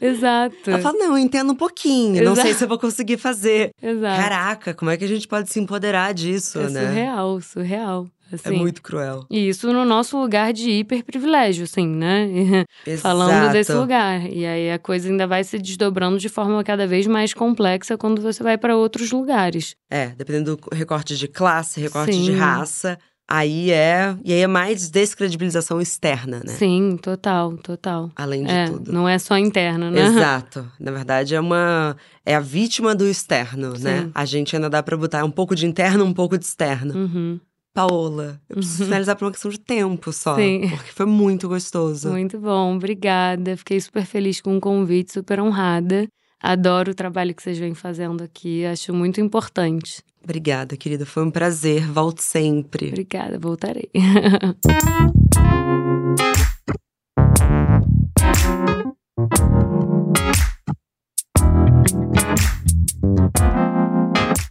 Exato. 0.00 0.70
Ela 0.70 0.78
fala, 0.78 0.96
não, 0.98 1.06
eu 1.16 1.18
entendo 1.18 1.52
um 1.52 1.56
pouquinho, 1.56 2.22
não 2.22 2.32
Exato. 2.32 2.42
sei 2.48 2.54
se 2.54 2.64
eu 2.64 2.68
vou 2.68 2.78
conseguir 2.78 3.16
fazer. 3.16 3.72
Exato. 3.82 4.20
Caraca, 4.32 4.72
como 4.72 4.90
é 4.90 4.96
que 4.96 5.04
a 5.04 5.08
gente 5.08 5.28
pode 5.28 5.52
se 5.52 5.60
empoderar 5.60 6.14
disso, 6.14 6.58
é 6.58 6.70
né? 6.70 6.86
surreal, 6.86 7.40
surreal. 7.42 8.06
É 8.30 8.36
Assim. 8.36 8.56
muito 8.56 8.80
cruel. 8.80 9.26
E 9.30 9.46
isso 9.46 9.70
no 9.74 9.84
nosso 9.84 10.18
lugar 10.18 10.54
de 10.54 10.70
hiperprivilégio, 10.70 11.64
assim, 11.64 11.86
né? 11.86 12.64
Falando 12.98 13.30
Exato. 13.30 13.52
desse 13.52 13.72
lugar. 13.74 14.26
E 14.26 14.46
aí 14.46 14.70
a 14.70 14.78
coisa 14.78 15.10
ainda 15.10 15.26
vai 15.26 15.44
se 15.44 15.58
desdobrando 15.58 16.18
de 16.18 16.30
forma 16.30 16.64
cada 16.64 16.86
vez 16.86 17.06
mais 17.06 17.34
complexa 17.34 17.98
quando 17.98 18.22
você 18.22 18.42
vai 18.42 18.56
para 18.56 18.74
outros 18.74 19.12
lugares. 19.12 19.76
É, 19.90 20.06
dependendo 20.06 20.56
do 20.56 20.74
recorte 20.74 21.14
de 21.14 21.28
classe, 21.28 21.78
recorte 21.78 22.12
de 22.18 22.32
Sim. 22.32 22.38
raça. 22.38 22.98
Aí 23.34 23.70
é. 23.70 24.14
E 24.22 24.30
aí 24.30 24.40
é 24.40 24.46
mais 24.46 24.90
descredibilização 24.90 25.80
externa, 25.80 26.42
né? 26.44 26.52
Sim, 26.52 26.98
total, 27.00 27.56
total. 27.56 28.10
Além 28.14 28.44
de 28.44 28.50
É, 28.50 28.66
tudo. 28.66 28.92
não 28.92 29.08
é 29.08 29.18
só 29.18 29.38
interna, 29.38 29.90
né? 29.90 30.02
Exato. 30.02 30.70
Na 30.78 30.90
verdade, 30.92 31.34
é 31.34 31.40
uma. 31.40 31.96
É 32.26 32.34
a 32.34 32.40
vítima 32.40 32.94
do 32.94 33.06
externo, 33.06 33.72
né? 33.78 34.02
Sim. 34.02 34.10
A 34.14 34.24
gente 34.26 34.54
ainda 34.54 34.68
dá 34.68 34.82
pra 34.82 34.98
botar 34.98 35.24
um 35.24 35.30
pouco 35.30 35.54
de 35.56 35.66
interno, 35.66 36.04
um 36.04 36.12
pouco 36.12 36.36
de 36.36 36.44
externo. 36.44 36.94
Uhum. 36.94 37.40
Paola, 37.74 38.38
eu 38.50 38.56
preciso 38.56 38.82
Uhum. 38.82 38.88
finalizar 38.88 39.16
por 39.16 39.24
uma 39.24 39.30
questão 39.32 39.50
de 39.50 39.58
tempo 39.58 40.12
só. 40.12 40.36
Sim. 40.36 40.68
Porque 40.68 40.92
foi 40.92 41.06
muito 41.06 41.48
gostoso. 41.48 42.10
Muito 42.10 42.38
bom, 42.38 42.76
obrigada. 42.76 43.56
Fiquei 43.56 43.80
super 43.80 44.04
feliz 44.04 44.42
com 44.42 44.58
o 44.58 44.60
convite, 44.60 45.10
super 45.10 45.40
honrada. 45.40 46.06
Adoro 46.42 46.90
o 46.90 46.94
trabalho 46.94 47.32
que 47.34 47.42
vocês 47.42 47.56
vêm 47.56 47.72
fazendo 47.72 48.24
aqui, 48.24 48.64
acho 48.64 48.92
muito 48.92 49.20
importante. 49.20 50.02
Obrigada, 50.24 50.76
querida. 50.76 51.06
Foi 51.06 51.24
um 51.24 51.30
prazer. 51.30 51.86
Volte 51.86 52.22
sempre. 52.24 52.88
Obrigada, 52.88 53.38
voltarei. 53.38 53.90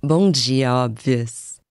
Bom 0.03 0.31
dia, 0.31 0.73
óbvias. 0.73 1.50